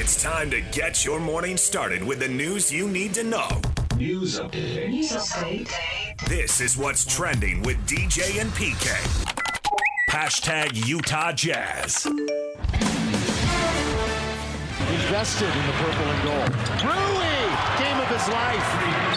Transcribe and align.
It's 0.00 0.22
time 0.22 0.48
to 0.52 0.60
get 0.60 1.04
your 1.04 1.18
morning 1.18 1.56
started 1.56 2.04
with 2.04 2.20
the 2.20 2.28
news 2.28 2.72
you 2.72 2.88
need 2.88 3.12
to 3.14 3.24
know. 3.24 3.48
News 3.96 4.38
update. 4.38 4.90
News 4.90 5.10
update. 5.10 5.68
This 6.28 6.60
is 6.60 6.78
what's 6.78 7.04
trending 7.04 7.62
with 7.62 7.78
DJ 7.84 8.40
and 8.40 8.48
PK. 8.50 8.94
Hashtag 10.08 10.86
Utah 10.86 11.32
Jazz. 11.32 12.06
invested 15.08 15.50
in 15.50 15.66
the 15.66 15.72
purple 15.72 16.06
and 16.06 16.22
gold. 16.22 16.54
Rui, 16.84 17.48
game 17.78 17.98
of 17.98 18.06
his 18.06 18.28
life, 18.28 18.66
game 18.80 19.07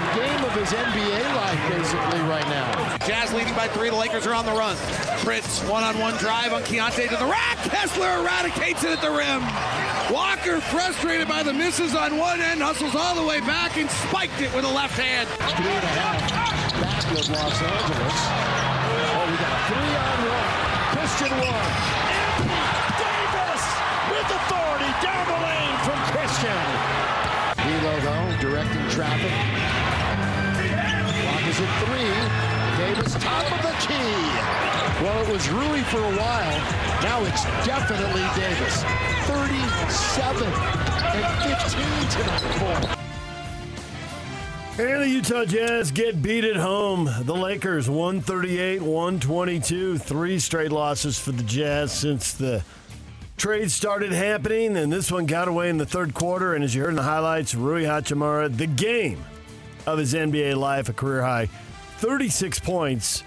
of 0.52 0.58
his 0.58 0.74
NBA 0.74 1.36
life, 1.36 1.70
basically 1.70 2.20
right 2.28 2.46
now. 2.48 2.98
Jazz 3.08 3.32
leading 3.34 3.56
by 3.56 3.68
three. 3.70 3.90
The 3.90 3.96
Lakers 3.96 4.28
are 4.28 4.34
on 4.34 4.46
the 4.46 4.52
run. 4.52 4.76
Prince 5.24 5.64
one-on-one 5.64 6.16
drive 6.16 6.52
on 6.52 6.62
Keyonte 6.64 7.08
to 7.08 7.16
the 7.16 7.26
rack. 7.26 7.58
Kessler 7.64 8.20
eradicates 8.20 8.84
it 8.84 8.92
at 8.92 9.02
the 9.02 9.12
rim. 9.12 9.42
Walker, 10.12 10.60
frustrated 10.60 11.28
by 11.28 11.44
the 11.44 11.54
misses 11.54 11.96
on 11.96 12.18
one 12.18 12.42
end, 12.42 12.62
hustles 12.62 12.96
all 12.96 13.16
the 13.16 13.24
way 13.26 13.40
back 13.42 13.78
and 13.78 13.90
spiked 13.90 14.42
it 14.42 14.54
with 14.54 14.66
a 14.66 14.72
left 14.72 14.98
hand. 15.00 15.28
Three 15.56 15.72
and 15.72 15.84
a 15.84 15.94
half 15.96 16.20
back 16.82 17.04
with 17.12 17.30
Los 17.30 17.56
Angeles. 17.56 18.18
Oh, 19.08 19.24
we 19.32 19.36
got 19.40 19.56
a 19.56 19.62
three 19.72 19.94
on 20.04 20.20
one. 20.36 20.52
Christian 21.00 21.32
one. 21.48 21.72
Davis 23.00 23.64
with 24.12 24.30
authority 24.36 24.92
down 25.00 25.24
the 25.32 25.40
lane 25.48 25.78
from 25.88 26.00
Christian. 26.12 26.60
D'Lo 27.56 27.94
though 28.04 28.36
directing 28.42 28.84
traffic. 28.90 29.71
At 31.62 31.86
three. 31.86 32.10
Davis 32.84 33.14
top 33.14 33.46
of 33.52 33.62
the 33.62 33.74
key. 33.86 34.12
Well, 35.04 35.22
it 35.24 35.32
was 35.32 35.48
Rui 35.50 35.82
for 35.84 36.00
a 36.00 36.18
while. 36.18 36.58
Now 37.04 37.24
it's 37.24 37.44
definitely 37.64 38.26
Davis. 38.36 38.84
37 39.28 40.48
and 40.48 41.26
15 41.44 42.10
tonight 42.10 42.96
for. 44.78 44.82
And 44.82 45.04
the 45.04 45.08
Utah 45.08 45.46
Jazz 45.46 45.92
get 45.92 46.24
beat 46.24 46.46
at 46.46 46.56
home. 46.56 47.08
The 47.22 47.36
Lakers 47.36 47.88
138 47.88 48.82
122. 48.82 50.00
Three 50.00 50.40
straight 50.40 50.72
losses 50.72 51.20
for 51.20 51.32
the 51.32 51.44
Jazz 51.44 51.92
since 51.92 52.34
the 52.34 52.64
trade 53.38 53.70
started 53.70 54.14
happening. 54.14 54.76
And 54.78 54.92
this 54.92 55.12
one 55.12 55.28
got 55.28 55.48
away 55.48 55.70
in 55.70 55.78
the 55.78 55.86
third 55.86 56.16
quarter. 56.16 56.56
And 56.56 56.64
as 56.64 56.74
you 56.74 56.82
heard 56.82 56.90
in 56.90 56.96
the 56.96 57.04
highlights, 57.04 57.54
Rui 57.54 57.84
Hachimura, 57.84 58.58
the 58.58 58.66
game 58.66 59.24
of 59.86 59.98
his 59.98 60.14
NBA 60.14 60.56
life, 60.56 60.90
a 60.90 60.94
career 60.94 61.22
high 61.22 61.46
36 61.46 62.60
points 62.60 63.24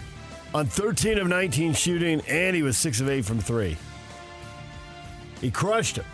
on 0.52 0.66
13 0.66 1.18
of 1.18 1.28
19 1.28 1.74
shooting. 1.74 2.20
And 2.28 2.56
he 2.56 2.62
was 2.62 2.76
6 2.76 3.00
of 3.00 3.08
8 3.08 3.24
from 3.24 3.40
three. 3.40 3.76
He 5.40 5.50
crushed 5.50 5.96
him. 5.96 6.04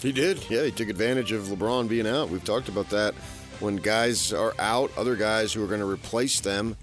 He 0.00 0.12
did. 0.12 0.48
Yeah, 0.50 0.64
he 0.64 0.70
took 0.70 0.88
advantage 0.88 1.32
of 1.32 1.44
LeBron 1.44 1.88
being 1.88 2.06
out. 2.06 2.28
We've 2.28 2.44
talked 2.44 2.68
about 2.68 2.90
that. 2.90 3.14
When 3.60 3.76
guys 3.76 4.32
are 4.32 4.54
out, 4.58 4.90
other 4.96 5.14
guys 5.14 5.52
who 5.52 5.62
are 5.62 5.68
going 5.68 5.80
to 5.80 5.88
replace 5.88 6.40
them, 6.40 6.76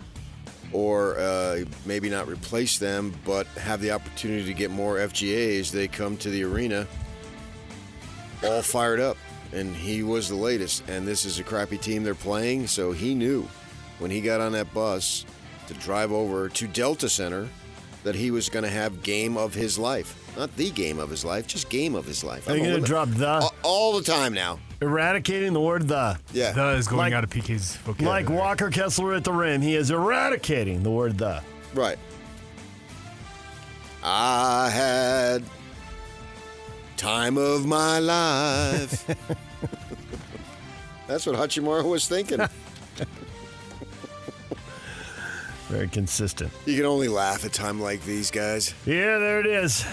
or 0.71 1.19
uh, 1.19 1.65
maybe 1.85 2.09
not 2.09 2.27
replace 2.27 2.79
them, 2.79 3.13
but 3.25 3.45
have 3.47 3.81
the 3.81 3.91
opportunity 3.91 4.45
to 4.45 4.53
get 4.53 4.71
more 4.71 4.95
FGAs, 4.95 5.71
they 5.71 5.87
come 5.87 6.15
to 6.17 6.29
the 6.29 6.43
arena 6.43 6.87
all 8.43 8.61
fired 8.61 8.99
up. 8.99 9.17
And 9.53 9.75
he 9.75 10.03
was 10.03 10.29
the 10.29 10.35
latest. 10.35 10.87
And 10.89 11.07
this 11.07 11.25
is 11.25 11.39
a 11.39 11.43
crappy 11.43 11.77
team 11.77 12.03
they're 12.03 12.13
playing, 12.15 12.67
so 12.67 12.91
he 12.91 13.15
knew 13.15 13.47
when 13.99 14.11
he 14.11 14.21
got 14.21 14.39
on 14.41 14.51
that 14.53 14.73
bus 14.73 15.25
to 15.67 15.73
drive 15.75 16.11
over 16.11 16.49
to 16.49 16.67
Delta 16.67 17.09
Center 17.09 17.47
that 18.03 18.15
he 18.15 18.31
was 18.31 18.47
going 18.49 18.63
to 18.63 18.69
have 18.69 19.03
game 19.03 19.35
of 19.37 19.53
his 19.53 19.77
life. 19.77 20.15
Not 20.37 20.55
the 20.55 20.69
game 20.71 20.99
of 20.99 21.09
his 21.09 21.25
life, 21.25 21.47
just 21.47 21.69
game 21.69 21.95
of 21.95 22.05
his 22.05 22.23
life. 22.23 22.47
Are 22.47 22.55
you 22.55 22.63
going 22.63 22.79
to 22.79 22.85
drop 22.85 23.09
the? 23.09 23.27
all, 23.27 23.53
all 23.63 23.97
the 23.97 24.03
time 24.03 24.33
now. 24.33 24.59
Eradicating 24.81 25.51
the 25.51 25.59
word 25.59 25.87
the. 25.87 26.17
Yeah. 26.31 26.51
That 26.53 26.75
is 26.75 26.87
going 26.87 26.99
Like- 26.99 27.13
out 27.13 27.23
of 27.25 27.29
PK's 27.29 27.75
vocabulary. 27.77 28.23
Like 28.23 28.29
Walker 28.33 28.69
Kessler 28.69 29.13
at 29.15 29.23
the 29.25 29.33
rim, 29.33 29.61
he 29.61 29.75
is 29.75 29.91
eradicating 29.91 30.81
the 30.83 30.91
word 30.91 31.17
the. 31.17 31.41
Right. 31.73 31.97
I 34.03 34.69
had 34.69 35.43
time 36.99 37.37
of 37.37 37.65
my 37.65 37.97
life. 37.97 39.07
That's 41.07 41.25
what 41.25 41.37
Hachimura 41.37 41.85
was 41.85 42.09
thinking. 42.09 42.39
Very 45.69 45.87
consistent. 45.87 46.51
You 46.65 46.75
can 46.75 46.85
only 46.85 47.07
laugh 47.07 47.45
at 47.45 47.53
time 47.53 47.79
like 47.79 48.03
these 48.03 48.29
guys. 48.29 48.73
Yeah, 48.85 49.17
there 49.17 49.39
it 49.39 49.45
is. 49.45 49.85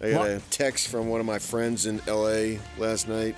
I 0.00 0.12
got 0.12 0.28
a 0.28 0.40
text 0.50 0.86
from 0.88 1.08
one 1.08 1.18
of 1.18 1.26
my 1.26 1.40
friends 1.40 1.86
in 1.86 2.00
LA 2.06 2.60
last 2.78 3.08
night. 3.08 3.34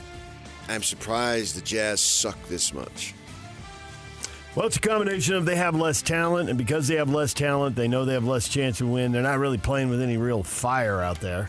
I'm 0.69 0.83
surprised 0.83 1.57
the 1.57 1.63
Jazz 1.63 2.03
suck 2.03 2.37
this 2.49 2.75
much. 2.75 3.15
Well, 4.55 4.67
it's 4.67 4.77
a 4.77 4.81
combination 4.81 5.37
of 5.37 5.47
they 5.47 5.57
have 5.57 5.75
less 5.75 6.03
talent, 6.03 6.51
and 6.51 6.59
because 6.59 6.87
they 6.87 6.97
have 6.97 7.09
less 7.09 7.33
talent, 7.33 7.77
they 7.77 7.89
know 7.89 8.05
they 8.05 8.13
have 8.13 8.27
less 8.27 8.47
chance 8.47 8.77
to 8.79 8.87
win. 8.87 9.11
They're 9.11 9.23
not 9.23 9.39
really 9.39 9.57
playing 9.57 9.89
with 9.89 10.03
any 10.03 10.19
real 10.19 10.43
fire 10.43 11.01
out 11.01 11.21
there. 11.21 11.49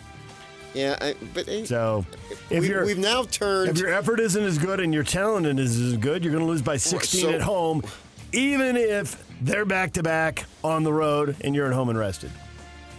Yeah, 0.73 0.97
I, 0.99 1.15
but 1.33 1.47
eh, 1.47 1.65
So, 1.65 2.05
if 2.49 2.61
we, 2.61 2.69
your 2.69 2.85
we've 2.85 2.97
now 2.97 3.23
turned. 3.23 3.69
if 3.69 3.77
your 3.77 3.93
effort 3.93 4.19
isn't 4.19 4.43
as 4.43 4.57
good 4.57 4.79
and 4.79 4.93
your 4.93 5.03
talent 5.03 5.45
isn't 5.45 5.87
as 5.87 5.97
good, 5.97 6.23
you're 6.23 6.33
going 6.33 6.43
to 6.43 6.49
lose 6.49 6.61
by 6.63 6.77
16 6.77 7.21
so- 7.21 7.29
at 7.31 7.41
home, 7.41 7.83
even 8.31 8.75
if 8.75 9.23
they're 9.41 9.65
back 9.65 9.93
to 9.93 10.03
back 10.03 10.45
on 10.63 10.83
the 10.83 10.91
road 10.93 11.35
and 11.41 11.53
you're 11.55 11.67
at 11.67 11.73
home 11.73 11.89
and 11.89 11.99
rested. 11.99 12.31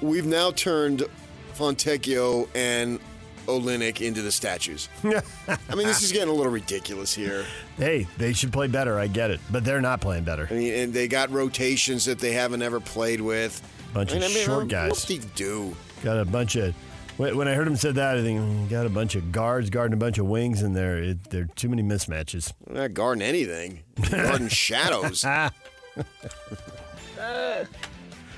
we've 0.02 0.26
now 0.26 0.50
turned 0.52 1.02
Fontecchio 1.58 2.48
and 2.54 3.00
Olynyk 3.46 4.00
into 4.00 4.22
the 4.22 4.32
statues. 4.32 4.88
I 5.04 5.74
mean, 5.74 5.86
this 5.86 6.02
is 6.02 6.12
getting 6.12 6.28
a 6.28 6.32
little 6.32 6.52
ridiculous 6.52 7.12
here. 7.14 7.44
Hey, 7.76 8.06
they 8.16 8.32
should 8.32 8.52
play 8.52 8.68
better. 8.68 8.98
I 8.98 9.06
get 9.06 9.30
it, 9.30 9.40
but 9.50 9.64
they're 9.64 9.80
not 9.82 10.00
playing 10.00 10.24
better. 10.24 10.48
I 10.50 10.54
mean, 10.54 10.72
and 10.74 10.92
they 10.94 11.08
got 11.08 11.30
rotations 11.30 12.04
that 12.06 12.18
they 12.18 12.32
haven't 12.32 12.62
ever 12.62 12.80
played 12.80 13.20
with. 13.20 13.60
Bunch 13.92 14.12
of 14.12 14.18
I 14.18 14.20
mean, 14.28 14.30
short 14.30 14.58
what 14.60 14.68
guys. 14.68 15.04
do 15.04 15.14
you 15.14 15.20
do? 15.34 15.76
Got 16.02 16.18
a 16.18 16.24
bunch 16.24 16.56
of. 16.56 16.74
When 17.16 17.36
when 17.36 17.47
I 17.47 17.54
heard 17.54 17.69
him 17.69 17.76
said 17.76 17.94
that, 17.94 18.16
I 18.16 18.22
think 18.22 18.41
mm, 18.41 18.69
got 18.69 18.86
a 18.86 18.91
bunch 18.91 19.14
of 19.14 19.30
guards 19.30 19.70
guarding 19.70 19.94
a 19.94 19.97
bunch 19.97 20.19
of 20.19 20.26
wings 20.26 20.62
in 20.62 20.72
there. 20.72 20.98
It, 20.98 21.30
there 21.30 21.42
are 21.42 21.48
too 21.54 21.69
many 21.69 21.82
mismatches. 21.82 22.52
They're 22.66 22.82
not 22.82 22.94
guarding 22.94 23.22
anything. 23.22 23.84
Guarding 24.10 24.48
shadows. 24.48 25.25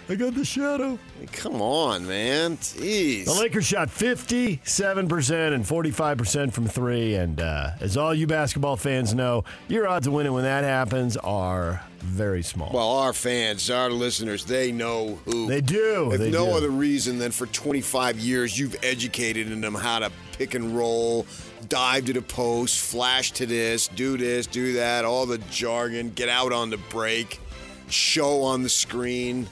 I 0.08 0.14
got 0.14 0.34
the 0.34 0.44
shadow. 0.44 0.98
come 1.32 1.60
on, 1.60 2.06
man. 2.06 2.56
Jeez. 2.58 3.24
The 3.24 3.34
Lakers 3.34 3.66
shot 3.66 3.88
57% 3.88 5.52
and 5.52 5.64
45% 5.64 6.52
from 6.52 6.68
three. 6.68 7.14
And 7.16 7.40
uh, 7.40 7.70
as 7.80 7.96
all 7.96 8.14
you 8.14 8.28
basketball 8.28 8.76
fans 8.76 9.14
know, 9.14 9.42
your 9.66 9.88
odds 9.88 10.06
of 10.06 10.12
winning 10.12 10.32
when 10.32 10.44
that 10.44 10.62
happens 10.62 11.16
are 11.16 11.82
very 11.98 12.42
small. 12.42 12.70
well, 12.72 12.90
our 12.98 13.12
fans, 13.12 13.68
our 13.68 13.90
listeners, 13.90 14.44
they 14.44 14.70
know 14.70 15.18
who. 15.24 15.48
they 15.48 15.60
do. 15.60 16.12
If 16.12 16.20
they 16.20 16.30
no 16.30 16.46
do. 16.46 16.52
other 16.52 16.70
reason 16.70 17.18
than 17.18 17.32
for 17.32 17.46
25 17.46 18.20
years, 18.20 18.56
you've 18.56 18.76
educated 18.84 19.48
them 19.48 19.74
how 19.74 19.98
to 19.98 20.12
pick 20.38 20.54
and 20.54 20.76
roll, 20.76 21.26
dive 21.68 22.04
to 22.04 22.12
the 22.12 22.22
post, 22.22 22.78
flash 22.78 23.32
to 23.32 23.46
this, 23.46 23.88
do 23.88 24.16
this, 24.16 24.46
do 24.46 24.74
that, 24.74 25.04
all 25.04 25.26
the 25.26 25.38
jargon, 25.50 26.10
get 26.10 26.28
out 26.28 26.52
on 26.52 26.70
the 26.70 26.76
break, 26.76 27.40
show 27.88 28.42
on 28.42 28.62
the 28.62 28.68
screen, 28.68 29.48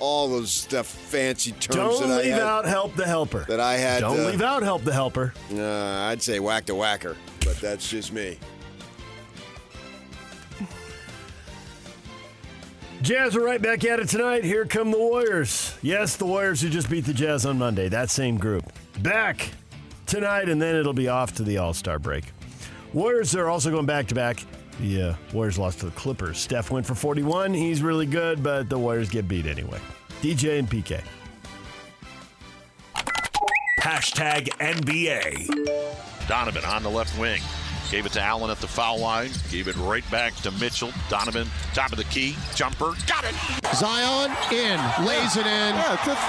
all 0.00 0.28
those 0.28 0.50
stuff, 0.52 0.86
fancy 0.86 1.52
terms 1.52 1.76
Don't 1.76 2.08
that 2.08 2.22
leave 2.24 2.32
I 2.34 2.36
had. 2.36 2.42
out 2.42 2.64
help 2.66 2.94
the 2.96 3.06
helper. 3.06 3.44
that 3.48 3.60
I 3.60 3.74
had, 3.74 4.00
Don't 4.00 4.20
uh, 4.20 4.28
leave 4.28 4.42
out 4.42 4.62
help 4.62 4.84
the 4.84 4.92
helper. 4.92 5.32
Uh, 5.52 5.62
I'd 5.62 6.20
say 6.22 6.38
whack 6.40 6.66
the 6.66 6.74
whacker, 6.74 7.16
but 7.44 7.56
that's 7.60 7.88
just 7.88 8.12
me. 8.12 8.38
Jazz 13.02 13.36
are 13.36 13.42
right 13.42 13.60
back 13.60 13.84
at 13.84 14.00
it 14.00 14.08
tonight. 14.08 14.42
Here 14.42 14.64
come 14.64 14.90
the 14.90 14.98
Warriors. 14.98 15.76
Yes, 15.82 16.16
the 16.16 16.24
Warriors 16.24 16.62
who 16.62 16.68
just 16.70 16.88
beat 16.88 17.04
the 17.04 17.12
Jazz 17.12 17.44
on 17.44 17.58
Monday. 17.58 17.88
That 17.88 18.10
same 18.10 18.38
group. 18.38 18.64
Back 19.00 19.50
tonight, 20.06 20.48
and 20.48 20.60
then 20.60 20.74
it'll 20.74 20.94
be 20.94 21.08
off 21.08 21.34
to 21.34 21.42
the 21.42 21.58
All 21.58 21.74
Star 21.74 21.98
break. 21.98 22.24
Warriors 22.94 23.34
are 23.36 23.48
also 23.50 23.70
going 23.70 23.86
back 23.86 24.06
to 24.08 24.14
back. 24.14 24.42
Uh, 24.80 25.14
Warriors 25.32 25.58
lost 25.58 25.80
to 25.80 25.86
the 25.86 25.92
Clippers. 25.92 26.38
Steph 26.38 26.70
went 26.70 26.86
for 26.86 26.94
41. 26.94 27.54
He's 27.54 27.82
really 27.82 28.06
good, 28.06 28.42
but 28.42 28.68
the 28.68 28.78
Warriors 28.78 29.08
get 29.08 29.26
beat 29.26 29.46
anyway. 29.46 29.78
DJ 30.20 30.58
and 30.58 30.68
PK. 30.68 31.02
Hashtag 33.80 34.48
NBA. 34.58 36.28
Donovan 36.28 36.64
on 36.64 36.82
the 36.82 36.90
left 36.90 37.18
wing. 37.18 37.40
Gave 37.90 38.04
it 38.04 38.12
to 38.12 38.20
Allen 38.20 38.50
at 38.50 38.58
the 38.60 38.66
foul 38.66 38.98
line. 38.98 39.30
Gave 39.50 39.68
it 39.68 39.76
right 39.76 40.08
back 40.10 40.34
to 40.36 40.50
Mitchell. 40.52 40.90
Donovan, 41.08 41.48
top 41.72 41.92
of 41.92 41.98
the 41.98 42.04
key. 42.04 42.36
Jumper. 42.54 42.94
Got 43.06 43.24
it. 43.24 43.34
Zion 43.74 44.30
in, 44.50 44.80
lays 45.06 45.36
it 45.36 45.46
in 45.46 45.74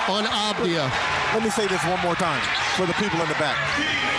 on 0.07 0.25
Abdia. 0.25 0.91
Let 1.33 1.43
me 1.43 1.49
say 1.49 1.67
this 1.67 1.83
one 1.85 1.99
more 2.01 2.15
time 2.15 2.41
for 2.75 2.85
the 2.85 2.93
people 2.93 3.19
in 3.21 3.27
the 3.27 3.35
back. 3.35 3.57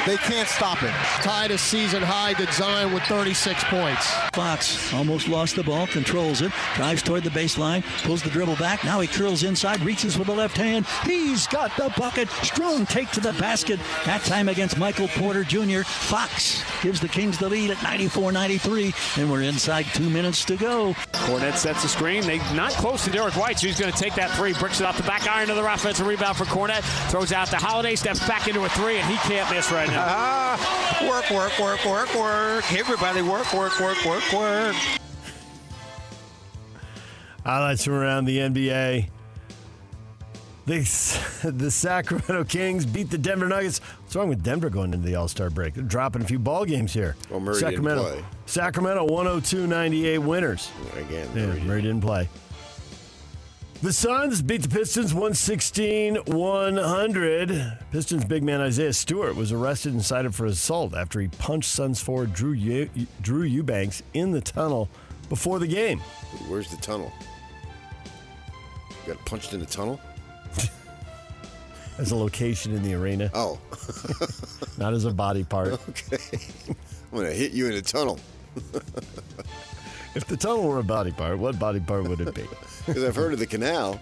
They 0.06 0.17
can't 0.17 0.49
stop 0.49 0.82
it. 0.82 0.93
Tied 1.23 1.50
a 1.50 1.58
season 1.58 2.02
high 2.02 2.32
to 2.35 2.50
Zion 2.52 2.94
with 2.94 3.02
36 3.05 3.62
points. 3.64 4.11
Fox 4.32 4.94
almost 4.94 5.29
lost 5.29 5.55
the 5.55 5.62
ball, 5.62 5.87
controls 5.87 6.40
it, 6.40 6.50
drives 6.76 7.02
toward 7.02 7.25
the 7.25 7.31
baseline, 7.31 7.85
pulls 8.05 8.23
the 8.23 8.31
dribble 8.31 8.56
back. 8.56 8.82
Now 8.85 9.00
he 9.00 9.06
curls 9.06 9.43
inside, 9.43 9.81
reaches 9.82 10.17
with 10.17 10.29
the 10.29 10.35
left 10.35 10.56
hand. 10.56 10.87
He's 11.05 11.46
got 11.46 11.76
the 11.76 11.93
bucket. 11.99 12.31
Strong 12.43 12.87
take 12.87 13.11
to 13.11 13.20
the 13.20 13.35
basket. 13.35 13.81
That 14.06 14.23
time 14.23 14.49
against 14.49 14.79
Michael 14.79 15.08
Porter 15.08 15.44
Jr. 15.44 15.82
Fox 15.82 16.64
gives 16.81 17.00
the 17.00 17.08
Kings 17.28 17.38
the 17.38 17.48
lead 17.50 17.70
at 17.70 17.82
94 17.82 18.32
93, 18.32 18.94
and 19.19 19.30
we're 19.30 19.42
inside 19.42 19.84
two 19.92 20.08
minutes 20.08 20.46
to 20.46 20.56
go. 20.56 20.94
Kornet 21.12 21.56
sets 21.56 21.82
the 21.82 21.88
screen. 21.88 22.22
They 22.22 22.38
not 22.54 22.70
close 22.72 23.04
to 23.04 23.10
Derrick 23.10 23.36
White, 23.36 23.58
so 23.58 23.66
he's 23.66 23.78
going 23.78 23.92
to 23.92 23.98
take 23.98 24.14
that 24.14 24.30
three. 24.30 24.54
Bricks 24.54 24.80
it 24.80 24.86
off 24.86 24.96
the 24.96 25.02
back 25.02 25.28
iron 25.28 25.50
of 25.50 25.56
the 25.56 25.75
offensive 25.75 26.06
rebound 26.06 26.38
for 26.38 26.44
Kornet. 26.44 26.80
Throws 27.10 27.30
out 27.34 27.50
the 27.50 27.58
Holiday, 27.58 27.96
steps 27.96 28.26
back 28.26 28.48
into 28.48 28.64
a 28.64 28.69
three, 28.70 28.96
and 28.96 29.06
he 29.06 29.16
can't 29.28 29.54
miss 29.54 29.70
right 29.70 29.90
now. 29.90 30.06
Ah, 30.08 31.06
work, 31.06 31.30
work, 31.30 31.58
work, 31.58 31.84
work, 31.84 32.14
work. 32.14 32.72
Everybody 32.72 33.20
work, 33.20 33.52
work, 33.52 33.78
work, 33.78 34.02
work, 34.06 34.32
work. 34.32 34.76
Highlights 37.44 37.84
from 37.84 37.92
around 37.92 38.25
the 38.25 38.38
NBA. 38.38 39.10
The, 40.64 40.78
the 41.52 41.70
Sacramento 41.70 42.44
Kings 42.44 42.86
beat 42.86 43.10
the 43.10 43.19
Denver 43.19 43.48
Nuggets. 43.48 43.82
What's 44.08 44.16
wrong 44.16 44.31
with 44.31 44.43
Denver 44.43 44.70
going 44.70 44.94
into 44.94 45.06
the 45.06 45.16
All 45.16 45.28
Star 45.28 45.50
break? 45.50 45.75
They're 45.75 45.82
dropping 45.82 46.22
a 46.22 46.25
few 46.25 46.38
ball 46.38 46.64
games 46.64 46.94
here. 46.94 47.14
Well, 47.28 47.40
Murray 47.40 47.60
didn't 47.60 47.72
Sacramento, 47.72 48.02
play. 48.05 48.25
Sacramento 48.46 49.05
102 49.05 49.66
98 49.66 50.19
winners. 50.20 50.70
Again, 50.96 51.28
Yeah, 51.34 51.46
Murray 51.49 51.60
Murray 51.60 51.82
didn't 51.82 52.00
play. 52.00 52.26
The 53.82 53.93
Suns 53.93 54.40
beat 54.40 54.62
the 54.62 54.69
Pistons 54.70 55.12
116 55.12 56.16
100. 56.25 57.78
Pistons 57.93 58.25
big 58.25 58.43
man 58.43 58.62
Isaiah 58.62 58.94
Stewart 58.94 59.37
was 59.37 59.52
arrested 59.52 59.93
and 59.93 60.02
cited 60.02 60.34
for 60.34 60.46
assault 60.46 60.94
after 60.94 61.20
he 61.20 61.28
punched 61.28 61.69
Suns 61.69 62.00
forward 62.00 62.32
Drew, 62.32 62.88
Drew 63.20 63.43
Eubanks 63.43 64.02
in 64.14 64.32
the 64.32 64.40
tunnel 64.40 64.88
before 65.28 65.58
the 65.58 65.66
game. 65.66 65.99
Where's 66.49 66.70
the 66.70 66.78
tunnel? 66.78 67.12
You 69.06 69.12
got 69.12 69.26
punched 69.26 69.52
in 69.52 69.61
the 69.61 69.66
tunnel? 69.66 70.00
As 71.98 72.12
a 72.12 72.16
location 72.16 72.74
in 72.74 72.82
the 72.82 72.94
arena, 72.94 73.30
Oh, 73.34 73.58
not 74.78 74.94
as 74.94 75.04
a 75.04 75.10
body 75.10 75.42
part. 75.44 75.72
okay. 75.88 76.18
I'm 77.12 77.18
gonna 77.18 77.32
hit 77.32 77.52
you 77.52 77.66
in 77.66 77.74
the 77.74 77.82
tunnel 77.82 78.18
If 80.14 80.26
the 80.26 80.36
tunnel 80.36 80.68
were 80.68 80.78
a 80.78 80.84
body 80.84 81.10
part, 81.12 81.38
what 81.38 81.58
body 81.58 81.80
part 81.80 82.04
would 82.08 82.20
it 82.20 82.34
be? 82.34 82.44
because 82.86 83.02
I've 83.04 83.16
heard 83.16 83.32
of 83.32 83.38
the 83.38 83.46
canal. 83.46 84.00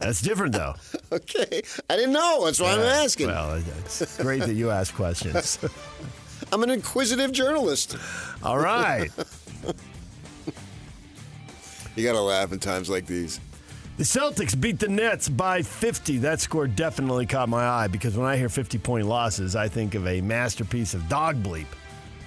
That's 0.00 0.20
different, 0.22 0.52
though. 0.54 0.74
Okay, 1.12 1.62
I 1.90 1.96
didn't 1.96 2.12
know. 2.12 2.44
That's 2.44 2.60
why 2.60 2.72
I'm 2.72 2.80
asking. 2.80 3.26
Well, 3.28 3.54
it's 3.84 4.16
great 4.22 4.40
that 4.42 4.54
you 4.54 4.70
ask 4.70 4.94
questions. 4.94 5.58
I'm 6.52 6.62
an 6.62 6.70
inquisitive 6.70 7.32
journalist. 7.32 7.96
All 8.42 8.58
right. 8.58 9.10
You 11.96 12.04
gotta 12.04 12.20
laugh 12.20 12.52
in 12.52 12.60
times 12.60 12.88
like 12.88 13.06
these. 13.06 13.40
The 13.98 14.04
Celtics 14.04 14.58
beat 14.58 14.78
the 14.78 14.86
Nets 14.86 15.28
by 15.28 15.60
50. 15.60 16.18
That 16.18 16.40
score 16.40 16.68
definitely 16.68 17.26
caught 17.26 17.48
my 17.48 17.66
eye 17.66 17.88
because 17.88 18.16
when 18.16 18.28
I 18.28 18.36
hear 18.36 18.48
50 18.48 18.78
point 18.78 19.06
losses, 19.06 19.56
I 19.56 19.66
think 19.66 19.96
of 19.96 20.06
a 20.06 20.20
masterpiece 20.20 20.94
of 20.94 21.08
dog 21.08 21.42
bleep. 21.42 21.66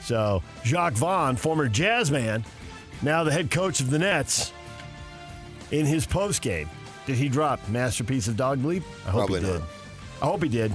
So, 0.02 0.44
Jacques 0.66 0.96
Vaughn, 0.96 1.38
former 1.38 1.70
jazz 1.70 2.12
man, 2.12 2.44
now 3.02 3.24
the 3.24 3.32
head 3.32 3.50
coach 3.50 3.80
of 3.80 3.90
the 3.90 4.00
Nets, 4.00 4.52
in 5.72 5.86
his 5.86 6.06
post 6.06 6.42
game, 6.42 6.70
did 7.06 7.16
he 7.16 7.30
drop 7.30 7.66
masterpiece 7.70 8.28
of 8.28 8.36
dog 8.36 8.60
bleep? 8.60 8.84
I 9.06 9.12
hope 9.12 9.28
Probably 9.28 9.40
he 9.40 9.46
did. 9.46 9.60
not. 9.62 9.70
I 10.22 10.26
hope 10.26 10.44
he 10.44 10.50
did. 10.50 10.74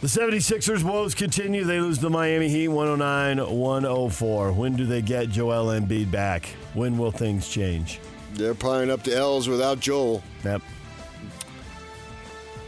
The 0.00 0.06
76ers 0.06 0.82
woes 0.82 1.14
continue. 1.14 1.64
They 1.64 1.78
lose 1.78 1.98
the 1.98 2.08
Miami 2.08 2.48
Heat 2.48 2.68
109 2.68 3.46
104. 3.54 4.52
When 4.52 4.74
do 4.74 4.86
they 4.86 5.02
get 5.02 5.28
Joel 5.28 5.66
Embiid 5.78 6.10
back? 6.10 6.46
When 6.72 6.96
will 6.96 7.10
things 7.10 7.46
change? 7.48 8.00
They're 8.32 8.54
piling 8.54 8.90
up 8.90 9.02
the 9.02 9.14
L's 9.14 9.46
without 9.46 9.78
Joel. 9.78 10.22
Yep. 10.42 10.62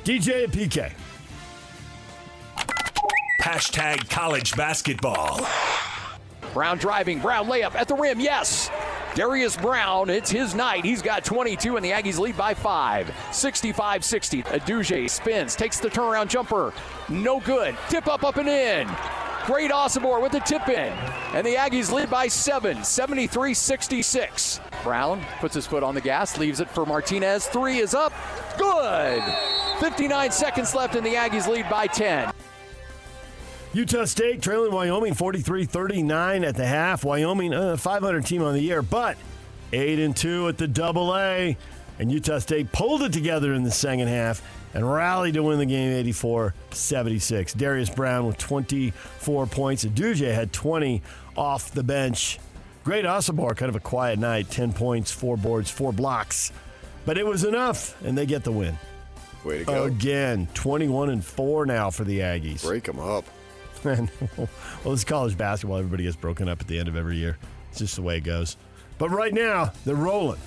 DJ 0.05 0.45
and 0.45 0.53
PK. 0.53 0.93
Hashtag 3.41 4.11
college 4.11 4.55
basketball. 4.55 5.41
Brown 6.53 6.77
driving, 6.77 7.19
Brown 7.19 7.47
layup 7.47 7.75
at 7.75 7.89
the 7.89 7.95
rim, 7.95 8.21
yes. 8.21 8.69
Darius 9.15 9.59
Brown, 9.59 10.09
it's 10.09 10.31
his 10.31 10.55
night. 10.55 10.87
He's 10.87 11.03
got 11.03 11.23
22, 11.23 11.77
and 11.77 11.85
the 11.85 11.91
Aggies 11.91 12.19
lead 12.19 12.35
by 12.35 12.55
five. 12.55 13.15
65 13.31 14.03
60. 14.05 14.43
Uduje 14.45 15.11
spins, 15.11 15.55
takes 15.55 15.79
the 15.79 15.89
turnaround 15.89 16.29
jumper. 16.29 16.73
No 17.11 17.39
good. 17.41 17.77
Tip 17.91 18.07
up, 18.07 18.25
up 18.25 18.37
and 18.37 18.49
in. 18.49 18.89
Great 19.45 19.71
Osobor 19.71 20.23
with 20.23 20.33
the 20.33 20.41
tip 20.41 20.67
in. 20.69 20.93
And 21.35 21.47
the 21.47 21.57
Aggies 21.57 21.93
lead 21.93 22.09
by 22.09 22.27
seven, 22.27 22.83
73 22.83 23.53
66. 23.53 24.61
Brown 24.83 25.23
puts 25.41 25.55
his 25.55 25.67
foot 25.67 25.83
on 25.83 25.95
the 25.95 26.01
gas, 26.01 26.39
leaves 26.39 26.61
it 26.61 26.71
for 26.71 26.87
Martinez. 26.87 27.47
Three 27.49 27.79
is 27.79 27.93
up. 27.93 28.15
Good. 28.57 29.23
59 29.81 30.31
seconds 30.31 30.75
left, 30.75 30.95
and 30.95 31.05
the 31.05 31.15
Aggies 31.15 31.49
lead 31.49 31.69
by 31.69 31.87
10. 31.87 32.33
Utah 33.75 34.05
State 34.05 34.43
trailing 34.43 34.71
Wyoming 34.71 35.15
43 35.15 35.65
39 35.65 36.45
at 36.45 36.57
the 36.57 36.67
half. 36.67 37.05
Wyoming, 37.05 37.55
uh, 37.55 37.77
500 37.77 38.27
team 38.27 38.43
on 38.43 38.53
the 38.53 38.61
year, 38.61 38.83
but 38.83 39.17
8 39.73 39.99
and 39.99 40.15
2 40.15 40.49
at 40.49 40.59
the 40.59 40.69
double 40.69 41.17
A. 41.17 41.57
And 41.99 42.13
Utah 42.13 42.39
State 42.39 42.71
pulled 42.73 43.03
it 43.03 43.13
together 43.13 43.55
in 43.55 43.63
the 43.63 43.71
second 43.71 44.09
half 44.09 44.43
and 44.75 44.91
rallied 44.91 45.35
to 45.35 45.43
win 45.43 45.59
the 45.59 45.67
game 45.67 45.93
84 45.93 46.55
76. 46.71 47.55
Darius 47.55 47.89
Brown 47.89 48.27
with 48.27 48.37
24 48.39 49.47
points. 49.47 49.85
Uduje 49.85 50.35
had 50.35 50.53
20 50.53 51.03
off 51.37 51.71
the 51.71 51.83
bench. 51.83 52.39
Great 52.85 53.05
Osobor, 53.05 53.57
kind 53.57 53.69
of 53.69 53.77
a 53.77 53.81
quiet 53.81 54.19
night 54.19 54.51
10 54.51 54.73
points, 54.73 55.13
4 55.13 55.37
boards, 55.37 55.71
4 55.71 55.93
blocks. 55.93 56.53
But 57.07 57.17
it 57.17 57.25
was 57.25 57.45
enough, 57.45 58.01
and 58.05 58.19
they 58.19 58.27
get 58.27 58.45
the 58.45 58.53
win. 58.53 58.77
Way 59.45 59.61
to 59.61 59.65
go. 59.65 59.85
Again, 59.85 60.49
21 60.55 61.11
and 61.11 61.25
4 61.25 61.67
now 61.67 61.91
for 61.91 62.05
the 62.05 62.21
Aggies. 62.21 62.63
Break 62.63 62.85
them 62.85 62.99
up. 62.99 63.25
And, 63.85 64.11
well, 64.37 64.49
it's 64.95 65.05
college 65.05 65.37
basketball. 65.37 65.79
Everybody 65.79 66.05
gets 66.05 66.17
broken 66.17 66.49
up 66.49 66.61
at 66.61 66.69
the 66.69 66.79
end 66.79 66.89
of 66.89 66.97
every 66.97 67.17
year. 67.17 67.37
It's 67.71 67.79
just 67.79 67.97
the 67.97 68.03
way 68.03 68.19
it 68.19 68.25
goes. 68.25 68.57
But 68.99 69.11
right 69.11 69.35
now, 69.35 69.73
they're 69.85 69.95
rolling. 69.97 70.39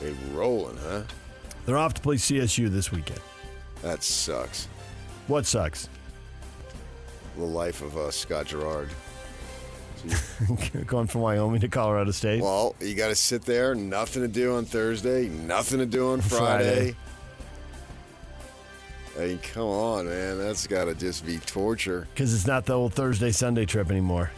They're 0.00 0.12
rolling, 0.32 0.76
huh? 0.76 1.02
They're 1.64 1.78
off 1.78 1.94
to 1.94 2.02
play 2.02 2.16
CSU 2.16 2.68
this 2.68 2.92
weekend. 2.92 3.20
That 3.82 4.02
sucks. 4.02 4.68
What 5.28 5.46
sucks? 5.46 5.88
The 7.36 7.44
life 7.44 7.80
of 7.80 7.96
uh, 7.96 8.10
Scott 8.10 8.46
Gerard. 8.46 8.90
Going 10.86 11.06
from 11.06 11.20
Wyoming 11.20 11.60
to 11.60 11.68
Colorado 11.68 12.10
State. 12.10 12.42
Well, 12.42 12.74
you 12.80 12.94
got 12.94 13.08
to 13.08 13.14
sit 13.14 13.42
there, 13.42 13.74
nothing 13.74 14.22
to 14.22 14.28
do 14.28 14.56
on 14.56 14.64
Thursday, 14.64 15.28
nothing 15.28 15.78
to 15.78 15.86
do 15.86 16.10
on 16.10 16.20
Friday. 16.22 16.92
Friday. 16.92 16.96
I 19.18 19.26
mean, 19.26 19.38
come 19.40 19.64
on, 19.68 20.06
man. 20.06 20.38
That's 20.38 20.66
got 20.66 20.86
to 20.86 20.94
just 20.94 21.26
be 21.26 21.38
torture. 21.38 22.08
Because 22.14 22.32
it's 22.34 22.46
not 22.46 22.64
the 22.64 22.72
old 22.72 22.94
Thursday 22.94 23.30
Sunday 23.30 23.66
trip 23.66 23.90
anymore. 23.90 24.30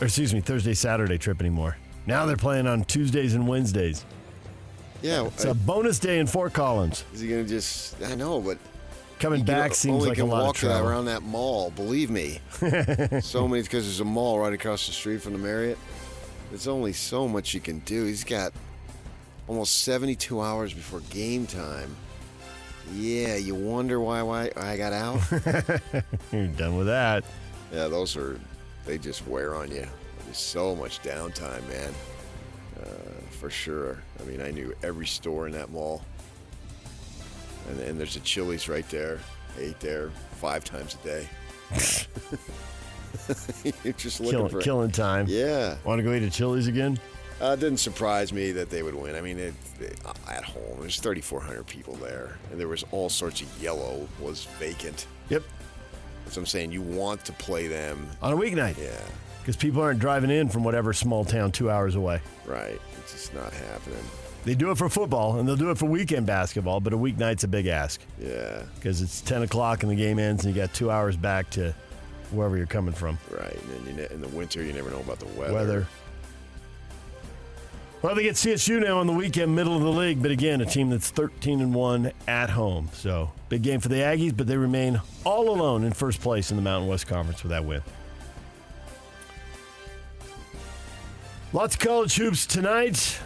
Or 0.00 0.04
excuse 0.06 0.32
me, 0.32 0.40
Thursday 0.40 0.74
Saturday 0.74 1.18
trip 1.18 1.40
anymore. 1.40 1.76
Now 2.06 2.24
they're 2.24 2.36
playing 2.36 2.66
on 2.66 2.84
Tuesdays 2.84 3.34
and 3.34 3.46
Wednesdays. 3.46 4.04
Yeah, 5.02 5.26
It's 5.26 5.44
I- 5.44 5.50
a 5.50 5.54
bonus 5.54 5.98
day 5.98 6.18
in 6.18 6.26
Fort 6.26 6.52
Collins. 6.54 7.04
is 7.12 7.20
he 7.20 7.28
going 7.28 7.44
to 7.44 7.48
just? 7.48 8.00
I 8.02 8.14
know, 8.14 8.40
but 8.40 8.58
Coming 9.20 9.44
back 9.44 9.74
seems 9.74 10.06
like 10.06 10.18
a 10.18 10.24
lot 10.24 10.44
walk 10.44 10.54
of 10.54 10.60
trouble. 10.60 10.88
around 10.88 11.04
that 11.06 11.22
mall. 11.22 11.70
Believe 11.70 12.08
me, 12.08 12.38
so 13.20 13.48
many 13.48 13.62
because 13.62 13.84
there's 13.84 13.98
a 14.00 14.04
mall 14.04 14.38
right 14.38 14.52
across 14.52 14.86
the 14.86 14.92
street 14.92 15.20
from 15.22 15.32
the 15.32 15.38
Marriott. 15.40 15.76
There's 16.50 16.68
only 16.68 16.92
so 16.92 17.26
much 17.28 17.52
you 17.52 17.60
can 17.60 17.80
do. 17.80 18.04
He's 18.04 18.22
got 18.24 18.52
almost 19.48 19.82
72 19.82 20.40
hours 20.40 20.72
before 20.72 21.00
game 21.10 21.46
time. 21.48 21.96
Yeah, 22.94 23.36
you 23.36 23.54
wonder 23.54 24.00
why 24.00 24.22
why 24.22 24.50
I 24.56 24.76
got 24.76 24.92
out. 24.92 25.20
You're 26.32 26.46
done 26.48 26.76
with 26.76 26.86
that. 26.86 27.24
Yeah, 27.72 27.88
those 27.88 28.16
are 28.16 28.40
they 28.86 28.98
just 28.98 29.26
wear 29.26 29.54
on 29.54 29.70
you. 29.70 29.86
There's 30.24 30.38
so 30.38 30.74
much 30.74 31.02
downtime, 31.02 31.66
man. 31.68 31.94
Uh, 32.80 32.86
for 33.30 33.50
sure. 33.50 34.02
I 34.20 34.24
mean, 34.24 34.40
I 34.40 34.50
knew 34.50 34.74
every 34.82 35.06
store 35.06 35.46
in 35.46 35.52
that 35.52 35.70
mall, 35.70 36.02
and, 37.68 37.80
and 37.80 37.98
there's 38.00 38.16
a 38.16 38.20
Chili's 38.20 38.68
right 38.68 38.88
there. 38.88 39.18
I 39.56 39.62
ate 39.62 39.80
there 39.80 40.10
five 40.32 40.64
times 40.64 40.96
a 41.02 41.06
day. 41.06 41.28
You're 43.84 43.92
just 43.94 44.20
looking 44.20 44.38
Killing, 44.38 44.50
for 44.50 44.60
killing 44.60 44.90
time. 44.90 45.26
Yeah, 45.28 45.76
Want 45.84 45.98
to 45.98 46.02
go 46.02 46.12
eat 46.12 46.22
at 46.22 46.32
Chili's 46.32 46.66
again? 46.66 46.98
Uh, 47.40 47.54
it 47.56 47.60
didn't 47.60 47.78
surprise 47.78 48.32
me 48.32 48.52
that 48.52 48.70
they 48.70 48.82
would 48.82 48.94
win. 48.94 49.14
I 49.14 49.20
mean, 49.20 49.38
it, 49.38 49.54
it, 49.80 49.98
at 50.28 50.44
home, 50.44 50.78
there's 50.80 50.98
3,400 51.00 51.66
people 51.66 51.94
there, 51.96 52.36
and 52.50 52.58
there 52.60 52.68
was 52.68 52.84
all 52.90 53.08
sorts 53.08 53.40
of 53.40 53.62
yellow 53.62 54.08
was 54.20 54.44
vacant. 54.58 55.06
Yep. 55.28 55.42
That's 56.24 56.36
what 56.36 56.42
I'm 56.42 56.46
saying. 56.46 56.72
You 56.72 56.82
want 56.82 57.24
to 57.26 57.32
play 57.32 57.68
them 57.68 58.06
On 58.22 58.32
a 58.32 58.36
weeknight. 58.36 58.76
Yeah. 58.78 58.90
because 59.40 59.56
people 59.56 59.80
aren't 59.80 59.98
driving 60.00 60.30
in 60.30 60.48
from 60.48 60.62
whatever 60.64 60.92
small 60.92 61.24
town 61.24 61.52
two 61.52 61.70
hours 61.70 61.94
away. 61.94 62.20
Right. 62.46 62.80
It's 62.98 63.12
just 63.12 63.34
not 63.34 63.52
happening. 63.52 64.04
They 64.44 64.54
do 64.54 64.70
it 64.70 64.78
for 64.78 64.88
football 64.88 65.38
and 65.38 65.48
they'll 65.48 65.56
do 65.56 65.70
it 65.70 65.78
for 65.78 65.86
weekend 65.86 66.26
basketball, 66.26 66.80
but 66.80 66.92
a 66.92 66.96
weeknight's 66.96 67.44
a 67.44 67.48
big 67.48 67.66
ask 67.66 68.00
Yeah. 68.20 68.62
because 68.76 69.00
it's 69.02 69.20
10 69.22 69.42
o'clock 69.42 69.82
and 69.82 69.90
the 69.92 69.96
game 69.96 70.18
ends 70.18 70.44
and 70.44 70.54
you 70.54 70.60
got 70.60 70.72
two 70.74 70.90
hours 70.90 71.16
back 71.16 71.50
to 71.50 71.74
wherever 72.30 72.56
you're 72.56 72.66
coming 72.66 72.94
from. 72.94 73.18
Right. 73.30 73.52
And 73.62 73.70
then 73.70 73.86
you 73.86 74.02
ne- 74.02 74.14
in 74.14 74.20
the 74.20 74.28
winter, 74.28 74.62
you 74.62 74.72
never 74.72 74.90
know 74.90 75.00
about 75.00 75.18
the 75.18 75.26
weather. 75.38 75.52
Weather. 75.54 75.86
Well, 78.00 78.14
they 78.14 78.22
get 78.22 78.36
CSU 78.36 78.80
now 78.80 78.98
on 78.98 79.08
the 79.08 79.12
weekend, 79.12 79.56
middle 79.56 79.74
of 79.74 79.82
the 79.82 79.90
league, 79.90 80.22
but 80.22 80.30
again, 80.30 80.60
a 80.60 80.66
team 80.66 80.88
that's 80.88 81.10
13 81.10 81.60
and 81.60 81.74
1 81.74 82.12
at 82.28 82.48
home. 82.50 82.90
So, 82.92 83.32
big 83.48 83.62
game 83.62 83.80
for 83.80 83.88
the 83.88 83.96
Aggies, 83.96 84.36
but 84.36 84.46
they 84.46 84.56
remain 84.56 85.00
all 85.24 85.50
alone 85.50 85.82
in 85.82 85.92
first 85.92 86.20
place 86.20 86.52
in 86.52 86.56
the 86.56 86.62
Mountain 86.62 86.88
West 86.88 87.08
Conference 87.08 87.42
with 87.42 87.50
that 87.50 87.64
win. 87.64 87.82
Lots 91.52 91.74
of 91.74 91.80
college 91.80 92.14
hoops 92.14 92.46
tonight. 92.46 93.18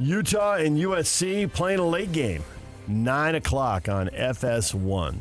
Utah 0.00 0.54
and 0.54 0.76
USC 0.76 1.52
playing 1.52 1.78
a 1.78 1.86
late 1.86 2.10
game, 2.10 2.42
9 2.88 3.36
o'clock 3.36 3.88
on 3.88 4.08
FS1. 4.08 5.18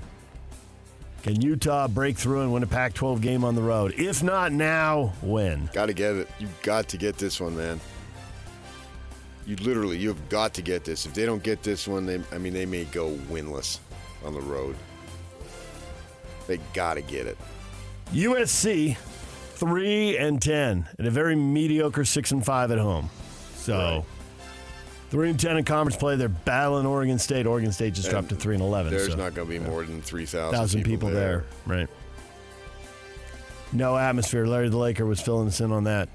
Can 1.22 1.42
Utah 1.42 1.88
break 1.88 2.18
through 2.18 2.42
and 2.42 2.54
win 2.54 2.64
a 2.64 2.68
Pac 2.68 2.96
12 2.96 3.22
game 3.22 3.44
on 3.44 3.54
the 3.54 3.62
road? 3.62 3.94
If 3.96 4.24
not 4.24 4.52
now, 4.52 5.14
when? 5.22 5.70
Got 5.74 5.88
to 5.88 5.94
get 5.94 6.16
it. 6.16 6.28
You've 6.40 6.62
got 6.64 6.88
to 6.90 6.98
get 6.98 7.18
this 7.18 7.40
one, 7.40 7.56
man. 7.56 7.80
You 9.48 9.56
literally, 9.56 9.98
you've 9.98 10.28
got 10.28 10.54
to 10.56 10.62
get 10.62 10.84
this. 10.84 11.06
If 11.06 11.14
they 11.14 11.26
don't 11.26 11.42
get 11.42 11.64
this 11.64 11.88
one, 11.88 12.06
they, 12.06 12.22
I 12.34 12.38
mean, 12.38 12.52
they 12.52 12.66
may 12.66 12.84
go 12.84 13.12
winless 13.32 13.80
on 14.26 14.34
the 14.34 14.42
road. 14.42 14.76
They 16.48 16.58
got 16.74 16.96
to 16.96 17.02
get 17.02 17.28
it. 17.28 17.38
USC, 18.12 18.98
three 18.98 20.18
and 20.18 20.42
ten, 20.42 20.86
and 20.98 21.08
a 21.08 21.12
very 21.12 21.38
mediocre 21.38 22.04
six 22.04 22.32
and 22.32 22.44
five 22.44 22.72
at 22.72 22.78
home. 22.78 23.10
So, 23.56 24.06
three 25.12 25.30
and 25.30 25.40
ten 25.40 25.56
in 25.56 25.64
conference 25.64 25.96
play. 25.96 26.18
They're 26.18 26.28
battling 26.28 26.86
Oregon 26.86 27.18
State. 27.18 27.46
Oregon 27.46 27.72
State 27.72 27.94
just 27.94 28.10
dropped 28.10 28.30
to 28.30 28.36
three 28.36 28.56
and 28.56 28.64
eleven. 28.64 28.92
There's 28.92 29.12
so 29.12 29.16
not 29.16 29.34
going 29.34 29.48
to 29.48 29.60
be 29.60 29.66
more 29.66 29.86
than 29.86 30.02
3,000 30.02 30.58
thousand 30.58 30.84
people, 30.84 31.10
there. 31.10 31.46
right? 31.66 31.88
No 33.72 33.98
atmosphere. 33.98 34.46
Larry 34.46 34.68
the 34.68 34.78
Laker 34.78 35.06
was 35.06 35.22
filling 35.22 35.48
us 35.48 35.62
in 35.62 35.72
on 35.72 35.86
that. 35.86 36.10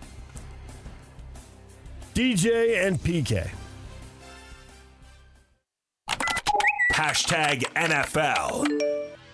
DJ 2.14 2.86
and 2.86 3.00
PK. 3.02 3.50
Hashtag 6.92 7.62
NFL. 7.74 8.66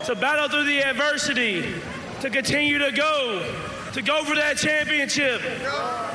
to 0.06 0.14
battle 0.14 0.48
through 0.48 0.64
the 0.64 0.80
adversity, 0.82 1.74
to 2.20 2.30
continue 2.30 2.78
to 2.78 2.92
go, 2.92 3.44
to 3.92 4.00
go 4.00 4.22
for 4.22 4.36
that 4.36 4.56
championship. 4.58 5.42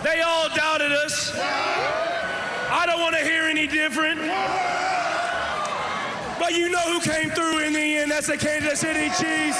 They 0.03 0.21
all 0.21 0.47
doubted 0.55 0.93
us. 0.93 1.33
I 1.35 2.85
don't 2.85 3.01
want 3.01 3.15
to 3.17 3.23
hear 3.23 3.43
any 3.43 3.67
different. 3.67 4.21
But 6.39 6.53
you 6.53 6.69
know 6.69 6.93
who 6.93 7.01
came 7.01 7.29
through 7.31 7.59
in 7.59 7.73
the 7.73 7.97
end. 7.97 8.11
That's 8.11 8.27
the 8.27 8.37
Kansas 8.37 8.79
City 8.79 9.09
Chiefs. 9.09 9.59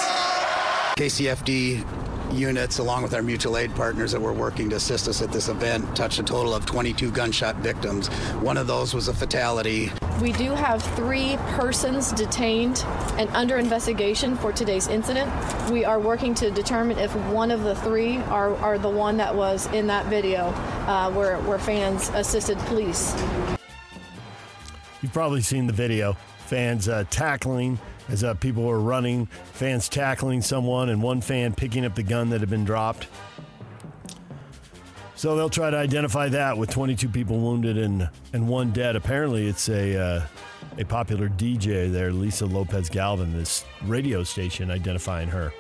KCFD 0.96 2.03
units, 2.34 2.80
along 2.80 3.04
with 3.04 3.14
our 3.14 3.22
mutual 3.22 3.58
aid 3.58 3.74
partners 3.76 4.12
that 4.12 4.20
were 4.20 4.34
working 4.34 4.70
to 4.70 4.76
assist 4.76 5.08
us 5.08 5.22
at 5.22 5.32
this 5.32 5.50
event, 5.50 5.96
touched 5.96 6.20
a 6.20 6.24
total 6.24 6.54
of 6.54 6.66
22 6.66 7.12
gunshot 7.12 7.56
victims. 7.58 8.08
One 8.42 8.58
of 8.58 8.68
those 8.68 8.94
was 8.94 9.08
a 9.08 9.14
fatality. 9.14 9.92
We 10.22 10.32
do 10.34 10.52
have 10.52 10.82
three 10.96 11.38
persons 11.56 12.12
detained 12.12 12.84
and 13.18 13.30
under 13.30 13.58
investigation 13.58 14.36
for 14.36 14.52
today's 14.52 14.88
incident. 14.88 15.32
We 15.72 15.86
are 15.86 16.00
working 16.00 16.34
to 16.36 16.52
determine 16.52 16.98
if 16.98 17.16
one 17.32 17.52
of 17.52 17.64
the 17.64 17.76
three 17.76 18.18
are, 18.18 18.56
are 18.58 18.78
the 18.78 18.90
one 18.90 19.18
that 19.18 19.34
was 19.36 19.68
in 19.68 19.88
that 19.88 20.08
video 20.08 20.48
uh, 20.88 21.12
where, 21.12 21.38
where 21.40 21.60
fans 21.60 22.10
assisted 22.10 22.58
police. 22.60 23.14
You've 25.02 25.14
probably 25.14 25.42
seen 25.42 25.68
the 25.68 25.74
video. 25.74 26.16
Fans 26.54 26.88
uh, 26.88 27.04
tackling 27.10 27.80
as 28.10 28.24
uh, 28.24 28.36
people 28.36 28.62
were 28.62 28.80
running, 28.80 29.26
fans 29.54 29.90
tackling 29.90 30.40
someone, 30.40 30.90
and 30.90 31.02
one 31.02 31.20
fan 31.20 31.52
picking 31.52 31.84
up 31.84 31.96
the 31.96 32.04
gun 32.04 32.30
that 32.30 32.42
had 32.42 32.50
been 32.52 32.64
dropped. 32.64 33.08
So 35.16 35.36
they'll 35.36 35.50
try 35.50 35.72
to 35.72 35.78
identify 35.78 36.30
that 36.30 36.56
with 36.56 36.70
22 36.70 37.10
people 37.10 37.40
wounded 37.40 37.80
and, 37.80 38.08
and 38.34 38.48
one 38.48 38.70
dead. 38.70 38.96
Apparently, 38.96 39.48
it's 39.48 39.68
a 39.68 39.98
uh, 39.98 40.28
a 40.78 40.86
popular 40.86 41.28
DJ 41.28 41.92
there, 41.92 42.12
Lisa 42.12 42.46
Lopez 42.46 42.88
Galvan, 42.88 43.34
this 43.34 43.66
radio 43.86 44.24
station 44.24 44.70
identifying 44.70 45.30
her. 45.30 45.52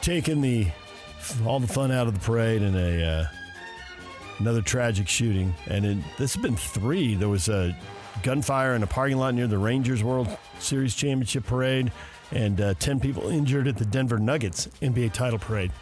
Taking 0.00 0.40
the 0.40 0.68
all 1.44 1.60
the 1.60 1.66
fun 1.66 1.92
out 1.92 2.06
of 2.06 2.14
the 2.14 2.20
parade 2.20 2.62
and 2.62 2.74
a 2.74 3.04
uh, 3.06 3.26
another 4.38 4.62
tragic 4.62 5.08
shooting, 5.08 5.52
and 5.66 5.84
it, 5.84 5.98
this 6.16 6.32
has 6.32 6.42
been 6.42 6.56
three. 6.56 7.14
There 7.14 7.28
was 7.28 7.50
a 7.50 7.76
gunfire 8.22 8.74
in 8.74 8.82
a 8.82 8.86
parking 8.86 9.18
lot 9.18 9.34
near 9.34 9.46
the 9.46 9.58
Rangers 9.58 10.02
World 10.02 10.28
Series 10.58 10.94
Championship 10.94 11.46
parade, 11.46 11.92
and 12.30 12.60
uh, 12.60 12.74
ten 12.74 13.00
people 13.00 13.28
injured 13.28 13.68
at 13.68 13.76
the 13.76 13.84
Denver 13.84 14.18
Nuggets 14.18 14.68
NBA 14.80 15.12
title 15.12 15.38
parade, 15.38 15.72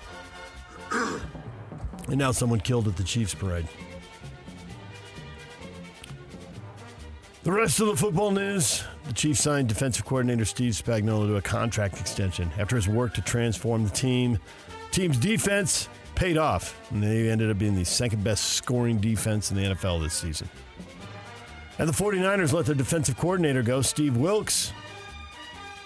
and 2.08 2.16
now 2.16 2.32
someone 2.32 2.60
killed 2.60 2.88
at 2.88 2.96
the 2.96 3.04
Chiefs 3.04 3.34
parade. 3.34 3.66
The 7.42 7.52
rest 7.52 7.80
of 7.80 7.86
the 7.86 7.96
football 7.96 8.30
news 8.30 8.84
the 9.10 9.14
Chiefs 9.14 9.40
signed 9.40 9.68
defensive 9.68 10.04
coordinator 10.04 10.44
Steve 10.44 10.74
Spagnuolo 10.74 11.26
to 11.26 11.36
a 11.36 11.42
contract 11.42 11.98
extension 11.98 12.50
after 12.58 12.76
his 12.76 12.86
work 12.86 13.14
to 13.14 13.22
transform 13.22 13.82
the 13.82 13.90
team. 13.90 14.38
Team's 14.92 15.16
defense 15.16 15.88
paid 16.14 16.36
off, 16.36 16.78
and 16.90 17.02
they 17.02 17.28
ended 17.28 17.50
up 17.50 17.58
being 17.58 17.74
the 17.74 17.84
second 17.84 18.22
best 18.22 18.44
scoring 18.52 18.98
defense 18.98 19.50
in 19.50 19.56
the 19.56 19.62
NFL 19.62 20.02
this 20.02 20.14
season. 20.14 20.48
And 21.80 21.88
the 21.88 21.94
49ers 21.94 22.52
let 22.52 22.66
their 22.66 22.74
defensive 22.74 23.16
coordinator 23.16 23.62
go, 23.62 23.80
Steve 23.80 24.14
Wilks. 24.14 24.70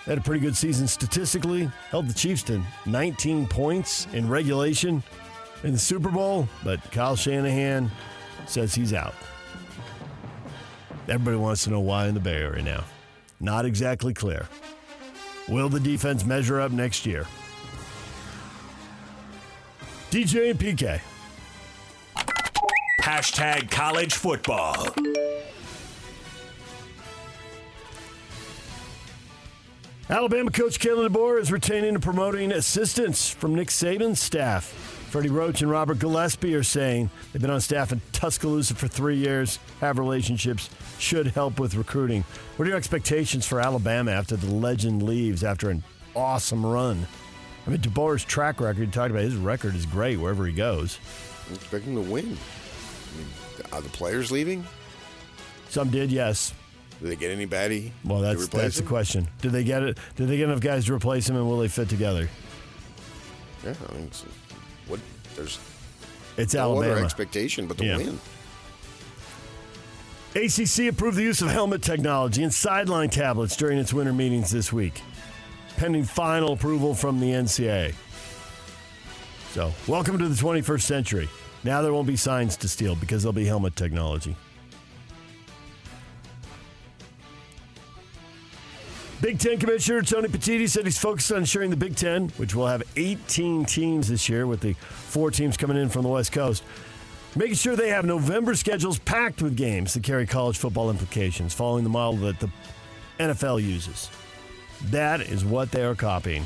Had 0.06 0.18
a 0.18 0.20
pretty 0.20 0.40
good 0.40 0.56
season 0.56 0.88
statistically, 0.88 1.70
held 1.88 2.08
the 2.08 2.12
Chiefs 2.12 2.42
to 2.44 2.60
19 2.84 3.46
points 3.46 4.08
in 4.12 4.28
regulation 4.28 5.04
in 5.62 5.70
the 5.70 5.78
Super 5.78 6.08
Bowl, 6.08 6.48
but 6.64 6.82
Kyle 6.90 7.14
Shanahan 7.14 7.92
says 8.48 8.74
he's 8.74 8.92
out. 8.92 9.14
Everybody 11.06 11.36
wants 11.36 11.62
to 11.62 11.70
know 11.70 11.78
why 11.78 12.08
in 12.08 12.14
the 12.14 12.20
Bay 12.20 12.38
Area 12.38 12.64
now. 12.64 12.82
Not 13.38 13.64
exactly 13.64 14.12
clear. 14.12 14.48
Will 15.48 15.68
the 15.68 15.78
defense 15.78 16.24
measure 16.24 16.60
up 16.60 16.72
next 16.72 17.06
year? 17.06 17.24
DJ 20.10 20.50
and 20.50 20.58
PK. 20.58 21.00
Hashtag 23.00 23.70
college 23.70 24.14
football. 24.14 24.88
Alabama 30.10 30.50
coach 30.50 30.78
Kalen 30.80 31.08
DeBoer 31.08 31.40
is 31.40 31.50
retaining 31.50 31.94
and 31.94 32.02
promoting 32.02 32.52
assistants 32.52 33.30
from 33.30 33.54
Nick 33.54 33.68
Saban's 33.68 34.20
staff. 34.20 34.64
Freddie 35.10 35.30
Roach 35.30 35.62
and 35.62 35.70
Robert 35.70 35.98
Gillespie 35.98 36.54
are 36.54 36.62
saying 36.62 37.08
they've 37.32 37.40
been 37.40 37.50
on 37.50 37.62
staff 37.62 37.90
in 37.90 38.02
Tuscaloosa 38.12 38.74
for 38.74 38.86
three 38.86 39.16
years, 39.16 39.58
have 39.80 39.98
relationships, 39.98 40.68
should 40.98 41.28
help 41.28 41.58
with 41.58 41.74
recruiting. 41.74 42.22
What 42.56 42.66
are 42.66 42.68
your 42.68 42.76
expectations 42.76 43.46
for 43.46 43.60
Alabama 43.60 44.10
after 44.10 44.36
the 44.36 44.52
legend 44.52 45.02
leaves 45.02 45.42
after 45.42 45.70
an 45.70 45.82
awesome 46.14 46.66
run? 46.66 47.06
I 47.66 47.70
mean, 47.70 47.80
DeBoer's 47.80 48.24
track 48.24 48.60
record, 48.60 48.80
you 48.80 48.86
talked 48.88 49.10
about 49.10 49.22
his 49.22 49.36
record 49.36 49.74
is 49.74 49.86
great 49.86 50.18
wherever 50.18 50.44
he 50.44 50.52
goes. 50.52 50.98
I'm 51.48 51.54
expecting 51.54 51.94
to 51.94 52.02
win. 52.02 52.26
I 52.26 53.16
mean, 53.16 53.26
are 53.72 53.80
the 53.80 53.88
players 53.88 54.30
leaving? 54.30 54.66
Some 55.70 55.88
did, 55.88 56.12
yes. 56.12 56.52
Did 57.04 57.10
they 57.10 57.16
get 57.16 57.32
anybody? 57.32 57.92
Well, 58.02 58.20
that's 58.20 58.48
that's 58.48 58.78
the 58.78 58.82
question. 58.82 59.28
Did 59.42 59.52
they 59.52 59.62
get 59.62 59.82
it? 59.82 59.98
Did 60.16 60.26
they 60.26 60.38
get 60.38 60.44
enough 60.48 60.60
guys 60.60 60.86
to 60.86 60.94
replace 60.94 61.28
him, 61.28 61.36
and 61.36 61.46
will 61.46 61.58
they 61.58 61.68
fit 61.68 61.90
together? 61.90 62.30
Yeah, 63.62 63.74
I 63.90 63.92
mean, 63.92 64.04
it's, 64.04 64.22
what 64.88 65.00
there's 65.36 65.58
It's 66.38 66.54
no 66.54 66.60
Alabama. 66.62 67.04
expectation 67.04 67.66
but 67.66 67.76
the 67.76 67.84
Yeah. 67.84 67.96
win. 67.98 68.18
ACC 70.34 70.88
approved 70.88 71.18
the 71.18 71.22
use 71.22 71.42
of 71.42 71.50
helmet 71.50 71.82
technology 71.82 72.42
and 72.42 72.54
sideline 72.54 73.10
tablets 73.10 73.54
during 73.54 73.78
its 73.78 73.92
winter 73.92 74.14
meetings 74.14 74.50
this 74.50 74.72
week, 74.72 75.02
pending 75.76 76.04
final 76.04 76.54
approval 76.54 76.94
from 76.94 77.20
the 77.20 77.34
NCAA. 77.34 77.92
So, 79.52 79.74
welcome 79.86 80.16
to 80.16 80.26
the 80.26 80.34
21st 80.34 80.86
century. 80.86 81.28
Now 81.64 81.82
there 81.82 81.92
won't 81.92 82.06
be 82.06 82.16
signs 82.16 82.56
to 82.56 82.66
steal 82.68 82.96
because 82.96 83.22
there'll 83.22 83.34
be 83.34 83.44
helmet 83.44 83.76
technology. 83.76 84.36
Big 89.20 89.38
Ten 89.38 89.58
Commissioner 89.58 90.02
Tony 90.02 90.28
Petitti 90.28 90.68
said 90.68 90.84
he's 90.84 90.98
focused 90.98 91.32
on 91.32 91.38
ensuring 91.38 91.70
the 91.70 91.76
Big 91.76 91.96
Ten, 91.96 92.28
which 92.36 92.54
will 92.54 92.66
have 92.66 92.82
18 92.96 93.64
teams 93.64 94.08
this 94.08 94.28
year, 94.28 94.46
with 94.46 94.60
the 94.60 94.74
four 94.74 95.30
teams 95.30 95.56
coming 95.56 95.76
in 95.78 95.88
from 95.88 96.02
the 96.02 96.08
West 96.08 96.32
Coast, 96.32 96.62
making 97.34 97.54
sure 97.54 97.74
they 97.74 97.88
have 97.88 98.04
November 98.04 98.54
schedules 98.54 98.98
packed 98.98 99.40
with 99.40 99.56
games 99.56 99.94
that 99.94 100.02
carry 100.02 100.26
college 100.26 100.58
football 100.58 100.90
implications, 100.90 101.54
following 101.54 101.84
the 101.84 101.90
model 101.90 102.16
that 102.20 102.38
the 102.40 102.50
NFL 103.18 103.62
uses. 103.62 104.10
That 104.86 105.20
is 105.22 105.44
what 105.44 105.70
they 105.70 105.84
are 105.84 105.94
copying. 105.94 106.44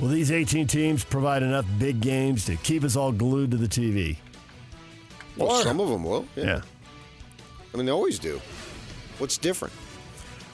Will 0.00 0.08
these 0.08 0.32
18 0.32 0.66
teams 0.68 1.04
provide 1.04 1.42
enough 1.42 1.66
big 1.78 2.00
games 2.00 2.46
to 2.46 2.56
keep 2.56 2.84
us 2.84 2.96
all 2.96 3.12
glued 3.12 3.50
to 3.50 3.58
the 3.58 3.68
TV? 3.68 4.16
Well, 5.36 5.50
Or- 5.50 5.62
some 5.62 5.78
of 5.80 5.88
them 5.90 6.04
will. 6.04 6.26
Yeah. 6.36 6.44
Yeah. 6.44 6.60
I 7.74 7.76
mean, 7.76 7.86
they 7.86 7.92
always 7.92 8.18
do. 8.18 8.40
What's 9.18 9.36
different? 9.36 9.74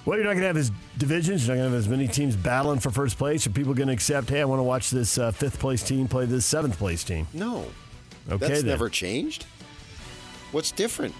Well, 0.08 0.16
you're 0.16 0.24
not 0.24 0.30
going 0.30 0.40
to 0.40 0.46
have 0.46 0.56
as 0.56 0.72
divisions. 0.96 1.46
You're 1.46 1.54
not 1.54 1.60
going 1.60 1.70
to 1.70 1.76
have 1.76 1.84
as 1.84 1.86
many 1.90 2.08
teams 2.08 2.34
battling 2.34 2.78
for 2.78 2.90
first 2.90 3.18
place. 3.18 3.46
Are 3.46 3.50
people 3.50 3.74
going 3.74 3.88
to 3.88 3.92
accept, 3.92 4.30
hey, 4.30 4.40
I 4.40 4.46
want 4.46 4.58
to 4.58 4.62
watch 4.62 4.88
this 4.88 5.18
uh, 5.18 5.32
fifth 5.32 5.58
place 5.58 5.82
team 5.82 6.08
play 6.08 6.24
this 6.24 6.46
seventh 6.46 6.78
place 6.78 7.04
team? 7.04 7.26
No. 7.34 7.66
Okay, 8.30 8.38
That's 8.48 8.60
then. 8.60 8.68
never 8.68 8.88
changed. 8.88 9.44
What's 10.50 10.72
different? 10.72 11.14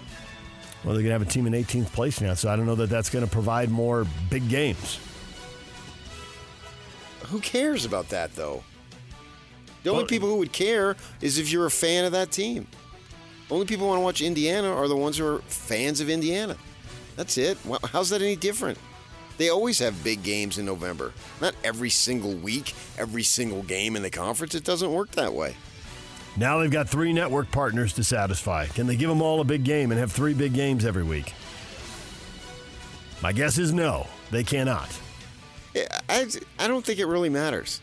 Well, 0.83 0.95
they're 0.95 1.03
going 1.03 1.09
to 1.09 1.11
have 1.11 1.21
a 1.21 1.25
team 1.25 1.45
in 1.45 1.53
18th 1.53 1.93
place 1.93 2.19
now, 2.19 2.33
so 2.33 2.49
I 2.49 2.55
don't 2.55 2.65
know 2.65 2.73
that 2.73 2.89
that's 2.89 3.11
going 3.11 3.23
to 3.23 3.29
provide 3.29 3.69
more 3.69 4.07
big 4.31 4.49
games. 4.49 4.99
Who 7.27 7.39
cares 7.41 7.85
about 7.85 8.09
that, 8.09 8.33
though? 8.33 8.63
The 9.83 9.91
only 9.91 10.01
Well- 10.01 10.07
people 10.07 10.29
who 10.29 10.37
would 10.37 10.51
care 10.51 10.95
is 11.21 11.37
if 11.37 11.51
you're 11.51 11.67
a 11.67 11.71
fan 11.71 12.05
of 12.05 12.11
that 12.13 12.31
team. 12.31 12.65
Only 13.51 13.67
people 13.67 13.85
who 13.85 13.89
want 13.89 13.99
to 13.99 14.03
watch 14.03 14.21
Indiana 14.21 14.73
are 14.73 14.87
the 14.87 14.97
ones 14.97 15.19
who 15.19 15.27
are 15.27 15.41
fans 15.41 16.01
of 16.01 16.09
Indiana. 16.09 16.57
That's 17.19 17.37
it. 17.37 17.57
How's 17.91 18.11
that 18.11 18.21
any 18.21 18.37
different? 18.37 18.77
They 19.37 19.49
always 19.49 19.77
have 19.79 20.05
big 20.05 20.23
games 20.23 20.57
in 20.57 20.63
November. 20.65 21.11
Not 21.41 21.53
every 21.65 21.89
single 21.89 22.33
week, 22.33 22.73
every 22.97 23.23
single 23.23 23.61
game 23.61 23.97
in 23.97 24.03
the 24.03 24.09
conference. 24.09 24.55
It 24.55 24.63
doesn't 24.63 24.89
work 24.93 25.11
that 25.11 25.33
way. 25.33 25.57
Now 26.37 26.59
they've 26.59 26.71
got 26.71 26.87
three 26.87 27.11
network 27.11 27.51
partners 27.51 27.91
to 27.95 28.05
satisfy. 28.05 28.67
Can 28.67 28.87
they 28.87 28.95
give 28.95 29.09
them 29.09 29.21
all 29.21 29.41
a 29.41 29.43
big 29.43 29.65
game 29.65 29.91
and 29.91 29.99
have 29.99 30.13
three 30.13 30.33
big 30.33 30.53
games 30.53 30.85
every 30.85 31.03
week? 31.03 31.33
My 33.21 33.33
guess 33.33 33.57
is 33.57 33.73
no, 33.73 34.07
they 34.31 34.45
cannot. 34.45 34.89
I, 35.75 35.87
I 36.07 36.25
I 36.57 36.67
don't 36.69 36.85
think 36.85 36.99
it 36.99 37.05
really 37.05 37.27
matters. 37.27 37.81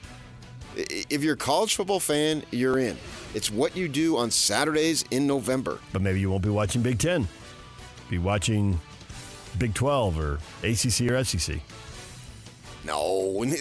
If 0.75 1.23
you're 1.23 1.35
a 1.35 1.37
college 1.37 1.75
football 1.75 2.00
fan, 2.00 2.43
you're 2.52 2.78
in. 2.78 2.97
It's 3.35 3.50
what 3.50 3.76
you 3.76 3.87
do 3.87 4.16
on 4.16 4.31
Saturdays 4.31 5.05
in 5.11 5.26
November. 5.26 5.78
But 5.93 6.00
maybe 6.00 6.21
you 6.21 6.31
won't 6.31 6.43
be 6.43 6.49
watching 6.49 6.81
Big 6.81 6.99
Ten. 6.99 7.28
Be 8.09 8.16
watching 8.16 8.81
Big 9.58 9.75
12 9.75 10.18
or 10.18 10.38
ACC 10.62 11.10
or 11.10 11.25
SEC. 11.25 11.60
No, 12.84 13.44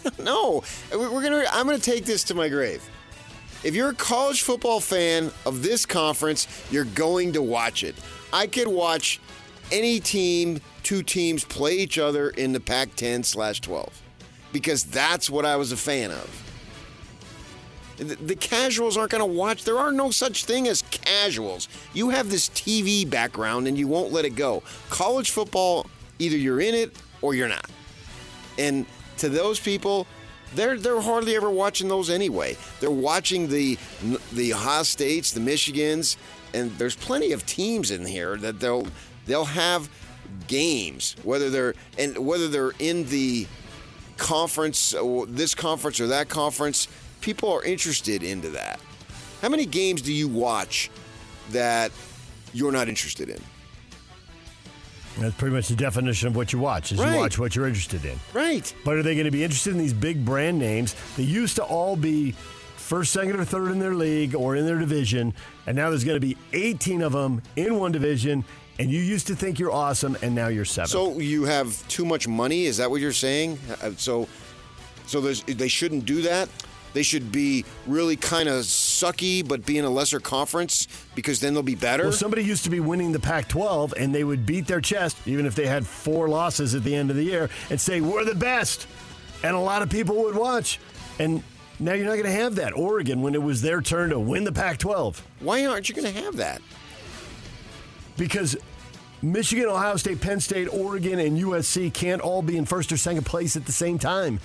no. 0.18 0.62
We're 0.92 1.22
gonna. 1.22 1.44
I'm 1.52 1.66
gonna 1.66 1.78
take 1.78 2.04
this 2.04 2.24
to 2.24 2.34
my 2.34 2.48
grave. 2.48 2.88
If 3.62 3.74
you're 3.74 3.90
a 3.90 3.94
college 3.94 4.42
football 4.42 4.80
fan 4.80 5.30
of 5.44 5.62
this 5.62 5.84
conference, 5.84 6.48
you're 6.70 6.84
going 6.84 7.34
to 7.34 7.42
watch 7.42 7.84
it. 7.84 7.94
I 8.32 8.46
could 8.46 8.68
watch 8.68 9.20
any 9.70 10.00
team, 10.00 10.60
two 10.82 11.02
teams 11.02 11.44
play 11.44 11.76
each 11.76 11.98
other 11.98 12.30
in 12.30 12.52
the 12.52 12.60
Pac-10 12.60 13.24
slash 13.24 13.60
12 13.60 14.02
because 14.52 14.84
that's 14.84 15.28
what 15.28 15.44
I 15.44 15.56
was 15.56 15.72
a 15.72 15.76
fan 15.76 16.10
of. 16.10 16.46
The, 17.98 18.16
the 18.16 18.34
casuals 18.34 18.96
aren't 18.96 19.10
going 19.10 19.20
to 19.20 19.26
watch. 19.26 19.64
There 19.64 19.78
are 19.78 19.92
no 19.92 20.10
such 20.10 20.46
thing 20.46 20.66
as 20.66 20.82
casuals. 21.10 21.68
You 21.92 22.10
have 22.10 22.30
this 22.30 22.48
TV 22.48 23.08
background 23.08 23.66
and 23.66 23.76
you 23.76 23.88
won't 23.88 24.12
let 24.12 24.24
it 24.24 24.36
go. 24.36 24.62
College 24.88 25.30
football, 25.30 25.86
either 26.18 26.36
you're 26.36 26.60
in 26.60 26.74
it 26.74 26.96
or 27.22 27.34
you're 27.34 27.48
not. 27.48 27.68
And 28.58 28.86
to 29.18 29.28
those 29.28 29.60
people, 29.60 30.06
they're 30.54 30.76
they're 30.76 31.00
hardly 31.00 31.36
ever 31.36 31.50
watching 31.50 31.88
those 31.88 32.10
anyway. 32.10 32.56
They're 32.80 32.90
watching 32.90 33.48
the 33.48 33.78
the 34.32 34.54
Ohio 34.54 34.82
States, 34.82 35.32
the 35.32 35.40
Michigans, 35.40 36.16
and 36.54 36.70
there's 36.72 36.96
plenty 36.96 37.32
of 37.32 37.46
teams 37.46 37.90
in 37.90 38.04
here 38.04 38.36
that 38.38 38.58
they'll 38.60 38.86
they'll 39.26 39.44
have 39.44 39.88
games 40.46 41.16
whether 41.24 41.50
they're 41.50 41.74
and 41.98 42.16
whether 42.18 42.48
they're 42.48 42.72
in 42.78 43.04
the 43.06 43.46
conference 44.16 44.94
or 44.94 45.26
this 45.26 45.54
conference 45.54 46.00
or 46.00 46.08
that 46.08 46.28
conference. 46.28 46.88
People 47.20 47.52
are 47.52 47.62
interested 47.62 48.22
into 48.22 48.48
that. 48.50 48.80
How 49.42 49.48
many 49.48 49.66
games 49.66 50.02
do 50.02 50.12
you 50.12 50.28
watch 50.28 50.90
that 51.50 51.92
you're 52.52 52.72
not 52.72 52.88
interested 52.88 53.28
in? 53.28 53.40
That's 55.18 55.34
pretty 55.34 55.54
much 55.54 55.68
the 55.68 55.76
definition 55.76 56.28
of 56.28 56.36
what 56.36 56.52
you 56.52 56.58
watch. 56.58 56.92
Is 56.92 56.98
Right. 56.98 57.12
you 57.14 57.18
watch 57.18 57.38
what 57.38 57.54
you're 57.54 57.66
interested 57.66 58.04
in. 58.04 58.18
Right. 58.32 58.72
But 58.84 58.96
are 58.96 59.02
they 59.02 59.14
going 59.14 59.24
to 59.26 59.30
be 59.30 59.42
interested 59.44 59.72
in 59.72 59.78
these 59.78 59.92
big 59.92 60.24
brand 60.24 60.58
names? 60.58 60.94
They 61.16 61.24
used 61.24 61.56
to 61.56 61.62
all 61.64 61.96
be 61.96 62.32
first, 62.76 63.12
second, 63.12 63.38
or 63.38 63.44
third 63.44 63.70
in 63.72 63.78
their 63.80 63.94
league 63.94 64.34
or 64.34 64.56
in 64.56 64.64
their 64.66 64.78
division, 64.78 65.34
and 65.66 65.76
now 65.76 65.90
there's 65.90 66.04
going 66.04 66.16
to 66.20 66.26
be 66.26 66.36
18 66.52 67.02
of 67.02 67.12
them 67.12 67.42
in 67.56 67.76
one 67.76 67.92
division. 67.92 68.44
And 68.78 68.90
you 68.90 69.00
used 69.00 69.26
to 69.26 69.36
think 69.36 69.58
you're 69.58 69.72
awesome, 69.72 70.16
and 70.22 70.34
now 70.34 70.48
you're 70.48 70.64
seven. 70.64 70.88
So 70.88 71.18
you 71.18 71.44
have 71.44 71.86
too 71.88 72.06
much 72.06 72.26
money? 72.26 72.64
Is 72.64 72.78
that 72.78 72.90
what 72.90 73.02
you're 73.02 73.12
saying? 73.12 73.58
Uh, 73.82 73.90
So, 73.98 74.26
so 75.06 75.20
there's, 75.20 75.42
they 75.42 75.68
shouldn't 75.68 76.06
do 76.06 76.22
that. 76.22 76.48
They 76.92 77.02
should 77.02 77.30
be 77.30 77.64
really 77.86 78.16
kind 78.16 78.48
of 78.48 78.64
sucky, 78.64 79.46
but 79.46 79.64
be 79.64 79.78
in 79.78 79.84
a 79.84 79.90
lesser 79.90 80.20
conference 80.20 80.88
because 81.14 81.40
then 81.40 81.54
they'll 81.54 81.62
be 81.62 81.74
better. 81.74 82.04
Well, 82.04 82.12
somebody 82.12 82.42
used 82.42 82.64
to 82.64 82.70
be 82.70 82.80
winning 82.80 83.12
the 83.12 83.20
Pac 83.20 83.48
12 83.48 83.94
and 83.96 84.14
they 84.14 84.24
would 84.24 84.44
beat 84.44 84.66
their 84.66 84.80
chest, 84.80 85.16
even 85.26 85.46
if 85.46 85.54
they 85.54 85.66
had 85.66 85.86
four 85.86 86.28
losses 86.28 86.74
at 86.74 86.82
the 86.82 86.94
end 86.94 87.10
of 87.10 87.16
the 87.16 87.24
year, 87.24 87.48
and 87.70 87.80
say, 87.80 88.00
We're 88.00 88.24
the 88.24 88.34
best. 88.34 88.86
And 89.42 89.56
a 89.56 89.60
lot 89.60 89.82
of 89.82 89.88
people 89.88 90.16
would 90.22 90.34
watch. 90.34 90.78
And 91.18 91.42
now 91.78 91.94
you're 91.94 92.06
not 92.06 92.12
going 92.12 92.24
to 92.24 92.30
have 92.30 92.56
that. 92.56 92.76
Oregon, 92.76 93.22
when 93.22 93.34
it 93.34 93.42
was 93.42 93.62
their 93.62 93.80
turn 93.80 94.10
to 94.10 94.18
win 94.18 94.44
the 94.44 94.52
Pac 94.52 94.78
12. 94.78 95.26
Why 95.40 95.64
aren't 95.64 95.88
you 95.88 95.94
going 95.94 96.12
to 96.12 96.22
have 96.22 96.36
that? 96.36 96.60
Because 98.18 98.56
Michigan, 99.22 99.66
Ohio 99.66 99.96
State, 99.96 100.20
Penn 100.20 100.40
State, 100.40 100.68
Oregon, 100.68 101.18
and 101.18 101.38
USC 101.38 101.92
can't 101.92 102.20
all 102.20 102.42
be 102.42 102.56
in 102.58 102.66
first 102.66 102.92
or 102.92 102.96
second 102.98 103.24
place 103.24 103.56
at 103.56 103.64
the 103.64 103.72
same 103.72 103.98
time. 103.98 104.40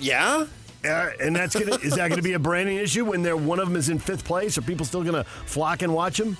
Yeah? 0.00 0.46
Uh, 0.84 1.10
and 1.20 1.34
that's 1.36 1.54
gonna 1.54 1.76
is 1.76 1.94
that 1.94 2.08
gonna 2.10 2.22
be 2.22 2.32
a 2.32 2.38
branding 2.38 2.76
issue 2.76 3.04
when 3.04 3.22
they're 3.22 3.36
one 3.36 3.58
of 3.60 3.68
them 3.68 3.76
is 3.76 3.88
in 3.88 3.98
fifth 3.98 4.24
place? 4.24 4.58
Are 4.58 4.62
people 4.62 4.84
still 4.84 5.04
gonna 5.04 5.24
flock 5.46 5.82
and 5.82 5.94
watch 5.94 6.18
them? 6.18 6.36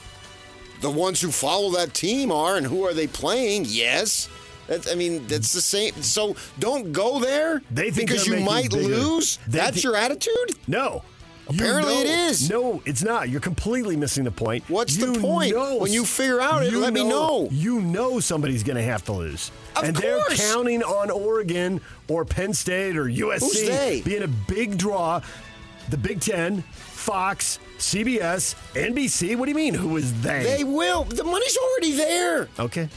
The 0.81 0.91
ones 0.91 1.21
who 1.21 1.31
follow 1.31 1.71
that 1.73 1.95
team 1.95 2.33
are, 2.33 2.57
and 2.57 2.67
who 2.67 2.85
are 2.85 2.93
they 2.93 3.07
playing? 3.07 3.67
Yes. 3.69 4.29
That's, 4.67 4.91
I 4.91 4.95
mean, 4.95 5.27
that's 5.27 5.53
the 5.53 5.61
same. 5.61 5.93
So 6.03 6.35
don't 6.59 6.93
go 6.93 7.21
there 7.21 7.63
They 7.71 7.91
think 7.91 8.09
because 8.09 8.27
you 8.27 8.41
might 8.41 8.71
bigger- 8.71 8.89
lose. 8.89 9.39
They 9.47 9.59
That's 9.59 9.77
thi- 9.77 9.83
your 9.83 9.97
attitude? 9.97 10.57
No. 10.67 11.03
You 11.53 11.59
Apparently 11.65 11.95
it 12.01 12.07
know- 12.07 12.29
is. 12.29 12.51
No, 12.51 12.83
it's 12.87 13.03
not. 13.03 13.29
You're 13.29 13.41
completely 13.41 13.97
missing 13.97 14.25
the 14.25 14.31
point. 14.31 14.65
What's 14.69 14.97
the 14.97 15.13
point? 15.19 15.55
know- 15.55 15.77
When 15.77 15.93
you 15.93 16.05
figure 16.07 16.41
out 16.41 16.63
it, 16.65 16.73
you 16.73 16.79
let 16.81 16.93
me 16.93 17.05
know. 17.05 17.49
You 17.51 17.81
know 17.81 18.21
somebody's 18.21 18.63
going 18.63 18.77
to 18.77 18.83
have 18.83 19.05
to 19.05 19.13
lose. 19.13 19.51
Of 19.77 19.85
and 19.85 19.97
course. 19.97 20.29
they're 20.39 20.53
counting 20.55 20.83
on 20.83 21.11
Oregon 21.11 21.81
or 22.09 22.25
Penn 22.25 22.55
State 22.55 22.97
or 22.97 23.05
USC 23.09 24.03
being 24.05 24.23
a 24.23 24.29
big 24.29 24.79
draw. 24.79 25.21
The 25.91 25.97
Big 25.99 26.21
Ten, 26.21 26.63
Fox, 26.63 27.59
CBS, 27.77 28.55
NBC. 28.75 29.37
What 29.37 29.47
do 29.47 29.51
you 29.51 29.57
mean? 29.57 29.75
Who 29.75 29.97
is 29.97 30.23
they? 30.23 30.43
They 30.45 30.65
will. 30.65 31.05
The 31.05 31.25
money's 31.25 31.57
already 31.59 31.93
there. 31.93 32.49
Okay. 32.59 32.89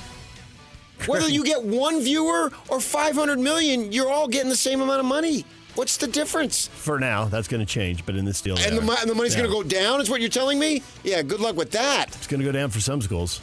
Whether 1.08 1.28
you 1.28 1.44
get 1.44 1.64
one 1.64 2.02
viewer 2.02 2.52
or 2.70 2.80
500 2.80 3.38
million, 3.40 3.92
you're 3.92 4.10
all 4.10 4.28
getting 4.28 4.50
the 4.50 4.56
same 4.56 4.82
amount 4.82 5.00
of 5.02 5.06
money. 5.06 5.46
What's 5.76 5.98
the 5.98 6.08
difference? 6.08 6.68
For 6.68 7.00
now, 7.00 7.26
that's 7.26 7.48
going 7.48 7.60
to 7.60 7.66
change, 7.72 8.06
but 8.06 8.16
in 8.16 8.24
this 8.26 8.42
deal, 8.42 8.58
And 8.58 8.78
the, 8.78 8.82
mo- 8.82 8.96
and 9.00 9.10
the 9.10 9.16
money's 9.16 9.36
Yeah. 9.36 9.42
going 9.44 9.52
to 9.52 9.56
go 9.56 9.64
down, 9.64 10.00
is 10.02 10.10
what 10.10 10.22
you're 10.22 10.30
telling 10.30 10.58
me? 10.58 10.82
Yeah, 11.04 11.22
good 11.22 11.40
luck 11.42 11.56
with 11.58 11.72
that. 11.72 12.08
It's 12.16 12.28
going 12.28 12.40
to 12.40 12.46
go 12.46 12.52
down 12.54 12.70
for 12.70 12.80
some 12.80 13.02
schools. 13.02 13.42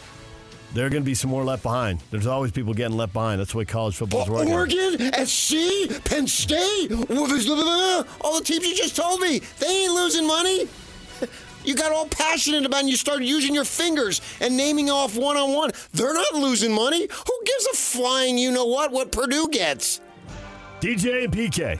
There 0.75 0.87
are 0.87 0.89
going 0.89 1.03
to 1.03 1.07
be 1.07 1.15
some 1.15 1.29
more 1.31 1.45
left 1.45 1.63
behind. 1.63 2.01
There's 2.11 2.27
always 2.27 2.51
people 2.51 2.73
getting 2.73 2.97
left 2.97 3.13
behind. 3.13 3.39
That's 3.41 3.53
the 3.53 3.59
way 3.59 3.67
college 3.67 3.95
football's 3.97 4.31
working. 4.31 4.55
Oregon, 4.55 5.13
SC, 5.27 6.03
Penn 6.05 6.27
State, 6.27 6.91
all 6.91 8.39
the 8.39 8.43
teams 8.43 8.67
you 8.67 8.75
just 8.75 8.97
told 8.97 9.21
me, 9.21 9.41
they 9.59 9.67
ain't 9.85 9.93
losing 9.93 10.27
money. 10.27 10.67
You 11.65 11.77
got 11.77 11.93
all 11.93 12.07
passionate 12.09 12.67
about 12.67 12.79
it 12.79 12.81
and 12.81 12.91
you 12.91 12.97
started 12.97 13.25
using 13.25 13.55
your 13.55 13.63
fingers 13.65 14.21
and 14.41 14.57
naming 14.57 14.91
off 14.91 15.17
one 15.17 15.37
on 15.37 15.53
one. 15.55 15.71
They're 15.93 16.13
not 16.13 16.35
losing 16.35 16.73
money. 16.73 17.03
Who 17.09 17.41
gives 17.47 17.67
a 17.73 17.77
flying 17.77 18.37
you 18.37 18.51
know 18.51 18.65
what 18.67 18.91
what 18.91 19.13
Purdue 19.13 19.47
gets? 19.49 20.01
DJ 20.81 21.23
and 21.23 21.33
PK. 21.33 21.79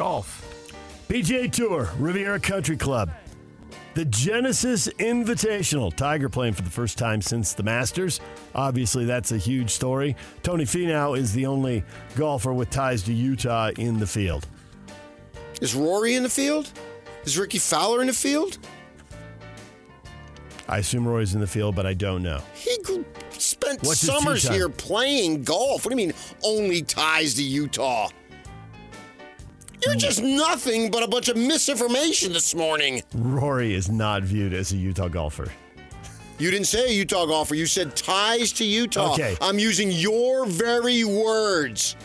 Golf. 0.00 0.72
PGA 1.10 1.52
Tour, 1.52 1.90
Riviera 1.98 2.40
Country 2.40 2.78
Club. 2.78 3.10
The 3.92 4.06
Genesis 4.06 4.88
Invitational. 4.98 5.94
Tiger 5.94 6.30
playing 6.30 6.54
for 6.54 6.62
the 6.62 6.70
first 6.70 6.96
time 6.96 7.20
since 7.20 7.52
the 7.52 7.62
Masters. 7.62 8.18
Obviously, 8.54 9.04
that's 9.04 9.30
a 9.30 9.36
huge 9.36 9.68
story. 9.68 10.16
Tony 10.42 10.64
Finau 10.64 11.18
is 11.18 11.34
the 11.34 11.44
only 11.44 11.84
golfer 12.16 12.54
with 12.54 12.70
ties 12.70 13.02
to 13.02 13.12
Utah 13.12 13.72
in 13.76 14.00
the 14.00 14.06
field. 14.06 14.48
Is 15.60 15.74
Rory 15.74 16.14
in 16.14 16.22
the 16.22 16.30
field? 16.30 16.72
Is 17.24 17.36
Rickie 17.36 17.58
Fowler 17.58 18.00
in 18.00 18.06
the 18.06 18.14
field? 18.14 18.56
I 20.66 20.78
assume 20.78 21.06
Roy's 21.06 21.34
in 21.34 21.42
the 21.42 21.46
field, 21.46 21.76
but 21.76 21.84
I 21.84 21.92
don't 21.92 22.22
know. 22.22 22.40
He 22.54 22.78
spent 23.32 23.82
What's 23.82 24.00
summers 24.00 24.48
here 24.48 24.70
playing 24.70 25.44
golf. 25.44 25.84
What 25.84 25.94
do 25.94 26.00
you 26.00 26.06
mean 26.06 26.16
only 26.42 26.80
ties 26.80 27.34
to 27.34 27.42
Utah? 27.42 28.08
You're 29.84 29.94
just 29.94 30.22
nothing 30.22 30.90
but 30.90 31.02
a 31.02 31.08
bunch 31.08 31.28
of 31.28 31.36
misinformation 31.36 32.32
this 32.32 32.54
morning. 32.54 33.02
Rory 33.14 33.74
is 33.74 33.88
not 33.88 34.22
viewed 34.22 34.52
as 34.52 34.72
a 34.72 34.76
Utah 34.76 35.08
golfer. 35.08 35.50
You 36.38 36.50
didn't 36.50 36.66
say 36.66 36.94
Utah 36.94 37.26
golfer. 37.26 37.54
You 37.54 37.66
said 37.66 37.94
ties 37.94 38.52
to 38.54 38.64
Utah. 38.64 39.12
Okay. 39.12 39.36
I'm 39.42 39.58
using 39.58 39.90
your 39.90 40.46
very 40.46 41.04
words. 41.04 41.96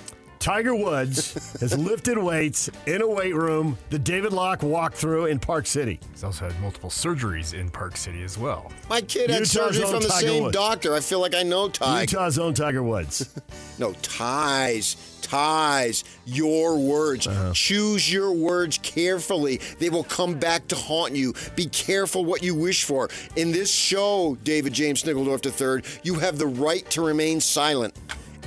Tiger 0.46 0.76
Woods 0.76 1.34
has 1.60 1.76
lifted 1.90 2.20
weights 2.20 2.70
in 2.86 3.02
a 3.02 3.08
weight 3.08 3.34
room 3.34 3.80
that 3.90 4.04
David 4.04 4.32
Locke 4.32 4.62
walked 4.62 4.96
through 4.96 5.26
in 5.26 5.40
Park 5.40 5.66
City. 5.66 6.00
He's 6.12 6.24
also 6.24 6.46
had 6.48 6.62
multiple 6.62 6.92
surgeries 6.92 7.56
in 7.60 7.68
Park 7.72 7.98
City 7.98 8.22
as 8.22 8.38
well. 8.38 8.72
My 8.88 9.02
kid 9.02 9.32
had 9.32 9.40
Utah's 9.40 9.52
surgery 9.52 9.84
own 9.86 9.94
from 9.94 10.04
the 10.04 10.10
Tiger 10.10 10.28
same 10.28 10.44
Woods. 10.44 10.54
doctor. 10.54 10.94
I 10.94 11.00
feel 11.00 11.20
like 11.20 11.34
I 11.34 11.42
know 11.42 11.68
Ty. 11.68 12.02
Utah's 12.02 12.38
own 12.38 12.54
Tiger 12.54 12.84
Woods. 12.84 13.28
No, 13.78 13.92
ties. 14.04 14.96
Ties. 15.22 16.06
Your 16.26 16.78
words. 16.78 17.28
Uh-huh. 17.28 17.52
Choose 17.54 18.10
your 18.10 18.32
words 18.32 18.78
carefully. 18.78 19.60
They 19.80 19.90
will 19.90 20.06
come 20.06 20.36
back 20.36 20.66
to 20.70 20.78
haunt 20.78 21.14
you. 21.14 21.34
Be 21.58 21.66
careful 21.66 22.24
what 22.24 22.42
you 22.42 22.56
wish 22.56 22.86
for. 22.86 23.10
In 23.36 23.52
this 23.52 23.70
show, 23.70 24.38
David 24.46 24.72
James 24.72 25.04
Sniggledorf 25.04 25.44
III, 25.44 26.00
you 26.04 26.20
have 26.20 26.38
the 26.38 26.48
right 26.48 26.90
to 26.92 27.02
remain 27.02 27.42
silent. 27.42 27.94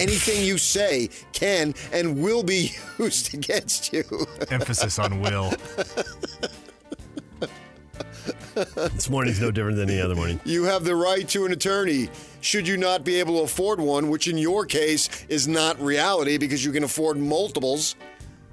Anything 0.00 0.44
you 0.44 0.58
say 0.58 1.08
can 1.32 1.74
and 1.92 2.22
will 2.22 2.42
be 2.42 2.72
used 2.98 3.34
against 3.34 3.92
you. 3.92 4.04
Emphasis 4.50 4.98
on 4.98 5.20
will. 5.20 5.52
this 8.54 9.08
morning's 9.11 9.40
no 9.40 9.50
different 9.50 9.76
than 9.76 9.90
any 9.90 10.00
other 10.00 10.14
morning. 10.14 10.40
You 10.44 10.64
have 10.64 10.84
the 10.84 10.94
right 10.94 11.28
to 11.28 11.44
an 11.46 11.52
attorney. 11.52 12.08
Should 12.40 12.68
you 12.68 12.76
not 12.76 13.04
be 13.04 13.18
able 13.20 13.38
to 13.38 13.44
afford 13.44 13.80
one, 13.80 14.08
which 14.11 14.28
in 14.28 14.38
your 14.38 14.64
case 14.66 15.08
is 15.28 15.48
not 15.48 15.80
reality 15.80 16.38
because 16.38 16.64
you 16.64 16.72
can 16.72 16.84
afford 16.84 17.16
multiples. 17.16 17.96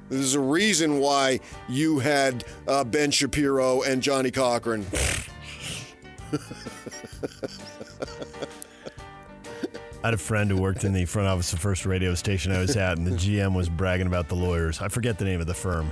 There's 0.09 0.35
a 0.35 0.39
reason 0.39 0.99
why 0.99 1.39
you 1.67 1.99
had 1.99 2.43
uh, 2.67 2.83
Ben 2.83 3.11
Shapiro 3.11 3.81
and 3.81 4.01
Johnnie 4.03 4.31
Cochran. 4.31 4.85
I 10.05 10.09
had 10.09 10.13
a 10.13 10.17
friend 10.19 10.51
who 10.51 10.57
worked 10.57 10.83
in 10.83 10.93
the 10.93 11.05
front 11.05 11.27
office 11.27 11.51
of 11.51 11.57
the 11.57 11.63
first 11.63 11.83
radio 11.83 12.13
station 12.13 12.51
I 12.51 12.59
was 12.59 12.77
at, 12.77 12.99
and 12.99 13.07
the 13.07 13.11
GM 13.17 13.55
was 13.55 13.67
bragging 13.67 14.05
about 14.05 14.27
the 14.27 14.35
lawyers. 14.35 14.79
I 14.79 14.87
forget 14.87 15.17
the 15.17 15.25
name 15.25 15.41
of 15.41 15.47
the 15.47 15.55
firm. 15.55 15.91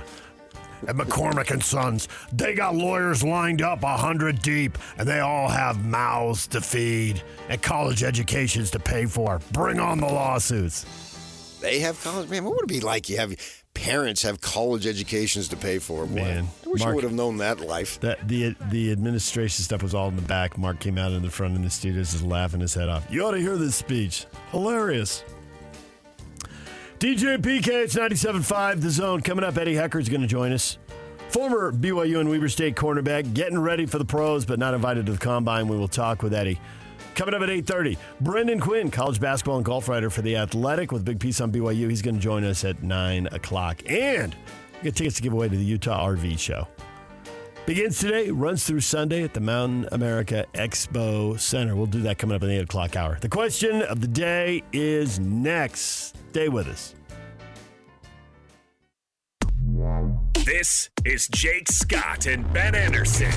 At 0.86 0.94
McCormick 0.94 1.50
and 1.50 1.60
Sons, 1.60 2.06
they 2.32 2.54
got 2.54 2.76
lawyers 2.76 3.24
lined 3.24 3.60
up 3.60 3.82
a 3.82 3.96
hundred 3.96 4.40
deep, 4.40 4.78
and 4.98 5.08
they 5.08 5.18
all 5.18 5.48
have 5.48 5.84
mouths 5.84 6.46
to 6.48 6.60
feed 6.60 7.24
and 7.48 7.60
college 7.60 8.04
educations 8.04 8.70
to 8.70 8.78
pay 8.78 9.06
for. 9.06 9.40
Bring 9.50 9.80
on 9.80 9.98
the 9.98 10.06
lawsuits. 10.06 11.58
They 11.60 11.80
have 11.80 12.00
college. 12.00 12.28
Man, 12.28 12.44
what 12.44 12.54
would 12.54 12.70
it 12.70 12.72
be 12.72 12.78
like? 12.78 13.08
You 13.08 13.16
have 13.16 13.34
parents 13.74 14.22
have 14.22 14.40
college 14.40 14.86
educations 14.86 15.48
to 15.48 15.56
pay 15.56 15.78
for. 15.78 16.06
Boy, 16.06 16.14
Man, 16.14 16.48
I 16.64 16.68
wish 16.68 16.82
I 16.82 16.92
would 16.92 17.04
have 17.04 17.12
known 17.12 17.36
that 17.38 17.60
life. 17.60 18.00
That 18.00 18.26
the 18.26 18.54
the 18.70 18.92
administration 18.92 19.62
stuff 19.64 19.82
was 19.82 19.94
all 19.94 20.08
in 20.08 20.16
the 20.16 20.22
back. 20.22 20.56
Mark 20.56 20.80
came 20.80 20.96
out 20.96 21.12
in 21.12 21.22
the 21.22 21.30
front 21.30 21.54
in 21.56 21.62
the 21.62 21.70
studios, 21.70 22.12
just 22.12 22.24
laughing 22.24 22.60
his 22.60 22.74
head 22.74 22.88
off. 22.88 23.06
You 23.10 23.26
ought 23.26 23.32
to 23.32 23.40
hear 23.40 23.56
this 23.56 23.74
speech. 23.76 24.26
Hilarious. 24.50 25.24
DJ 27.00 27.36
PK, 27.36 27.68
it's 27.68 27.96
97.5 27.96 28.80
The 28.80 28.88
Zone. 28.88 29.20
Coming 29.20 29.44
up, 29.44 29.58
Eddie 29.58 29.74
Heckard's 29.74 30.08
going 30.08 30.22
to 30.22 30.26
join 30.26 30.52
us. 30.52 30.78
Former 31.28 31.72
BYU 31.72 32.20
and 32.20 32.30
Weber 32.30 32.48
State 32.48 32.76
cornerback, 32.76 33.34
getting 33.34 33.58
ready 33.58 33.84
for 33.84 33.98
the 33.98 34.04
pros, 34.04 34.46
but 34.46 34.58
not 34.58 34.72
invited 34.72 35.04
to 35.06 35.12
the 35.12 35.18
combine. 35.18 35.68
We 35.68 35.76
will 35.76 35.88
talk 35.88 36.22
with 36.22 36.32
Eddie. 36.32 36.60
Coming 37.14 37.34
up 37.34 37.42
at 37.42 37.48
8.30, 37.48 37.96
Brendan 38.20 38.58
Quinn, 38.58 38.90
college 38.90 39.20
basketball 39.20 39.56
and 39.56 39.64
golf 39.64 39.88
writer 39.88 40.10
for 40.10 40.22
The 40.22 40.36
Athletic 40.36 40.90
with 40.90 41.04
big 41.04 41.20
piece 41.20 41.40
on 41.40 41.52
BYU. 41.52 41.88
He's 41.88 42.02
going 42.02 42.16
to 42.16 42.20
join 42.20 42.44
us 42.44 42.64
at 42.64 42.82
9 42.82 43.28
o'clock. 43.28 43.82
And 43.88 44.34
get 44.82 44.96
tickets 44.96 45.16
to 45.16 45.22
give 45.22 45.32
away 45.32 45.48
to 45.48 45.56
the 45.56 45.64
Utah 45.64 46.06
RV 46.08 46.38
Show. 46.38 46.66
Begins 47.66 47.98
today, 47.98 48.30
runs 48.30 48.64
through 48.64 48.80
Sunday 48.80 49.22
at 49.22 49.32
the 49.32 49.40
Mountain 49.40 49.88
America 49.92 50.44
Expo 50.54 51.38
Center. 51.38 51.76
We'll 51.76 51.86
do 51.86 52.02
that 52.02 52.18
coming 52.18 52.34
up 52.34 52.42
in 52.42 52.48
the 52.48 52.56
8 52.56 52.62
o'clock 52.64 52.96
hour. 52.96 53.18
The 53.20 53.28
question 53.28 53.82
of 53.82 54.00
the 54.00 54.08
day 54.08 54.62
is 54.72 55.20
next. 55.20 56.16
Stay 56.30 56.48
with 56.48 56.66
us. 56.66 56.94
This 60.44 60.90
is 61.04 61.28
Jake 61.28 61.68
Scott 61.68 62.26
and 62.26 62.52
Ben 62.52 62.74
Anderson. 62.74 63.30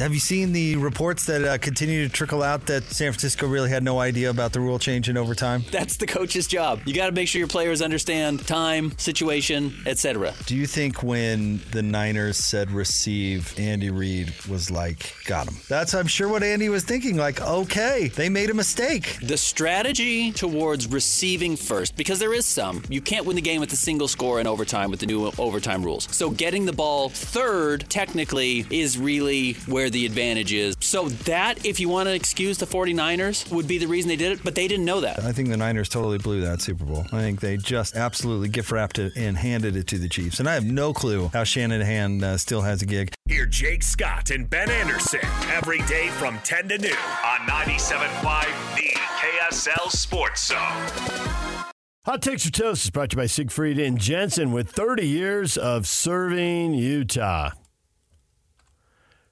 Have 0.00 0.14
you 0.14 0.20
seen 0.20 0.54
the 0.54 0.76
reports 0.76 1.26
that 1.26 1.44
uh, 1.44 1.58
continue 1.58 2.08
to 2.08 2.10
trickle 2.10 2.42
out 2.42 2.64
that 2.68 2.84
San 2.84 3.12
Francisco 3.12 3.46
really 3.46 3.68
had 3.68 3.82
no 3.82 3.98
idea 3.98 4.30
about 4.30 4.54
the 4.54 4.58
rule 4.58 4.78
change 4.78 5.10
in 5.10 5.18
overtime? 5.18 5.62
That's 5.70 5.98
the 5.98 6.06
coach's 6.06 6.46
job. 6.46 6.80
You 6.86 6.94
got 6.94 7.08
to 7.08 7.12
make 7.12 7.28
sure 7.28 7.38
your 7.38 7.48
players 7.48 7.82
understand 7.82 8.46
time, 8.46 8.96
situation, 8.96 9.74
etc. 9.84 10.32
Do 10.46 10.56
you 10.56 10.66
think 10.66 11.02
when 11.02 11.60
the 11.72 11.82
Niners 11.82 12.38
said 12.38 12.70
receive, 12.70 13.52
Andy 13.58 13.90
Reid 13.90 14.32
was 14.46 14.70
like, 14.70 15.14
got 15.26 15.46
him? 15.46 15.56
That's, 15.68 15.92
I'm 15.92 16.06
sure, 16.06 16.28
what 16.28 16.42
Andy 16.42 16.70
was 16.70 16.82
thinking. 16.82 17.18
Like, 17.18 17.42
okay, 17.42 18.08
they 18.08 18.30
made 18.30 18.48
a 18.48 18.54
mistake. 18.54 19.18
The 19.20 19.36
strategy 19.36 20.32
towards 20.32 20.86
receiving 20.86 21.56
first, 21.56 21.94
because 21.94 22.18
there 22.18 22.32
is 22.32 22.46
some, 22.46 22.82
you 22.88 23.02
can't 23.02 23.26
win 23.26 23.36
the 23.36 23.42
game 23.42 23.60
with 23.60 23.70
a 23.74 23.76
single 23.76 24.08
score 24.08 24.40
in 24.40 24.46
overtime 24.46 24.90
with 24.90 25.00
the 25.00 25.06
new 25.06 25.30
overtime 25.36 25.82
rules. 25.82 26.08
So 26.10 26.30
getting 26.30 26.64
the 26.64 26.72
ball 26.72 27.10
third, 27.10 27.84
technically, 27.90 28.64
is 28.70 28.96
really 28.96 29.52
where 29.66 29.89
the 29.90 30.06
advantage 30.06 30.52
is. 30.52 30.76
So 30.80 31.08
that, 31.08 31.64
if 31.64 31.80
you 31.80 31.88
want 31.88 32.08
to 32.08 32.14
excuse 32.14 32.58
the 32.58 32.66
49ers, 32.66 33.50
would 33.52 33.68
be 33.68 33.78
the 33.78 33.86
reason 33.86 34.08
they 34.08 34.16
did 34.16 34.32
it, 34.32 34.44
but 34.44 34.54
they 34.54 34.68
didn't 34.68 34.84
know 34.84 35.00
that. 35.00 35.22
I 35.22 35.32
think 35.32 35.48
the 35.48 35.56
Niners 35.56 35.88
totally 35.88 36.18
blew 36.18 36.40
that 36.42 36.60
Super 36.60 36.84
Bowl. 36.84 37.06
I 37.12 37.20
think 37.20 37.40
they 37.40 37.56
just 37.56 37.96
absolutely 37.96 38.48
gift 38.48 38.70
wrapped 38.70 38.98
it 38.98 39.12
and 39.16 39.36
handed 39.36 39.76
it 39.76 39.86
to 39.88 39.98
the 39.98 40.08
Chiefs. 40.08 40.40
And 40.40 40.48
I 40.48 40.54
have 40.54 40.64
no 40.64 40.92
clue 40.92 41.28
how 41.32 41.44
Shanahan 41.44 42.22
uh, 42.22 42.38
still 42.38 42.62
has 42.62 42.82
a 42.82 42.86
gig. 42.86 43.12
Hear 43.26 43.46
Jake 43.46 43.82
Scott 43.82 44.30
and 44.30 44.48
Ben 44.48 44.70
Anderson 44.70 45.20
every 45.50 45.82
day 45.82 46.08
from 46.10 46.38
10 46.40 46.68
to 46.68 46.78
noon 46.78 46.92
on 46.92 47.40
97.5 47.48 48.76
The 48.76 48.96
KSL 48.96 49.90
Sports 49.90 50.46
Zone. 50.46 51.66
Hot 52.06 52.22
Takes 52.22 52.46
or 52.46 52.50
Toast 52.50 52.84
is 52.84 52.90
brought 52.90 53.10
to 53.10 53.14
you 53.16 53.22
by 53.22 53.26
Siegfried 53.26 53.78
and 53.78 53.98
Jensen 53.98 54.52
with 54.52 54.70
30 54.70 55.06
years 55.06 55.58
of 55.58 55.86
serving 55.86 56.72
Utah. 56.72 57.50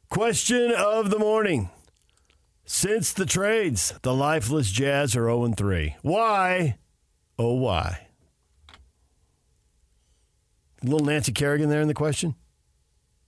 Question 0.09 0.73
of 0.73 1.11
the 1.11 1.19
morning. 1.19 1.69
Since 2.65 3.13
the 3.13 3.27
trades, 3.27 3.93
the 4.03 4.15
lifeless 4.15 4.71
Jazz 4.71 5.15
are 5.15 5.27
0 5.27 5.53
3. 5.53 5.97
Why? 6.03 6.79
Oh, 7.39 7.55
why? 7.55 8.09
Little 10.83 11.07
Nancy 11.07 11.33
Kerrigan 11.33 11.69
there 11.69 11.83
in 11.83 11.89
the 11.89 11.95
question? 11.95 12.37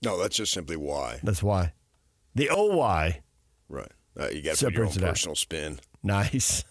No, 0.02 0.18
that's 0.18 0.36
just 0.36 0.52
simply 0.52 0.76
why. 0.76 1.20
That's 1.22 1.42
why. 1.42 1.74
The 2.34 2.48
oh, 2.48 2.76
why? 2.76 3.20
Right. 3.68 3.92
Uh, 4.18 4.28
you 4.28 4.40
got 4.40 4.56
to 4.56 4.64
put 4.66 4.74
your 4.74 4.86
own 4.86 4.92
it 4.92 5.02
out. 5.02 5.10
personal 5.10 5.36
spin. 5.36 5.80
Nice. 6.02 6.64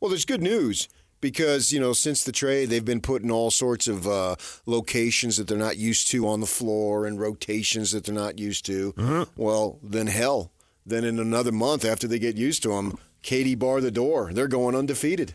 Well, 0.00 0.08
there's 0.08 0.24
good 0.24 0.42
news 0.42 0.88
because 1.24 1.72
you 1.72 1.80
know 1.80 1.94
since 1.94 2.22
the 2.22 2.32
trade, 2.32 2.68
they've 2.68 2.84
been 2.84 3.00
put 3.00 3.22
in 3.22 3.30
all 3.30 3.50
sorts 3.50 3.88
of 3.88 4.06
uh, 4.06 4.36
locations 4.66 5.38
that 5.38 5.48
they're 5.48 5.56
not 5.56 5.78
used 5.78 6.06
to 6.08 6.28
on 6.28 6.40
the 6.40 6.46
floor 6.46 7.06
and 7.06 7.18
rotations 7.18 7.92
that 7.92 8.04
they're 8.04 8.14
not 8.14 8.38
used 8.38 8.66
to. 8.66 9.26
Well, 9.34 9.78
then 9.82 10.06
hell, 10.06 10.52
then 10.84 11.02
in 11.02 11.18
another 11.18 11.50
month 11.50 11.84
after 11.84 12.06
they 12.06 12.18
get 12.18 12.36
used 12.36 12.62
to 12.64 12.68
them, 12.68 12.98
Katie 13.22 13.54
bar 13.54 13.80
the 13.80 13.90
door. 13.90 14.32
They're 14.34 14.48
going 14.48 14.76
undefeated. 14.76 15.32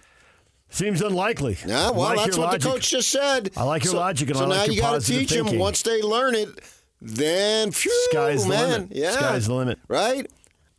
Seems 0.69 1.02
unlikely. 1.02 1.58
Yeah, 1.65 1.89
well, 1.89 2.15
like 2.15 2.17
that's 2.17 2.38
what 2.38 2.45
logic. 2.45 2.62
the 2.62 2.69
coach 2.69 2.91
just 2.91 3.10
said. 3.10 3.49
I 3.58 3.63
like 3.63 3.84
your 3.84 3.93
so, 3.93 3.97
logic 3.97 4.30
and 4.30 4.38
so 4.38 4.43
I 4.43 4.47
like 4.47 4.67
now 4.67 4.73
you 4.73 4.80
gotta 4.80 4.97
positive 4.97 5.28
teach 5.28 5.38
them. 5.38 5.58
Once 5.58 5.82
they 5.82 6.04
learn 6.04 6.36
it, 6.36 6.49
then 7.02 7.71
phew, 7.71 7.91
Sky's 8.12 8.43
the 8.43 8.49
limit. 8.49 8.89
yeah, 8.91 9.12
Sky's 9.12 9.47
the 9.47 9.56
limit. 9.56 9.80
Right. 9.88 10.30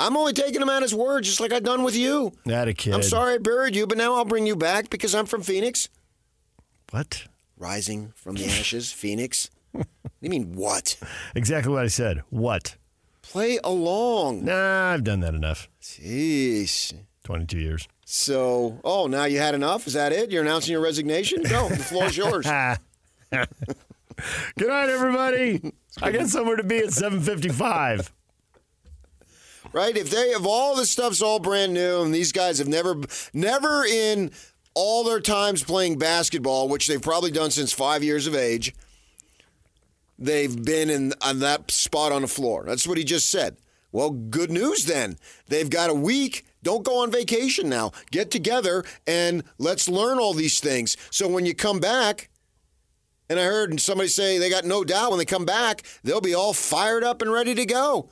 I'm 0.00 0.16
only 0.16 0.32
taking 0.32 0.62
him 0.62 0.70
at 0.70 0.80
his 0.80 0.94
word, 0.94 1.24
just 1.24 1.40
like 1.40 1.52
I've 1.52 1.62
done 1.62 1.82
with 1.82 1.94
you. 1.94 2.32
That 2.46 2.68
a 2.68 2.72
kid. 2.74 2.94
I'm 2.94 3.02
sorry 3.02 3.34
I 3.34 3.38
buried 3.38 3.76
you, 3.76 3.86
but 3.86 3.98
now 3.98 4.14
I'll 4.14 4.24
bring 4.24 4.46
you 4.46 4.56
back 4.56 4.88
because 4.88 5.14
I'm 5.14 5.26
from 5.26 5.42
Phoenix. 5.42 5.90
What? 6.90 7.26
Rising 7.58 8.12
from 8.16 8.36
the 8.36 8.46
ashes, 8.46 8.90
Phoenix. 9.00 9.50
What 9.72 9.86
do 10.02 10.10
you 10.22 10.30
mean 10.30 10.54
what? 10.54 10.96
Exactly 11.34 11.70
what 11.72 11.84
I 11.84 11.88
said. 11.88 12.22
What? 12.30 12.76
Play 13.20 13.58
along. 13.62 14.46
Nah, 14.46 14.92
I've 14.92 15.04
done 15.04 15.20
that 15.20 15.34
enough. 15.34 15.68
Jeez. 15.82 16.94
22 17.24 17.58
years. 17.58 17.86
So, 18.06 18.80
oh, 18.82 19.06
now 19.06 19.24
you 19.26 19.38
had 19.38 19.54
enough? 19.54 19.86
Is 19.86 19.92
that 19.92 20.12
it? 20.12 20.30
You're 20.32 20.42
announcing 20.42 20.72
your 20.72 20.80
resignation? 20.80 21.42
Go. 21.42 21.68
The 21.68 21.76
floor's 21.76 22.16
yours. 22.16 22.46
Good 23.30 24.68
night, 24.68 24.88
everybody. 24.88 25.72
I 26.02 26.10
got 26.10 26.28
somewhere 26.28 26.56
to 26.56 26.64
be 26.64 26.78
at 26.78 26.92
755. 26.92 28.10
Right? 29.72 29.96
If 29.96 30.10
they 30.10 30.30
if 30.30 30.44
all 30.44 30.76
the 30.76 30.86
stuff's 30.86 31.22
all 31.22 31.38
brand 31.38 31.74
new 31.74 32.02
and 32.02 32.14
these 32.14 32.32
guys 32.32 32.58
have 32.58 32.68
never 32.68 32.96
never 33.32 33.84
in 33.84 34.30
all 34.74 35.04
their 35.04 35.20
times 35.20 35.62
playing 35.62 35.98
basketball, 35.98 36.68
which 36.68 36.86
they've 36.86 37.02
probably 37.02 37.30
done 37.30 37.50
since 37.50 37.72
five 37.72 38.04
years 38.04 38.26
of 38.26 38.34
age, 38.34 38.74
they've 40.18 40.64
been 40.64 40.90
in 40.90 41.12
on 41.20 41.40
that 41.40 41.70
spot 41.70 42.12
on 42.12 42.22
the 42.22 42.28
floor. 42.28 42.64
That's 42.66 42.86
what 42.86 42.98
he 42.98 43.04
just 43.04 43.28
said. 43.28 43.56
Well, 43.92 44.10
good 44.10 44.50
news 44.50 44.84
then. 44.84 45.16
They've 45.48 45.68
got 45.68 45.90
a 45.90 45.94
week. 45.94 46.44
Don't 46.62 46.84
go 46.84 47.02
on 47.02 47.10
vacation 47.10 47.68
now. 47.68 47.90
Get 48.10 48.30
together 48.30 48.84
and 49.06 49.42
let's 49.58 49.88
learn 49.88 50.18
all 50.18 50.34
these 50.34 50.60
things. 50.60 50.96
So 51.10 51.26
when 51.26 51.46
you 51.46 51.54
come 51.54 51.80
back, 51.80 52.28
and 53.28 53.38
I 53.38 53.44
heard 53.44 53.80
somebody 53.80 54.08
say 54.08 54.38
they 54.38 54.50
got 54.50 54.64
no 54.64 54.84
doubt 54.84 55.10
when 55.10 55.18
they 55.18 55.24
come 55.24 55.44
back, 55.44 55.82
they'll 56.04 56.20
be 56.20 56.34
all 56.34 56.52
fired 56.52 57.02
up 57.02 57.22
and 57.22 57.32
ready 57.32 57.54
to 57.54 57.64
go. 57.64 58.10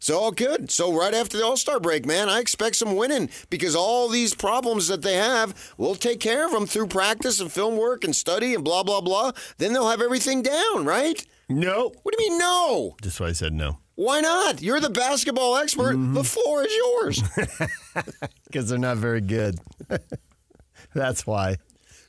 So 0.00 0.18
all 0.18 0.32
good. 0.32 0.70
So 0.70 0.92
right 0.98 1.12
after 1.14 1.36
the 1.36 1.44
All 1.44 1.56
Star 1.58 1.78
break, 1.78 2.06
man, 2.06 2.28
I 2.28 2.40
expect 2.40 2.76
some 2.76 2.96
winning 2.96 3.28
because 3.50 3.76
all 3.76 4.08
these 4.08 4.34
problems 4.34 4.88
that 4.88 5.02
they 5.02 5.14
have, 5.14 5.74
we'll 5.76 5.94
take 5.94 6.20
care 6.20 6.46
of 6.46 6.52
them 6.52 6.66
through 6.66 6.86
practice 6.88 7.38
and 7.38 7.52
film 7.52 7.76
work 7.76 8.02
and 8.02 8.16
study 8.16 8.54
and 8.54 8.64
blah 8.64 8.82
blah 8.82 9.02
blah. 9.02 9.32
Then 9.58 9.72
they'll 9.74 9.90
have 9.90 10.00
everything 10.00 10.42
down, 10.42 10.86
right? 10.86 11.24
No. 11.50 11.92
What 12.02 12.16
do 12.16 12.24
you 12.24 12.30
mean 12.30 12.38
no? 12.38 12.96
That's 13.02 13.20
why 13.20 13.26
I 13.28 13.32
said 13.32 13.52
no. 13.52 13.78
Why 13.96 14.20
not? 14.20 14.62
You're 14.62 14.80
the 14.80 14.88
basketball 14.88 15.56
expert. 15.58 15.94
The 15.98 16.24
floor 16.24 16.64
is 16.64 16.74
yours. 16.74 17.22
Because 18.46 18.68
they're 18.68 18.78
not 18.78 18.96
very 18.96 19.20
good. 19.20 19.58
That's 20.94 21.26
why. 21.26 21.56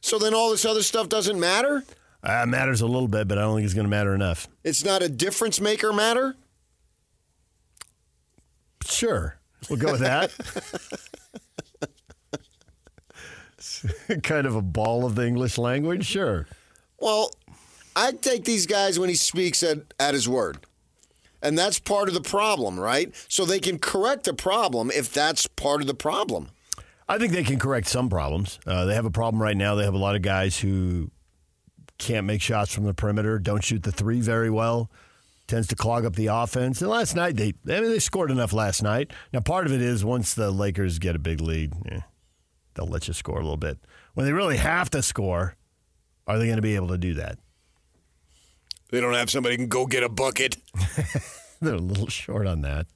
so 0.02 0.18
then 0.18 0.34
all 0.34 0.50
this 0.52 0.66
other 0.66 0.82
stuff 0.82 1.08
doesn't 1.10 1.40
matter. 1.40 1.84
Uh, 2.24 2.46
matters 2.48 2.82
a 2.82 2.88
little 2.88 3.08
bit, 3.08 3.28
but 3.28 3.38
I 3.38 3.42
don't 3.42 3.56
think 3.58 3.66
it's 3.66 3.74
going 3.74 3.86
to 3.86 3.90
matter 3.90 4.16
enough. 4.16 4.48
It's 4.64 4.84
not 4.86 5.02
a 5.04 5.10
difference 5.10 5.60
maker 5.60 5.92
matter. 5.94 6.36
Sure. 8.86 9.38
We'll 9.70 9.80
go 9.80 9.92
with 9.92 10.02
that. 10.02 10.32
kind 14.24 14.48
of 14.48 14.56
a 14.56 14.62
ball 14.62 15.06
of 15.06 15.16
the 15.16 15.26
English 15.26 15.58
language, 15.58 16.06
sure. 16.06 16.48
Well, 17.00 17.32
I 17.96 18.12
take 18.12 18.46
these 18.46 18.66
guys 18.66 19.00
when 19.00 19.10
he 19.10 19.16
speaks 19.16 19.64
at, 19.64 19.94
at 20.00 20.14
his 20.14 20.28
word. 20.28 20.60
And 21.44 21.58
that's 21.58 21.80
part 21.80 22.08
of 22.08 22.14
the 22.14 22.22
problem, 22.22 22.80
right? 22.80 23.14
So 23.28 23.46
they 23.46 23.60
can 23.60 23.80
correct 23.80 24.26
the 24.26 24.34
problem 24.34 24.92
if 24.92 25.12
that's 25.12 25.48
part 25.48 25.82
of 25.82 25.88
the 25.88 25.96
problem. 25.96 26.50
I 27.10 27.18
think 27.18 27.34
they 27.34 27.44
can 27.44 27.58
correct 27.60 27.88
some 27.88 28.10
problems. 28.10 28.60
Uh, 28.66 28.86
they 28.86 28.94
have 28.94 29.06
a 29.06 29.12
problem 29.12 29.42
right 29.42 29.58
now. 29.58 29.76
They 29.76 29.84
have 29.84 29.96
a 29.96 29.98
lot 30.00 30.16
of 30.16 30.22
guys 30.22 30.60
who 30.60 31.10
can't 31.98 32.26
make 32.26 32.42
shots 32.42 32.74
from 32.74 32.86
the 32.86 32.94
perimeter, 32.94 33.38
don't 33.40 33.64
shoot 33.64 33.84
the 33.84 33.92
three 33.92 34.22
very 34.22 34.50
well, 34.50 34.90
tends 35.52 35.68
to 35.68 35.76
clog 35.76 36.06
up 36.06 36.16
the 36.16 36.28
offense. 36.28 36.82
And 36.82 36.90
last 36.90 37.14
night 37.14 37.36
they, 37.36 37.54
I 37.68 37.82
mean, 37.82 37.92
they 37.92 38.00
scored 38.00 38.32
enough 38.32 38.54
last 38.54 38.82
night. 38.82 39.12
Now 39.34 39.42
part 39.42 39.66
of 39.66 39.74
it 39.74 39.82
is 39.82 40.04
once 40.06 40.34
the 40.34 40.50
Lakers 40.50 40.98
get 40.98 41.14
a 41.14 41.20
big 41.20 41.42
lead, 41.42 41.74
eh, 41.90 42.00
they'll 42.74 42.88
let 42.88 43.08
you 43.10 43.14
score 43.14 43.36
a 43.36 43.42
little 43.42 43.58
bit. 43.58 43.78
When 44.14 44.26
they 44.26 44.32
really 44.32 44.56
have 44.56 44.90
to 44.92 45.02
score, 45.02 45.58
are 46.26 46.40
they 46.40 46.46
going 46.46 46.56
to 46.56 46.62
be 46.62 46.76
able 46.76 46.88
to 46.88 46.98
do 46.98 47.16
that? 47.16 47.38
They 48.92 49.02
don't 49.02 49.14
have 49.14 49.30
somebody 49.30 49.56
who 49.56 49.64
can 49.64 49.68
go 49.68 49.86
get 49.86 50.04
a 50.04 50.10
bucket. 50.10 50.56
They're 51.62 51.76
a 51.76 51.80
little 51.80 52.08
short 52.08 52.48
on 52.48 52.62
that. 52.62 52.88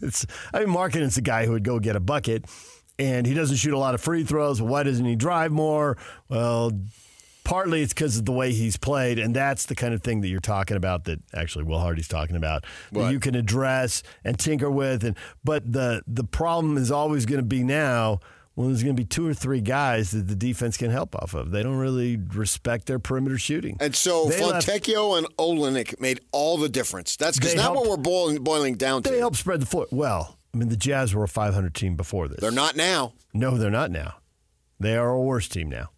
It's, 0.00 0.24
I 0.52 0.60
mean, 0.60 0.68
Markkanen's 0.68 1.16
the 1.16 1.20
guy 1.20 1.46
who 1.46 1.52
would 1.52 1.64
go 1.64 1.80
get 1.80 1.96
a 1.96 2.00
bucket, 2.00 2.44
and 2.96 3.26
he 3.26 3.34
doesn't 3.34 3.56
shoot 3.56 3.74
a 3.74 3.78
lot 3.78 3.96
of 3.96 4.00
free 4.00 4.22
throws. 4.22 4.62
Why 4.62 4.84
doesn't 4.84 5.04
he 5.04 5.16
drive 5.16 5.50
more? 5.50 5.98
Well, 6.28 6.70
partly 7.44 7.82
it's 7.82 7.92
because 7.94 8.16
of 8.18 8.24
the 8.24 8.32
way 8.32 8.52
he's 8.52 8.76
played, 8.76 9.18
and 9.18 9.34
that's 9.36 9.66
the 9.66 9.74
kind 9.74 9.94
of 9.94 10.02
thing 10.02 10.22
that 10.22 10.28
you're 10.28 10.40
talking 10.40 10.76
about. 10.76 11.04
That 11.04 11.20
actually 11.34 11.64
Will 11.64 11.78
Hardy's 11.80 12.08
talking 12.08 12.36
about 12.36 12.64
that 12.92 13.12
you 13.12 13.20
can 13.20 13.34
address 13.34 14.02
and 14.24 14.38
tinker 14.38 14.70
with. 14.70 15.04
And 15.04 15.16
but 15.44 15.70
the 15.70 16.02
the 16.06 16.24
problem 16.24 16.76
is 16.76 16.90
always 16.90 17.26
going 17.26 17.40
to 17.40 17.46
be 17.46 17.62
now. 17.62 18.20
Well, 18.56 18.68
there's 18.68 18.84
going 18.84 18.94
to 18.94 19.00
be 19.02 19.06
two 19.06 19.26
or 19.26 19.34
three 19.34 19.60
guys 19.60 20.12
that 20.12 20.28
the 20.28 20.36
defense 20.36 20.76
can 20.76 20.92
help 20.92 21.16
off 21.16 21.34
of. 21.34 21.50
They 21.50 21.64
don't 21.64 21.76
really 21.76 22.16
respect 22.16 22.86
their 22.86 23.00
perimeter 23.00 23.36
shooting. 23.36 23.76
And 23.80 23.96
so 23.96 24.26
They 24.26 24.44
left- 24.44 24.68
Fontecchio 24.68 25.18
and 25.18 25.26
Olynyk 25.38 26.00
made 26.00 26.20
all 26.30 26.56
the 26.56 26.68
difference. 26.68 27.16
That's 27.16 27.36
because 27.36 27.56
not 27.56 27.74
what 27.74 27.88
we're 27.88 27.96
boiling, 27.96 28.44
boiling 28.44 28.76
down 28.76 29.02
to. 29.02 29.10
They 29.10 29.18
help 29.18 29.34
spread 29.34 29.58
the 29.60 29.66
floor. 29.66 29.88
Well, 29.90 30.38
I 30.54 30.56
mean, 30.56 30.68
the 30.68 30.76
Jazz 30.76 31.12
were 31.12 31.24
a 31.24 31.28
500 31.28 31.74
team 31.74 31.96
before 31.96 32.28
this. 32.28 32.38
They're 32.38 32.52
not 32.52 32.76
now. 32.76 33.14
No, 33.32 33.56
they're 33.56 33.72
not 33.72 33.90
now. 33.90 34.18
They 34.78 34.96
are 34.96 35.10
a 35.10 35.20
worse 35.20 35.48
team 35.48 35.68
now. 35.68 35.90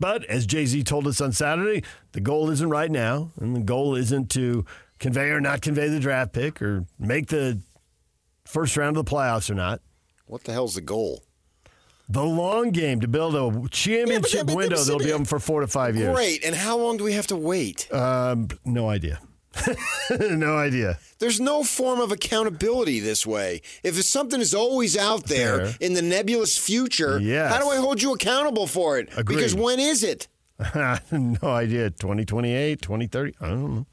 But 0.00 0.24
as 0.26 0.46
Jay 0.46 0.64
Z 0.66 0.84
told 0.84 1.06
us 1.06 1.20
on 1.20 1.32
Saturday, 1.32 1.82
the 2.12 2.20
goal 2.20 2.50
isn't 2.50 2.70
right 2.70 2.90
now, 2.90 3.32
and 3.40 3.56
the 3.56 3.60
goal 3.60 3.94
isn't 3.96 4.30
to 4.30 4.64
convey 4.98 5.30
or 5.30 5.40
not 5.40 5.60
convey 5.60 5.88
the 5.88 6.00
draft 6.00 6.32
pick 6.32 6.62
or 6.62 6.84
make 6.98 7.28
the 7.28 7.60
first 8.44 8.76
round 8.76 8.96
of 8.96 9.04
the 9.04 9.10
playoffs 9.10 9.50
or 9.50 9.54
not. 9.54 9.80
What 10.26 10.44
the 10.44 10.52
hell's 10.52 10.74
the 10.74 10.80
goal? 10.80 11.24
The 12.08 12.24
long 12.24 12.70
game 12.70 13.00
to 13.00 13.08
build 13.08 13.34
a 13.34 13.68
championship 13.68 14.46
but- 14.46 14.56
window 14.56 14.76
but- 14.76 14.84
that'll 14.84 14.98
be 14.98 15.12
open 15.12 15.26
for 15.26 15.38
four 15.38 15.60
to 15.60 15.66
five 15.66 15.94
years. 15.96 16.14
Great. 16.14 16.44
And 16.44 16.54
how 16.54 16.78
long 16.78 16.96
do 16.96 17.04
we 17.04 17.12
have 17.12 17.26
to 17.28 17.36
wait? 17.36 17.92
Um, 17.92 18.48
no 18.64 18.88
idea. 18.88 19.20
no 20.20 20.56
idea. 20.56 20.98
There's 21.18 21.40
no 21.40 21.64
form 21.64 22.00
of 22.00 22.12
accountability 22.12 23.00
this 23.00 23.26
way. 23.26 23.62
If 23.82 24.02
something 24.04 24.40
is 24.40 24.54
always 24.54 24.96
out 24.96 25.24
there 25.26 25.74
in 25.80 25.94
the 25.94 26.02
nebulous 26.02 26.56
future, 26.58 27.18
Yes. 27.18 27.52
how 27.52 27.58
do 27.60 27.68
I 27.68 27.76
hold 27.76 28.00
you 28.02 28.12
accountable 28.14 28.66
for 28.66 28.98
it? 28.98 29.08
Agreed. 29.16 29.36
Because 29.36 29.54
when 29.54 29.80
is 29.80 30.02
it? 30.02 30.28
no 31.12 31.38
idea. 31.42 31.90
2028, 31.90 32.80
2030. 32.82 33.34
I 33.40 33.48
don't 33.48 33.74
know. 33.76 33.86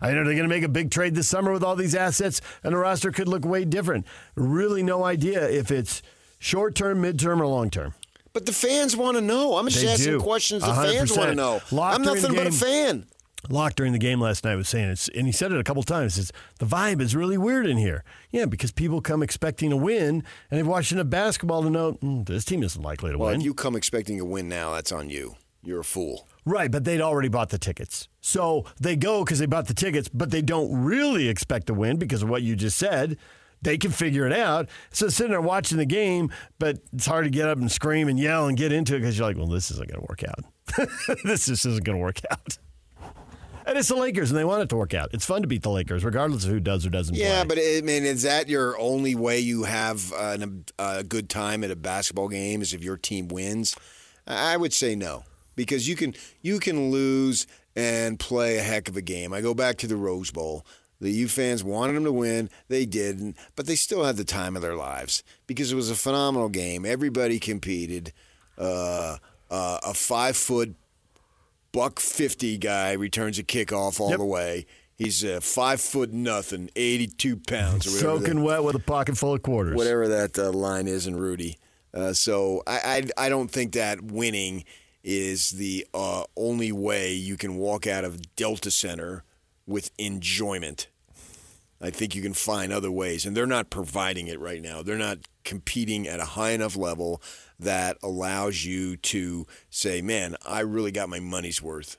I 0.00 0.12
know 0.12 0.24
they're 0.24 0.34
going 0.34 0.38
to 0.38 0.48
make 0.48 0.62
a 0.62 0.68
big 0.68 0.90
trade 0.92 1.14
this 1.16 1.28
summer 1.28 1.52
with 1.52 1.64
all 1.64 1.74
these 1.74 1.94
assets, 1.96 2.40
and 2.62 2.72
the 2.72 2.76
roster 2.78 3.10
could 3.10 3.26
look 3.28 3.44
way 3.44 3.64
different. 3.64 4.06
Really, 4.36 4.82
no 4.84 5.04
idea 5.04 5.48
if 5.48 5.72
it's 5.72 6.02
short 6.38 6.76
term, 6.76 7.00
mid 7.00 7.18
term, 7.18 7.42
or 7.42 7.46
long 7.48 7.68
term. 7.68 7.94
But 8.32 8.46
the 8.46 8.52
fans 8.52 8.96
want 8.96 9.16
to 9.16 9.20
know. 9.20 9.56
I'm 9.56 9.66
just 9.68 9.82
They 9.84 9.88
asking 9.90 10.12
do. 10.12 10.20
questions 10.20 10.62
the 10.62 10.72
fans 10.72 11.10
100%. 11.10 11.16
want 11.16 11.30
to 11.30 11.34
know. 11.34 11.60
Locked 11.72 11.96
I'm 11.96 12.02
nothing 12.02 12.34
but 12.36 12.46
a 12.46 12.52
fan. 12.52 13.06
Locke 13.48 13.74
during 13.74 13.92
the 13.92 13.98
game 13.98 14.20
last 14.20 14.44
night 14.44 14.56
was 14.56 14.68
saying 14.68 14.88
it's, 14.90 15.08
and 15.08 15.26
he 15.26 15.32
said 15.32 15.52
it 15.52 15.58
a 15.58 15.64
couple 15.64 15.82
times. 15.82 16.18
It's 16.18 16.32
the 16.58 16.66
vibe 16.66 17.00
is 17.00 17.14
really 17.14 17.38
weird 17.38 17.66
in 17.66 17.76
here. 17.76 18.04
Yeah, 18.30 18.46
because 18.46 18.72
people 18.72 19.00
come 19.00 19.22
expecting 19.22 19.72
a 19.72 19.76
win, 19.76 20.22
and 20.50 20.58
they've 20.58 20.66
watched 20.66 20.92
enough 20.92 21.08
basketball 21.08 21.62
to 21.62 21.70
know 21.70 21.92
"Mm, 21.94 22.26
this 22.26 22.44
team 22.44 22.62
isn't 22.62 22.82
likely 22.82 23.12
to 23.12 23.18
Well, 23.18 23.28
win. 23.28 23.34
Well, 23.38 23.40
if 23.40 23.44
you 23.44 23.54
come 23.54 23.76
expecting 23.76 24.18
a 24.20 24.24
win 24.24 24.48
now, 24.48 24.72
that's 24.72 24.92
on 24.92 25.08
you. 25.08 25.36
You're 25.62 25.80
a 25.80 25.84
fool. 25.84 26.28
Right, 26.44 26.70
but 26.70 26.84
they'd 26.84 27.00
already 27.00 27.28
bought 27.28 27.50
the 27.50 27.58
tickets. 27.58 28.08
So 28.20 28.64
they 28.80 28.96
go 28.96 29.24
because 29.24 29.38
they 29.38 29.46
bought 29.46 29.66
the 29.66 29.74
tickets, 29.74 30.08
but 30.08 30.30
they 30.30 30.40
don't 30.42 30.72
really 30.84 31.28
expect 31.28 31.66
to 31.66 31.74
win 31.74 31.96
because 31.98 32.22
of 32.22 32.28
what 32.28 32.42
you 32.42 32.56
just 32.56 32.78
said. 32.78 33.16
They 33.60 33.76
can 33.76 33.90
figure 33.90 34.24
it 34.26 34.32
out. 34.32 34.68
So 34.92 35.08
sitting 35.08 35.32
there 35.32 35.40
watching 35.40 35.78
the 35.78 35.84
game, 35.84 36.30
but 36.58 36.78
it's 36.92 37.06
hard 37.06 37.24
to 37.24 37.30
get 37.30 37.48
up 37.48 37.58
and 37.58 37.70
scream 37.70 38.08
and 38.08 38.18
yell 38.18 38.46
and 38.46 38.56
get 38.56 38.72
into 38.72 38.94
it 38.94 39.00
because 39.00 39.18
you're 39.18 39.26
like, 39.26 39.36
well, 39.36 39.46
this 39.48 39.70
isn't 39.72 39.90
going 39.90 40.00
to 40.00 40.06
work 40.08 40.22
out. 40.22 40.88
this 41.24 41.46
just 41.46 41.66
isn't 41.66 41.84
going 41.84 41.98
to 41.98 42.02
work 42.02 42.20
out. 42.30 42.56
And 43.68 43.76
it's 43.76 43.88
the 43.88 43.96
Lakers, 43.96 44.30
and 44.30 44.38
they 44.38 44.46
want 44.46 44.62
it 44.62 44.70
to 44.70 44.76
work 44.76 44.94
out. 44.94 45.10
It's 45.12 45.26
fun 45.26 45.42
to 45.42 45.48
beat 45.48 45.62
the 45.62 45.68
Lakers, 45.70 46.02
regardless 46.02 46.44
of 46.44 46.50
who 46.50 46.58
does 46.58 46.86
or 46.86 46.90
doesn't 46.90 47.14
Yeah, 47.14 47.44
play. 47.44 47.48
but 47.48 47.58
I 47.58 47.80
mean, 47.84 48.04
is 48.04 48.22
that 48.22 48.48
your 48.48 48.78
only 48.78 49.14
way 49.14 49.40
you 49.40 49.64
have 49.64 50.10
uh, 50.14 50.36
an, 50.40 50.64
a 50.78 51.04
good 51.04 51.28
time 51.28 51.62
at 51.62 51.70
a 51.70 51.76
basketball 51.76 52.28
game? 52.28 52.62
Is 52.62 52.72
if 52.72 52.82
your 52.82 52.96
team 52.96 53.28
wins? 53.28 53.76
I 54.26 54.56
would 54.56 54.72
say 54.72 54.96
no, 54.96 55.24
because 55.54 55.86
you 55.86 55.96
can 55.96 56.14
you 56.40 56.60
can 56.60 56.90
lose 56.90 57.46
and 57.76 58.18
play 58.18 58.56
a 58.56 58.62
heck 58.62 58.88
of 58.88 58.96
a 58.96 59.02
game. 59.02 59.34
I 59.34 59.42
go 59.42 59.52
back 59.52 59.76
to 59.78 59.86
the 59.86 59.96
Rose 59.96 60.30
Bowl. 60.30 60.64
The 61.00 61.10
U 61.10 61.28
fans 61.28 61.62
wanted 61.62 61.92
them 61.92 62.04
to 62.04 62.12
win. 62.12 62.48
They 62.68 62.86
didn't, 62.86 63.36
but 63.54 63.66
they 63.66 63.76
still 63.76 64.02
had 64.04 64.16
the 64.16 64.24
time 64.24 64.56
of 64.56 64.62
their 64.62 64.74
lives 64.76 65.22
because 65.46 65.70
it 65.72 65.76
was 65.76 65.90
a 65.90 65.94
phenomenal 65.94 66.48
game. 66.48 66.86
Everybody 66.86 67.38
competed. 67.38 68.14
Uh, 68.56 69.18
uh, 69.50 69.78
a 69.82 69.94
five 69.94 70.36
foot 70.36 70.74
buck 71.72 72.00
fifty 72.00 72.58
guy 72.58 72.92
returns 72.92 73.38
a 73.38 73.44
kickoff 73.44 74.00
all 74.00 74.16
the 74.16 74.24
way. 74.24 74.66
He's 74.96 75.24
uh, 75.24 75.40
five 75.40 75.80
foot 75.80 76.12
nothing, 76.12 76.70
eighty 76.74 77.06
two 77.06 77.36
pounds, 77.36 77.86
or. 77.86 77.90
Soaking 77.90 78.36
that- 78.36 78.42
wet 78.42 78.64
with 78.64 78.74
a 78.74 78.80
pocket 78.80 79.16
full 79.16 79.34
of 79.34 79.42
quarters. 79.42 79.76
whatever 79.76 80.08
that 80.08 80.38
uh, 80.38 80.50
line 80.50 80.88
is 80.88 81.06
in 81.06 81.16
Rudy. 81.16 81.58
Uh, 81.94 82.12
so 82.12 82.62
I, 82.66 83.02
I 83.16 83.26
I 83.26 83.28
don't 83.28 83.50
think 83.50 83.72
that 83.72 84.02
winning 84.02 84.64
is 85.04 85.50
the 85.50 85.86
uh, 85.94 86.24
only 86.36 86.72
way 86.72 87.12
you 87.14 87.36
can 87.36 87.56
walk 87.56 87.86
out 87.86 88.04
of 88.04 88.34
Delta 88.36 88.70
Center 88.70 89.24
with 89.66 89.90
enjoyment. 89.98 90.88
I 91.80 91.90
think 91.90 92.16
you 92.16 92.22
can 92.22 92.34
find 92.34 92.72
other 92.72 92.90
ways, 92.90 93.24
and 93.24 93.36
they're 93.36 93.46
not 93.46 93.70
providing 93.70 94.26
it 94.26 94.40
right 94.40 94.60
now. 94.60 94.82
They're 94.82 94.96
not 94.98 95.18
competing 95.44 96.08
at 96.08 96.18
a 96.18 96.24
high 96.24 96.50
enough 96.50 96.76
level 96.76 97.22
that 97.58 97.98
allows 98.02 98.64
you 98.64 98.96
to 98.96 99.46
say, 99.70 100.00
"Man, 100.00 100.36
I 100.44 100.60
really 100.60 100.92
got 100.92 101.08
my 101.08 101.20
money's 101.20 101.62
worth." 101.62 101.96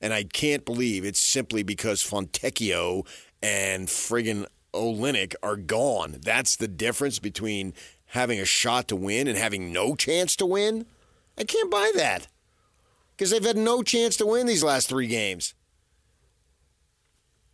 And 0.00 0.12
I 0.12 0.24
can't 0.24 0.64
believe 0.64 1.04
it's 1.04 1.20
simply 1.20 1.62
because 1.62 2.02
Fontecchio 2.02 3.06
and 3.40 3.88
friggin' 3.88 4.46
Olynyk 4.74 5.34
are 5.42 5.56
gone. 5.56 6.18
That's 6.20 6.56
the 6.56 6.68
difference 6.68 7.18
between 7.18 7.74
having 8.06 8.40
a 8.40 8.44
shot 8.44 8.88
to 8.88 8.96
win 8.96 9.28
and 9.28 9.38
having 9.38 9.72
no 9.72 9.94
chance 9.94 10.34
to 10.36 10.46
win. 10.46 10.86
I 11.38 11.44
can't 11.44 11.70
buy 11.70 11.92
that 11.94 12.28
because 13.12 13.30
they've 13.30 13.44
had 13.44 13.56
no 13.56 13.82
chance 13.82 14.16
to 14.16 14.26
win 14.26 14.46
these 14.46 14.64
last 14.64 14.88
three 14.88 15.06
games. 15.06 15.54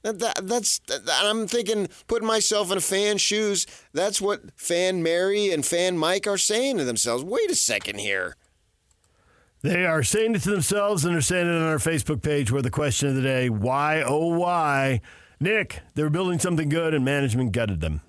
That, 0.02 0.20
that, 0.20 0.46
that's 0.46 0.78
that, 0.86 1.02
I'm 1.08 1.46
thinking, 1.48 1.88
putting 2.06 2.28
myself 2.28 2.70
in 2.70 2.78
a 2.78 2.80
fan's 2.80 3.20
shoes. 3.20 3.66
That's 3.92 4.20
what 4.20 4.42
fan 4.56 5.02
Mary 5.02 5.50
and 5.50 5.66
fan 5.66 5.98
Mike 5.98 6.26
are 6.26 6.38
saying 6.38 6.78
to 6.78 6.84
themselves. 6.84 7.24
Wait 7.24 7.50
a 7.50 7.56
second 7.56 7.98
here. 7.98 8.36
They 9.62 9.84
are 9.84 10.04
saying 10.04 10.36
it 10.36 10.42
to 10.42 10.50
themselves 10.50 11.04
and 11.04 11.14
they're 11.14 11.20
saying 11.20 11.48
it 11.48 11.56
on 11.56 11.62
our 11.62 11.78
Facebook 11.78 12.22
page 12.22 12.52
where 12.52 12.62
the 12.62 12.70
question 12.70 13.08
of 13.08 13.16
the 13.16 13.22
day, 13.22 13.50
why, 13.50 14.02
oh, 14.06 14.36
why? 14.36 15.00
Nick, 15.40 15.80
they 15.94 16.02
were 16.04 16.10
building 16.10 16.38
something 16.38 16.68
good 16.68 16.94
and 16.94 17.04
management 17.04 17.50
gutted 17.50 17.80
them. 17.80 18.02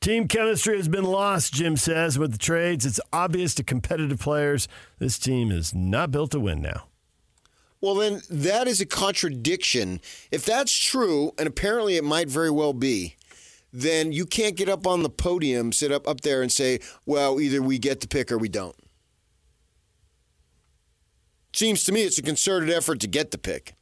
Team 0.00 0.28
chemistry 0.28 0.76
has 0.76 0.86
been 0.86 1.04
lost, 1.04 1.54
Jim 1.54 1.78
says, 1.78 2.18
with 2.18 2.32
the 2.32 2.38
trades. 2.38 2.84
It's 2.84 3.00
obvious 3.10 3.54
to 3.54 3.64
competitive 3.64 4.20
players 4.20 4.68
this 4.98 5.18
team 5.18 5.50
is 5.50 5.74
not 5.74 6.10
built 6.10 6.32
to 6.32 6.40
win 6.40 6.60
now. 6.60 6.88
Well, 7.84 7.96
then 7.96 8.22
that 8.30 8.66
is 8.66 8.80
a 8.80 8.86
contradiction. 8.86 10.00
If 10.30 10.46
that's 10.46 10.72
true, 10.72 11.32
and 11.36 11.46
apparently 11.46 11.96
it 11.96 12.02
might 12.02 12.30
very 12.30 12.50
well 12.50 12.72
be, 12.72 13.16
then 13.74 14.10
you 14.10 14.24
can't 14.24 14.56
get 14.56 14.70
up 14.70 14.86
on 14.86 15.02
the 15.02 15.10
podium, 15.10 15.70
sit 15.70 15.92
up 15.92 16.08
up 16.08 16.22
there, 16.22 16.40
and 16.40 16.50
say, 16.50 16.80
"Well, 17.04 17.38
either 17.38 17.60
we 17.60 17.78
get 17.78 18.00
the 18.00 18.08
pick 18.08 18.32
or 18.32 18.38
we 18.38 18.48
don't." 18.48 18.74
Seems 21.52 21.84
to 21.84 21.92
me 21.92 22.04
it's 22.04 22.16
a 22.16 22.22
concerted 22.22 22.70
effort 22.70 23.00
to 23.00 23.06
get 23.06 23.32
the 23.32 23.38
pick. 23.38 23.74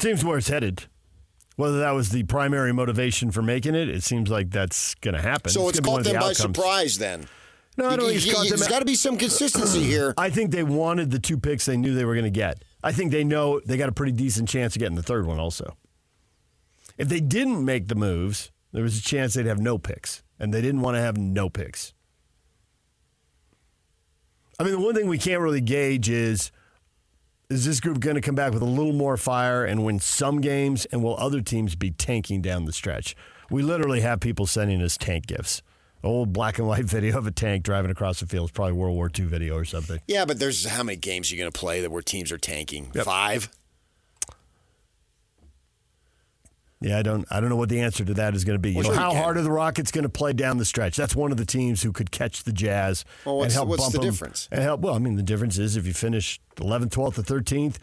Seems 0.00 0.24
where 0.24 0.38
it's 0.38 0.48
headed. 0.48 0.86
Whether 1.54 1.78
that 1.78 1.92
was 1.92 2.08
the 2.08 2.24
primary 2.24 2.72
motivation 2.72 3.30
for 3.30 3.42
making 3.42 3.76
it, 3.76 3.88
it 3.88 4.02
seems 4.02 4.30
like 4.30 4.50
that's 4.50 4.96
going 4.96 5.14
to 5.14 5.22
happen. 5.22 5.52
So 5.52 5.68
it's, 5.68 5.80
one 5.80 6.02
caught 6.02 6.12
them 6.12 6.20
by 6.20 6.32
surprise 6.32 6.98
then. 6.98 7.28
No, 7.76 7.88
I 7.88 7.96
don't 7.96 8.06
think 8.06 8.22
it's 8.22 8.32
caught 8.32 8.48
them. 8.48 8.58
There's 8.58 8.68
got 8.68 8.80
to 8.80 8.84
be 8.84 8.94
some 8.94 9.16
consistency 9.16 9.82
here. 9.82 10.12
I 10.18 10.30
think 10.30 10.50
they 10.50 10.62
wanted 10.62 11.10
the 11.10 11.18
two 11.18 11.38
picks 11.38 11.64
they 11.64 11.76
knew 11.76 11.94
they 11.94 12.04
were 12.04 12.14
going 12.14 12.24
to 12.24 12.30
get. 12.30 12.62
I 12.84 12.92
think 12.92 13.12
they 13.12 13.24
know 13.24 13.60
they 13.64 13.76
got 13.76 13.88
a 13.88 13.92
pretty 13.92 14.12
decent 14.12 14.48
chance 14.48 14.76
of 14.76 14.80
getting 14.80 14.96
the 14.96 15.02
third 15.02 15.26
one 15.26 15.38
also. 15.38 15.76
If 16.98 17.08
they 17.08 17.20
didn't 17.20 17.64
make 17.64 17.88
the 17.88 17.94
moves, 17.94 18.50
there 18.72 18.82
was 18.82 18.98
a 18.98 19.02
chance 19.02 19.34
they'd 19.34 19.46
have 19.46 19.60
no 19.60 19.78
picks, 19.78 20.22
and 20.38 20.52
they 20.52 20.60
didn't 20.60 20.82
want 20.82 20.96
to 20.96 21.00
have 21.00 21.16
no 21.16 21.48
picks. 21.48 21.94
I 24.58 24.64
mean, 24.64 24.72
the 24.72 24.80
one 24.80 24.94
thing 24.94 25.08
we 25.08 25.18
can't 25.18 25.40
really 25.40 25.60
gauge 25.60 26.08
is 26.08 26.52
is 27.48 27.66
this 27.66 27.80
group 27.80 28.00
going 28.00 28.14
to 28.14 28.22
come 28.22 28.34
back 28.34 28.54
with 28.54 28.62
a 28.62 28.66
little 28.66 28.94
more 28.94 29.18
fire 29.18 29.64
and 29.64 29.84
win 29.84 29.98
some 30.00 30.40
games, 30.40 30.86
and 30.86 31.02
will 31.02 31.16
other 31.18 31.42
teams 31.42 31.74
be 31.74 31.90
tanking 31.90 32.40
down 32.40 32.64
the 32.64 32.72
stretch? 32.72 33.14
We 33.50 33.62
literally 33.62 34.00
have 34.00 34.20
people 34.20 34.46
sending 34.46 34.80
us 34.80 34.96
tank 34.96 35.26
gifts. 35.26 35.62
Old 36.04 36.32
black 36.32 36.58
and 36.58 36.66
white 36.66 36.84
video 36.86 37.18
of 37.18 37.26
a 37.26 37.30
tank 37.30 37.64
driving 37.64 37.90
across 37.90 38.20
the 38.20 38.26
field. 38.26 38.48
It's 38.48 38.56
probably 38.56 38.72
World 38.72 38.96
War 38.96 39.10
II 39.16 39.26
video 39.26 39.56
or 39.56 39.64
something. 39.64 40.00
Yeah, 40.06 40.24
but 40.24 40.38
there's 40.38 40.66
how 40.66 40.82
many 40.82 40.96
games 40.96 41.30
you're 41.30 41.36
you 41.38 41.44
going 41.44 41.52
to 41.52 41.58
play 41.58 41.80
that 41.80 41.90
where 41.90 42.02
teams 42.02 42.32
are 42.32 42.38
tanking? 42.38 42.86
Five. 42.92 43.48
Yeah, 46.80 46.98
I 46.98 47.02
don't. 47.02 47.24
I 47.30 47.40
don't 47.40 47.48
know 47.48 47.56
what 47.56 47.68
the 47.68 47.80
answer 47.80 48.04
to 48.04 48.14
that 48.14 48.34
is 48.34 48.44
going 48.44 48.56
to 48.56 48.60
be. 48.60 48.70
You 48.70 48.78
Well, 48.78 48.88
know, 48.88 48.94
sure 48.94 49.00
how 49.00 49.14
hard 49.14 49.36
are 49.36 49.42
the 49.42 49.52
Rockets 49.52 49.92
going 49.92 50.02
to 50.02 50.08
play 50.08 50.32
down 50.32 50.58
the 50.58 50.64
stretch? 50.64 50.96
That's 50.96 51.14
one 51.14 51.30
of 51.30 51.36
the 51.36 51.46
teams 51.46 51.82
who 51.82 51.92
could 51.92 52.10
catch 52.10 52.42
the 52.42 52.52
Jazz 52.52 53.04
Well, 53.24 53.44
and 53.44 53.52
help 53.52 53.68
what's 53.68 53.82
bump 53.84 53.92
the 53.92 53.98
them 54.00 54.10
difference? 54.10 54.48
And 54.50 54.62
help. 54.62 54.80
Well, 54.80 54.94
I 54.94 54.98
mean, 54.98 55.14
the 55.14 55.22
difference 55.22 55.58
is 55.58 55.76
if 55.76 55.86
you 55.86 55.92
finish 55.92 56.40
11th, 56.56 56.88
12th, 56.90 57.18
or 57.18 57.40
13th, 57.40 57.76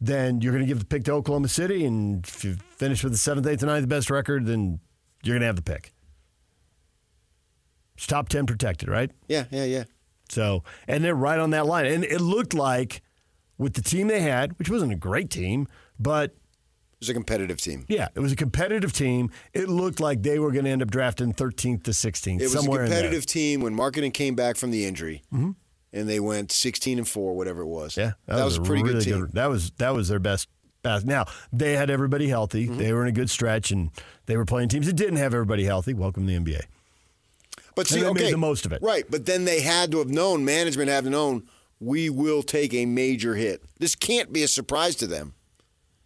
then 0.00 0.40
you're 0.40 0.52
going 0.52 0.64
to 0.64 0.68
give 0.68 0.80
the 0.80 0.84
pick 0.84 1.04
to 1.04 1.12
Oklahoma 1.12 1.46
City, 1.46 1.84
and 1.84 2.26
if 2.26 2.44
you 2.44 2.56
finish 2.76 3.04
with 3.04 3.12
the 3.12 3.18
seventh, 3.18 3.46
eighth, 3.46 3.62
and 3.62 3.70
ninth 3.70 3.88
best 3.88 4.10
record, 4.10 4.46
then 4.46 4.80
you're 5.22 5.34
going 5.34 5.42
to 5.42 5.46
have 5.46 5.54
the 5.54 5.62
pick. 5.62 5.92
It's 8.02 8.08
top 8.08 8.28
10 8.28 8.46
protected, 8.46 8.88
right? 8.88 9.12
Yeah, 9.28 9.44
yeah, 9.52 9.62
yeah. 9.62 9.84
So, 10.28 10.64
and 10.88 11.04
they're 11.04 11.14
right 11.14 11.38
on 11.38 11.50
that 11.50 11.66
line. 11.66 11.86
And 11.86 12.02
it 12.02 12.20
looked 12.20 12.52
like 12.52 13.00
with 13.58 13.74
the 13.74 13.80
team 13.80 14.08
they 14.08 14.18
had, 14.22 14.58
which 14.58 14.68
wasn't 14.68 14.90
a 14.90 14.96
great 14.96 15.30
team, 15.30 15.68
but 16.00 16.30
It 16.30 16.98
was 16.98 17.08
a 17.10 17.14
competitive 17.14 17.60
team. 17.60 17.84
yeah, 17.88 18.08
it 18.12 18.18
was 18.18 18.32
a 18.32 18.36
competitive 18.36 18.92
team. 18.92 19.30
It 19.52 19.68
looked 19.68 20.00
like 20.00 20.24
they 20.24 20.40
were 20.40 20.50
going 20.50 20.64
to 20.64 20.70
end 20.72 20.82
up 20.82 20.90
drafting 20.90 21.32
13th 21.32 21.84
to 21.84 21.92
16th, 21.92 22.40
It 22.40 22.42
was 22.42 22.52
somewhere 22.54 22.82
a 22.82 22.86
competitive 22.86 23.24
team 23.24 23.60
when 23.60 23.76
Markkanen 23.76 24.12
came 24.12 24.34
back 24.34 24.56
from 24.56 24.72
the 24.72 24.84
injury, 24.84 25.22
Mhm. 25.32 25.54
and 25.92 26.08
they 26.08 26.18
went 26.18 26.50
16 26.50 26.98
and 26.98 27.06
four, 27.08 27.36
whatever 27.36 27.62
it 27.62 27.68
was. 27.68 27.96
Yeah, 27.96 28.14
that, 28.26 28.44
was, 28.44 28.56
a 28.56 28.62
pretty 28.62 28.82
really 28.82 28.94
good 29.04 29.04
team. 29.04 29.28
That 29.34 29.46
was 29.48 29.70
that 29.78 29.94
was 29.94 30.08
their 30.08 30.18
best. 30.18 30.48
best. 30.82 31.06
Now 31.06 31.26
they 31.52 31.74
had 31.74 31.88
everybody 31.88 32.26
healthy. 32.26 32.66
Mm-hmm. 32.66 32.78
They 32.78 32.92
were 32.92 33.02
in 33.02 33.08
a 33.10 33.12
good 33.12 33.30
stretch, 33.30 33.70
and 33.70 33.90
they 34.26 34.36
were 34.36 34.44
playing 34.44 34.70
teams 34.70 34.86
that 34.86 34.94
didn't 34.96 35.18
have 35.18 35.34
everybody 35.34 35.62
healthy. 35.66 35.94
Welcome 35.94 36.26
to 36.26 36.32
the 36.32 36.34
NBA. 36.36 36.62
But 37.74 37.86
see, 37.86 38.00
they 38.00 38.06
okay, 38.06 38.24
made 38.24 38.32
the 38.32 38.38
most 38.38 38.66
of 38.66 38.72
it. 38.72 38.82
Right, 38.82 39.04
but 39.10 39.26
then 39.26 39.44
they 39.44 39.60
had 39.60 39.90
to 39.92 39.98
have 39.98 40.08
known, 40.08 40.44
management 40.44 40.88
had 40.88 41.00
to 41.00 41.04
have 41.06 41.12
known, 41.12 41.44
we 41.80 42.10
will 42.10 42.42
take 42.42 42.72
a 42.74 42.86
major 42.86 43.34
hit. 43.34 43.62
This 43.78 43.94
can't 43.94 44.32
be 44.32 44.42
a 44.42 44.48
surprise 44.48 44.94
to 44.96 45.06
them. 45.06 45.34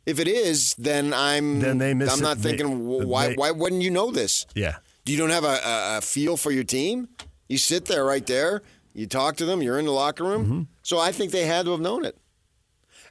If 0.07 0.21
it 0.21 0.29
is, 0.29 0.75
then 0.79 1.13
I'm 1.13 1.61
Then 1.61 1.79
they 1.79 1.93
miss 1.93 2.13
I'm 2.13 2.21
not 2.21 2.39
They- 2.39 2.51
thinking 2.51 2.85
"Wh- 2.87 3.07
why 3.09 3.29
they- 3.29 3.35
why 3.35 3.51
wouldn't 3.51 3.83
you 3.83 3.91
know 3.91 4.11
this? 4.13 4.47
Yeah. 4.55 4.77
Do 5.05 5.13
you 5.13 5.19
don't 5.19 5.31
have 5.31 5.45
a, 5.45 5.59
a, 5.65 5.99
a 5.99 6.01
feel 6.01 6.37
for 6.37 6.51
your 6.53 6.65
team? 6.65 7.09
You 7.49 7.59
sit 7.59 7.87
there 7.87 8.05
right 8.05 8.25
there, 8.27 8.63
you 8.95 9.07
talk 9.07 9.37
to 9.37 9.45
them, 9.45 9.63
you're 9.63 9.79
in 9.79 9.85
the 9.87 9.93
locker 9.93 10.25
room. 10.25 10.45
Mm-hmm. 10.45 10.63
So 10.83 10.99
I 10.99 11.11
think 11.13 11.33
they 11.33 11.47
had 11.47 11.65
to 11.67 11.73
have 11.73 11.81
known 11.81 12.05
it. 12.05 12.17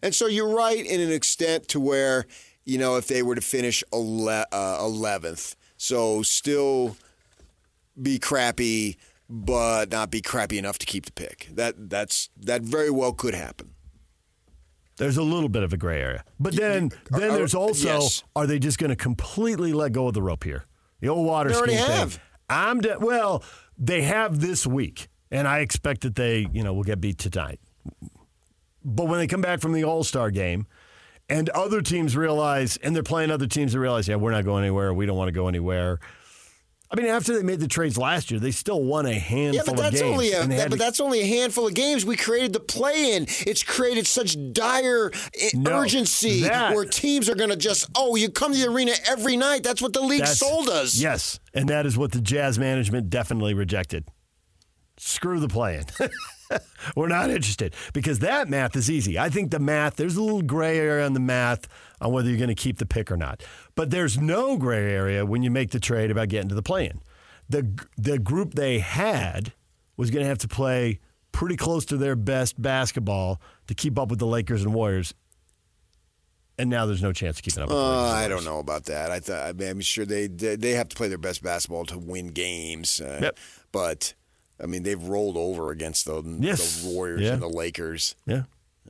And 0.01 0.13
so 0.15 0.27
you're 0.27 0.53
right 0.55 0.85
in 0.85 1.01
an 1.01 1.11
extent 1.11 1.67
to 1.69 1.79
where, 1.79 2.25
you 2.65 2.77
know, 2.77 2.95
if 2.97 3.07
they 3.07 3.21
were 3.23 3.35
to 3.35 3.41
finish 3.41 3.83
ele- 3.93 4.29
uh, 4.29 4.45
11th, 4.79 5.55
so 5.77 6.21
still 6.21 6.95
be 8.01 8.19
crappy, 8.19 8.97
but 9.29 9.91
not 9.91 10.11
be 10.11 10.21
crappy 10.21 10.57
enough 10.57 10.77
to 10.79 10.85
keep 10.85 11.05
the 11.05 11.11
pick. 11.11 11.49
That 11.53 11.89
that's 11.89 12.29
that 12.37 12.61
very 12.61 12.89
well 12.89 13.13
could 13.13 13.33
happen. 13.33 13.71
There's 14.97 15.17
a 15.17 15.23
little 15.23 15.49
bit 15.49 15.63
of 15.63 15.73
a 15.73 15.77
gray 15.77 16.01
area, 16.01 16.23
but 16.39 16.55
then 16.55 16.91
then 17.11 17.31
are- 17.31 17.37
there's 17.37 17.55
also 17.55 17.87
yes. 17.87 18.23
are 18.35 18.47
they 18.47 18.59
just 18.59 18.77
going 18.77 18.91
to 18.91 18.95
completely 18.95 19.73
let 19.73 19.91
go 19.91 20.07
of 20.07 20.13
the 20.13 20.21
rope 20.21 20.43
here? 20.43 20.65
The 21.01 21.09
old 21.09 21.25
water 21.27 21.49
They 21.49 21.55
already 21.55 21.73
skiing 21.73 21.87
thing. 21.87 21.97
have. 21.97 22.19
I'm 22.49 22.79
de- 22.81 22.99
well, 22.99 23.43
they 23.77 24.03
have 24.03 24.39
this 24.39 24.65
week, 24.65 25.09
and 25.31 25.47
I 25.47 25.59
expect 25.59 26.01
that 26.01 26.15
they 26.15 26.47
you 26.53 26.63
know 26.63 26.73
will 26.73 26.83
get 26.83 27.01
beat 27.01 27.17
tonight. 27.17 27.59
But 28.83 29.07
when 29.07 29.19
they 29.19 29.27
come 29.27 29.41
back 29.41 29.59
from 29.59 29.73
the 29.73 29.83
All 29.83 30.03
Star 30.03 30.31
game, 30.31 30.67
and 31.27 31.49
other 31.49 31.81
teams 31.81 32.15
realize, 32.15 32.77
and 32.77 32.95
they're 32.95 33.03
playing 33.03 33.31
other 33.31 33.47
teams 33.47 33.73
that 33.73 33.79
realize, 33.79 34.07
yeah, 34.07 34.15
we're 34.15 34.31
not 34.31 34.45
going 34.45 34.63
anywhere. 34.63 34.93
We 34.93 35.05
don't 35.05 35.17
want 35.17 35.27
to 35.27 35.31
go 35.33 35.47
anywhere. 35.47 35.99
I 36.91 36.95
mean, 36.95 37.07
after 37.07 37.35
they 37.35 37.41
made 37.43 37.59
the 37.59 37.67
trades 37.67 37.97
last 37.97 38.29
year, 38.29 38.39
they 38.39 38.51
still 38.51 38.81
won 38.83 39.05
a 39.07 39.13
handful 39.13 39.55
Yeah, 39.55 39.61
but 39.65 39.75
that's 39.75 39.95
of 39.95 40.01
games. 40.01 40.13
only 40.13 40.31
a 40.33 40.45
that, 40.47 40.69
but 40.69 40.75
to- 40.75 40.83
that's 40.83 40.99
only 40.99 41.21
a 41.21 41.25
handful 41.25 41.67
of 41.67 41.73
games. 41.73 42.05
We 42.05 42.15
created 42.15 42.53
the 42.53 42.59
play-in. 42.59 43.23
It's 43.47 43.63
created 43.63 44.05
such 44.05 44.37
dire 44.53 45.11
eh, 45.39 45.49
No, 45.55 45.79
urgency 45.81 46.41
that- 46.41 46.75
where 46.75 46.85
teams 46.85 47.27
are 47.27 47.35
going 47.35 47.49
to 47.49 47.55
just 47.55 47.89
oh, 47.95 48.15
you 48.15 48.29
come 48.29 48.53
to 48.53 48.57
the 48.59 48.67
arena 48.69 48.93
every 49.07 49.35
night. 49.35 49.63
That's 49.63 49.81
what 49.81 49.93
the 49.93 50.01
league 50.01 50.19
That's- 50.19 50.37
sold 50.39 50.69
us. 50.69 50.95
Yes, 50.95 51.39
and 51.53 51.67
that 51.69 51.85
is 51.87 51.97
what 51.97 52.11
the 52.11 52.21
Jazz 52.21 52.59
management 52.59 53.09
definitely 53.09 53.55
rejected. 53.55 54.05
Screw 54.97 55.39
the 55.39 55.49
plan. 55.49 55.85
We're 56.95 57.07
not 57.07 57.29
interested 57.31 57.73
because 57.93 58.19
that 58.19 58.47
math 58.47 58.75
is 58.75 58.89
easy. 58.89 59.17
I 59.17 59.29
think 59.29 59.49
the 59.51 59.59
math, 59.59 59.95
there's 59.95 60.15
a 60.15 60.21
little 60.21 60.43
gray 60.43 60.77
area 60.79 61.05
on 61.05 61.13
the 61.13 61.19
math 61.19 61.67
on 62.01 62.11
whether 62.11 62.29
you're 62.29 62.37
going 62.37 62.49
to 62.49 62.55
keep 62.55 62.77
the 62.77 62.85
pick 62.85 63.11
or 63.11 63.17
not. 63.17 63.43
But 63.75 63.89
there's 63.91 64.17
no 64.17 64.57
gray 64.57 64.91
area 64.93 65.25
when 65.25 65.43
you 65.43 65.51
make 65.51 65.71
the 65.71 65.79
trade 65.79 66.11
about 66.11 66.29
getting 66.29 66.49
to 66.49 66.55
the 66.55 66.63
play-in. 66.63 67.01
The, 67.49 67.67
the 67.97 68.17
group 68.19 68.53
they 68.55 68.79
had 68.79 69.53
was 69.97 70.09
going 70.11 70.23
to 70.23 70.27
have 70.29 70.39
to 70.39 70.47
play 70.47 70.99
pretty 71.31 71.55
close 71.57 71.85
to 71.85 71.97
their 71.97 72.15
best 72.15 72.61
basketball 72.61 73.39
to 73.67 73.73
keep 73.75 73.99
up 73.99 74.09
with 74.09 74.19
the 74.19 74.25
Lakers 74.27 74.63
and 74.63 74.73
Warriors. 74.73 75.13
And 76.57 76.69
now 76.69 76.85
there's 76.85 77.03
no 77.03 77.11
chance 77.11 77.37
of 77.37 77.43
keeping 77.43 77.63
up 77.63 77.69
with 77.69 77.77
the 77.77 77.83
Uh. 77.83 78.11
I 78.13 78.27
don't 78.29 78.45
know 78.45 78.59
about 78.59 78.85
that. 78.85 79.11
I 79.11 79.19
thought 79.19 79.45
I 79.45 79.51
mean, 79.51 79.67
I'm 79.69 79.81
sure 79.81 80.05
they 80.05 80.27
they 80.27 80.55
they 80.55 80.71
have 80.71 80.87
to 80.87 80.95
play 80.95 81.09
their 81.09 81.17
best 81.17 81.43
basketball 81.43 81.83
to 81.87 81.97
win 81.97 82.27
games. 82.27 83.01
Uh, 83.01 83.19
Yep. 83.23 83.37
But 83.73 84.13
I 84.63 84.65
mean, 84.65 84.83
they've 84.83 85.01
rolled 85.03 85.35
over 85.35 85.71
against 85.71 86.05
the, 86.05 86.23
Yes. 86.39 86.81
the 86.83 86.89
Warriors 86.89 87.21
Yeah. 87.23 87.33
and 87.33 87.41
the 87.41 87.49
Lakers. 87.49 88.15
Yeah. 88.25 88.43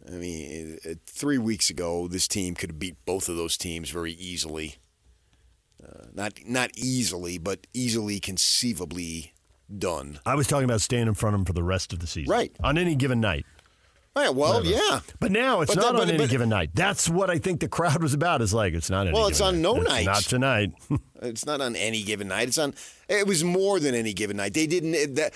I 0.07 0.11
mean, 0.11 0.77
three 1.05 1.37
weeks 1.37 1.69
ago, 1.69 2.07
this 2.07 2.27
team 2.27 2.53
could 2.55 2.71
have 2.71 2.79
beat 2.79 2.95
both 3.05 3.27
of 3.29 3.37
those 3.37 3.57
teams 3.57 3.89
very 3.89 4.13
easily. 4.13 4.75
Uh, 5.83 6.05
not 6.13 6.33
not 6.45 6.71
easily, 6.77 7.37
but 7.37 7.67
easily 7.73 8.19
conceivably 8.19 9.33
done. 9.77 10.19
I 10.25 10.35
was 10.35 10.47
talking 10.47 10.65
about 10.65 10.81
staying 10.81 11.07
in 11.07 11.13
front 11.15 11.33
of 11.35 11.39
them 11.41 11.45
for 11.45 11.53
the 11.53 11.63
rest 11.63 11.91
of 11.93 11.99
the 11.99 12.07
season. 12.07 12.31
Right. 12.31 12.55
On 12.63 12.77
any 12.77 12.95
given 12.95 13.19
night. 13.19 13.45
Right, 14.15 14.33
well, 14.33 14.59
Whatever. 14.63 14.69
yeah. 14.75 14.99
But 15.19 15.31
now 15.33 15.59
it's 15.59 15.75
But 15.75 15.81
not 15.81 15.93
that- 15.93 16.01
on 16.01 16.07
but- 16.07 16.13
any 16.13 16.17
but- 16.19 16.29
given 16.29 16.47
night. 16.47 16.69
That's 16.73 17.09
what 17.09 17.29
I 17.29 17.37
think 17.37 17.59
the 17.59 17.67
crowd 17.67 18.01
was 18.01 18.13
about. 18.13 18.41
Is 18.41 18.53
like 18.53 18.73
it's 18.73 18.89
not. 18.89 19.07
Any 19.07 19.13
Well, 19.17 19.27
it's 19.27 19.39
given 19.39 19.55
on 19.55 19.61
no 19.61 19.75
It's 19.81 19.89
night. 19.89 20.05
Not 20.05 20.23
tonight. 20.23 20.71
It's 21.21 21.45
not 21.45 21.59
on 21.59 21.75
any 21.75 22.03
given 22.03 22.27
night. 22.27 22.49
It's 22.49 22.57
on. 22.57 22.75
It 23.09 23.25
was 23.25 23.43
more 23.43 23.79
than 23.79 23.95
any 23.95 24.13
given 24.13 24.37
night. 24.37 24.53
They 24.53 24.67
didn't 24.67 25.15
that 25.15 25.33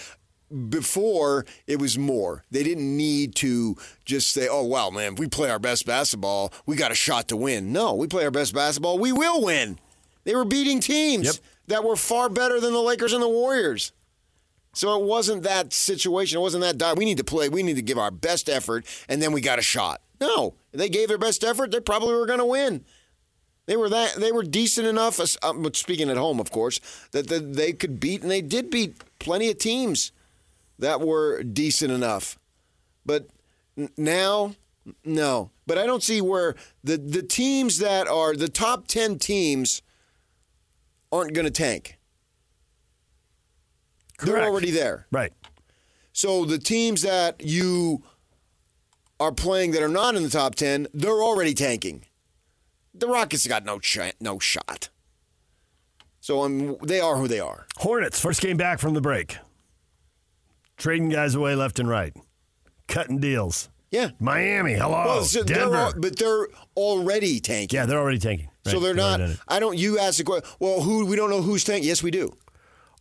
before. 0.70 1.46
It 1.68 1.80
was 1.80 1.98
more. 1.98 2.44
They 2.52 2.64
didn't 2.64 2.96
need 2.98 3.36
to 3.36 3.76
just 4.06 4.32
say, 4.32 4.48
"Oh, 4.50 4.66
well, 4.66 4.92
man, 4.92 5.14
if 5.14 5.20
we 5.20 5.28
play 5.28 5.50
our 5.50 5.60
best 5.60 5.86
basketball, 5.86 6.54
we 6.66 6.76
got 6.76 6.92
a 6.92 6.96
shot 6.96 7.28
to 7.30 7.38
win." 7.38 7.72
No, 7.72 7.94
we 7.94 8.08
play 8.08 8.26
our 8.26 8.32
best 8.32 8.54
basketball, 8.54 9.00
we 9.00 9.12
will 9.12 9.44
win. 9.44 9.80
They 10.24 10.36
were 10.36 10.46
beating 10.46 10.80
teams 10.80 11.42
that 11.68 11.84
were 11.84 11.96
far 11.96 12.30
better 12.30 12.60
than 12.60 12.74
the 12.74 12.82
Lakers 12.82 13.14
and 13.14 13.24
the 13.24 13.30
Warriors. 13.30 13.92
So 14.74 15.00
it 15.00 15.06
wasn't 15.06 15.44
that 15.44 15.74
situation. 15.74 16.38
It 16.38 16.42
wasn't 16.42 16.62
that 16.62 16.78
dire. 16.78 16.94
We 16.96 17.06
need 17.06 17.18
to 17.18 17.24
play. 17.24 17.50
We 17.50 17.64
need 17.64 17.76
to 17.78 17.82
give 17.82 17.98
our 17.98 18.12
best 18.12 18.50
effort, 18.50 18.86
and 19.08 19.22
then 19.22 19.32
we 19.32 19.42
got 19.42 19.60
a 19.60 19.64
shot. 19.64 20.02
No, 20.22 20.56
they 20.72 20.90
gave 20.90 21.08
their 21.08 21.18
best 21.18 21.44
effort. 21.44 21.72
They 21.72 21.80
probably 21.80 22.14
were 22.14 22.26
going 22.26 22.40
to 22.40 22.46
win. 22.46 22.86
They 23.66 23.78
were 23.78 23.90
that. 23.90 24.16
They 24.16 24.32
were 24.32 24.44
decent 24.44 24.88
enough. 24.88 25.20
um, 25.44 25.74
speaking 25.74 26.10
at 26.10 26.18
home, 26.18 26.40
of 26.40 26.52
course, 26.52 26.80
that, 27.12 27.28
that 27.28 27.54
they 27.54 27.74
could 27.74 28.00
beat, 28.00 28.22
and 28.22 28.32
they 28.32 28.42
did 28.42 28.70
beat 28.70 28.96
plenty 29.20 29.50
of 29.50 29.58
teams 29.58 30.12
that 30.80 31.02
were 31.02 31.44
decent 31.44 31.92
enough. 31.92 32.40
But 33.06 33.28
now, 33.98 34.56
no. 35.06 35.52
But 35.68 35.78
I 35.78 35.86
don't 35.86 36.04
see 36.04 36.22
where 36.22 36.56
the 36.84 36.98
the 36.98 37.22
teams 37.22 37.78
that 37.78 38.08
are 38.08 38.36
the 38.36 38.50
top 38.50 38.88
ten 38.88 39.20
teams 39.20 39.82
aren't 41.12 41.34
going 41.34 41.46
to 41.46 41.52
tank. 41.52 41.98
They're 44.22 44.44
already 44.44 44.72
there. 44.72 45.08
Right. 45.12 45.32
So 46.12 46.44
the 46.44 46.58
teams 46.58 47.04
that 47.04 47.42
you 47.42 48.04
are 49.20 49.32
playing 49.32 49.72
that 49.72 49.82
are 49.82 49.88
not 49.88 50.16
in 50.16 50.24
the 50.24 50.30
top 50.30 50.56
10, 50.56 50.88
they're 50.94 51.24
already 51.24 51.54
tanking. 51.54 52.06
The 52.94 53.08
Rockets 53.08 53.48
got 53.48 53.64
no 53.64 53.80
ch- 53.80 54.14
no 54.20 54.40
shot. 54.40 54.90
So 56.20 56.44
um, 56.44 56.78
they 56.84 57.00
are 57.00 57.16
who 57.16 57.28
they 57.28 57.40
are. 57.40 57.68
Hornets, 57.78 58.20
first 58.20 58.42
game 58.42 58.58
back 58.58 58.80
from 58.80 58.94
the 58.94 59.02
break. 59.02 59.38
Trading 60.80 61.10
guys 61.10 61.36
away 61.36 61.54
left 61.54 61.78
and 61.80 61.88
right. 61.88 62.16
Cutting 62.88 63.20
deals. 63.20 63.70
Yeah. 63.92 64.12
Miami, 64.20 64.74
hello. 64.74 65.06
Well, 65.06 65.24
so 65.24 65.44
they're 65.44 65.58
Denver. 65.70 65.94
but 65.98 66.18
they're 66.18 66.48
already 66.76 67.40
tanking. 67.40 67.78
yeah, 67.78 67.86
they're 67.86 68.00
already 68.00 68.18
tanking. 68.18 68.50
so 68.66 68.80
they're 68.80 68.94
they've 68.94 69.04
already 69.04 69.24
not. 69.34 69.40
I 69.48 69.60
don't. 69.60 69.78
You 69.78 70.00
ask 70.00 70.18
the 70.18 70.24
question. 70.24 70.50
Well, 70.60 70.82
who? 70.82 71.06
We 71.06 71.16
don't 71.16 71.30
know 71.30 71.42
who's 71.42 71.64
tanking. 71.64 71.88
Yes, 71.88 72.02
we 72.02 72.12
do. 72.12 72.36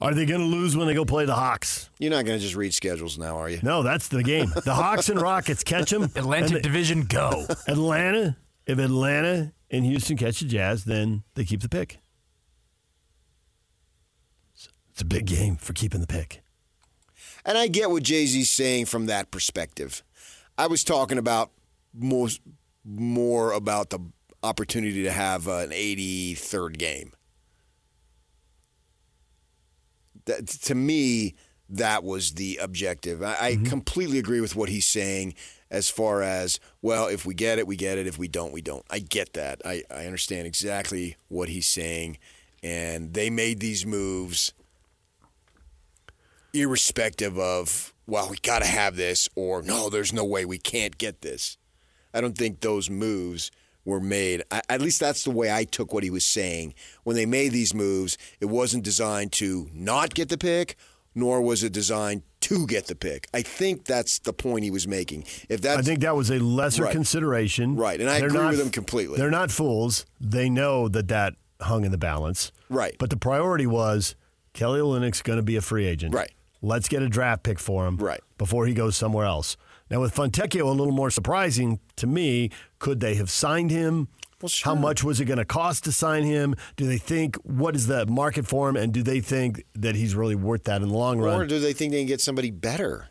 Are 0.00 0.14
they 0.14 0.26
going 0.26 0.40
to 0.40 0.46
lose 0.46 0.76
when 0.76 0.86
they 0.86 0.94
go 0.94 1.04
play 1.04 1.24
the 1.24 1.34
Hawks? 1.34 1.90
You're 1.98 2.10
not 2.10 2.24
going 2.24 2.38
to 2.38 2.42
just 2.42 2.54
read 2.54 2.72
schedules 2.72 3.18
now, 3.18 3.36
are 3.36 3.48
you? 3.48 3.58
No, 3.62 3.82
that's 3.82 4.08
the 4.08 4.22
game. 4.22 4.52
The 4.64 4.74
Hawks 4.74 5.08
and 5.08 5.20
Rockets 5.20 5.64
catch 5.64 5.90
them. 5.90 6.04
Atlantic 6.04 6.62
Division, 6.62 7.02
go. 7.04 7.46
Atlanta. 7.66 8.36
If 8.66 8.78
Atlanta 8.78 9.52
and 9.70 9.84
Houston 9.84 10.16
catch 10.16 10.40
the 10.40 10.46
Jazz, 10.46 10.84
then 10.84 11.24
they 11.34 11.44
keep 11.44 11.62
the 11.62 11.68
pick. 11.68 11.98
It's 14.54 15.02
a 15.02 15.04
big 15.04 15.26
game 15.26 15.56
for 15.56 15.72
keeping 15.72 16.00
the 16.00 16.06
pick. 16.06 16.42
And 17.49 17.57
I 17.57 17.66
get 17.66 17.90
what 17.90 18.03
Jay 18.03 18.26
Z's 18.26 18.51
saying 18.51 18.84
from 18.84 19.07
that 19.07 19.30
perspective. 19.30 20.05
I 20.59 20.66
was 20.66 20.84
talking 20.84 21.16
about 21.16 21.51
more, 21.94 22.28
more 22.84 23.53
about 23.53 23.88
the 23.88 24.01
opportunity 24.42 25.03
to 25.05 25.11
have 25.11 25.49
an 25.49 25.70
83rd 25.70 26.76
game. 26.76 27.12
That, 30.26 30.46
to 30.46 30.74
me, 30.74 31.36
that 31.70 32.05
was 32.05 32.34
the 32.34 32.59
objective. 32.61 33.22
I, 33.22 33.36
I 33.40 33.53
mm-hmm. 33.53 33.64
completely 33.64 34.18
agree 34.18 34.42
with 34.42 34.55
what 34.55 34.68
he's 34.68 34.86
saying 34.86 35.34
as 35.70 35.88
far 35.88 36.20
as, 36.20 36.61
well, 36.82 37.07
if 37.07 37.24
we 37.24 37.32
get 37.32 37.59
it, 37.59 37.66
we 37.66 37.76
get 37.76 37.96
it. 37.96 38.07
If 38.07 38.18
we 38.18 38.28
don't, 38.28 38.53
we 38.53 38.61
don't. 38.61 38.84
I 38.90 38.99
get 38.99 39.32
that. 39.32 39.62
I, 39.64 39.84
I 39.90 40.05
understand 40.05 40.46
exactly 40.46 41.16
what 41.28 41.49
he's 41.49 41.66
saying. 41.66 42.18
And 42.62 43.14
they 43.14 43.30
made 43.30 43.61
these 43.61 43.86
moves 43.86 44.53
irrespective 46.53 47.38
of, 47.38 47.92
well, 48.07 48.28
we 48.30 48.36
got 48.38 48.61
to 48.61 48.68
have 48.68 48.96
this, 48.96 49.28
or 49.34 49.62
no, 49.62 49.88
there's 49.90 50.12
no 50.12 50.24
way 50.24 50.44
we 50.44 50.59
can't 50.59 50.99
get 50.99 51.20
this. 51.22 51.57
I 52.14 52.20
don't 52.20 52.36
think 52.36 52.61
those 52.61 52.88
moves 52.90 53.51
were 53.84 54.01
made. 54.01 54.42
I, 54.51 54.62
at 54.68 54.80
least 54.80 55.01
that's 55.01 55.24
the 55.24 55.30
way 55.30 55.53
I 55.53 55.64
took 55.64 55.92
what 55.92 56.03
he 56.05 56.11
was 56.11 56.24
saying. 56.24 56.74
When 57.05 57.16
they 57.16 57.26
made 57.26 57.53
these 57.53 57.74
moves, 57.74 58.18
it 58.40 58.46
wasn't 58.46 58.84
designed 58.84 59.32
to 59.32 59.68
not 59.72 60.14
get 60.14 60.28
the 60.28 60.38
pick, 60.38 60.76
nor 61.14 61.40
was 61.42 61.62
it 61.64 61.72
designed 61.72 62.22
to 62.40 62.66
get 62.66 62.86
the 62.86 62.94
pick. 62.94 63.26
I 63.34 63.42
think 63.42 63.84
that's 63.84 64.18
the 64.20 64.32
point 64.32 64.64
he 64.64 64.70
was 64.70 64.86
making. 64.86 65.24
If 65.49 65.61
that's, 65.61 65.78
I 65.78 65.82
think 65.82 66.01
that 66.01 66.16
was 66.16 66.30
a 66.30 66.38
lesser 66.38 66.84
Right. 66.84 66.92
consideration. 66.92 67.76
Right, 67.76 68.01
and 68.01 68.09
I 68.09 68.18
They're 68.20 68.28
agree 68.28 68.40
not- 68.40 68.51
with 68.53 68.61
him 68.61 68.70
completely. 68.70 69.18
They're 69.18 69.30
not 69.30 69.51
fools. 69.51 70.07
They 70.20 70.49
know 70.49 70.88
that 70.88 71.09
that 71.09 71.34
hung 71.61 71.84
in 71.84 71.90
the 71.90 71.99
balance. 71.99 72.53
Right. 72.68 72.94
But 72.99 73.11
the 73.11 73.16
priority 73.16 73.66
was 73.66 74.14
Kelly 74.55 74.80
Olynyk's 74.80 75.22
going 75.22 75.38
to 75.38 75.42
be 75.42 75.57
a 75.57 75.61
free 75.61 75.86
agent. 75.86 76.14
Right. 76.14 76.30
Let's 76.61 76.88
get 76.88 77.02
a 77.02 77.09
draft 77.09 77.42
pick 77.42 77.59
for 77.59 77.86
him. 77.86 77.96
Right. 77.96 78.20
Before 78.36 78.66
he 78.66 78.74
goes 78.74 78.96
somewhere 78.96 79.26
else. 79.26 79.56
Now 79.90 80.00
with 80.00 80.14
Fontecchio, 80.14 80.62
a 80.64 80.70
little 80.70 80.92
more 80.92 81.11
surprising 81.11 81.80
to 81.96 82.06
me. 82.06 82.50
Could 82.78 83.00
they 83.00 83.14
have 83.14 83.30
signed 83.30 83.70
him? 83.70 84.09
Well, 84.40 84.50
How 84.62 84.74
much 84.74 85.02
was 85.02 85.20
it 85.20 85.24
going 85.24 85.38
to 85.38 85.44
cost 85.44 85.84
to 85.84 85.92
sign 85.92 86.22
him? 86.22 86.54
Do 86.76 86.86
they 86.86 86.98
think 86.98 87.36
what 87.36 87.74
is 87.74 87.88
the 87.88 88.06
market 88.06 88.46
for 88.46 88.68
him, 88.68 88.76
and 88.76 88.92
do 88.92 89.02
they 89.02 89.20
think 89.20 89.64
that 89.74 89.96
he's 89.96 90.14
really 90.14 90.36
worth 90.36 90.64
that 90.64 90.80
in 90.80 90.88
the 90.88 90.94
long 90.94 91.18
run? 91.18 91.40
or 91.40 91.46
do 91.46 91.59
they 91.59 91.72
think 91.72 91.90
they 91.92 91.98
can 91.98 92.06
get 92.06 92.20
somebody 92.20 92.52
better? 92.52 93.09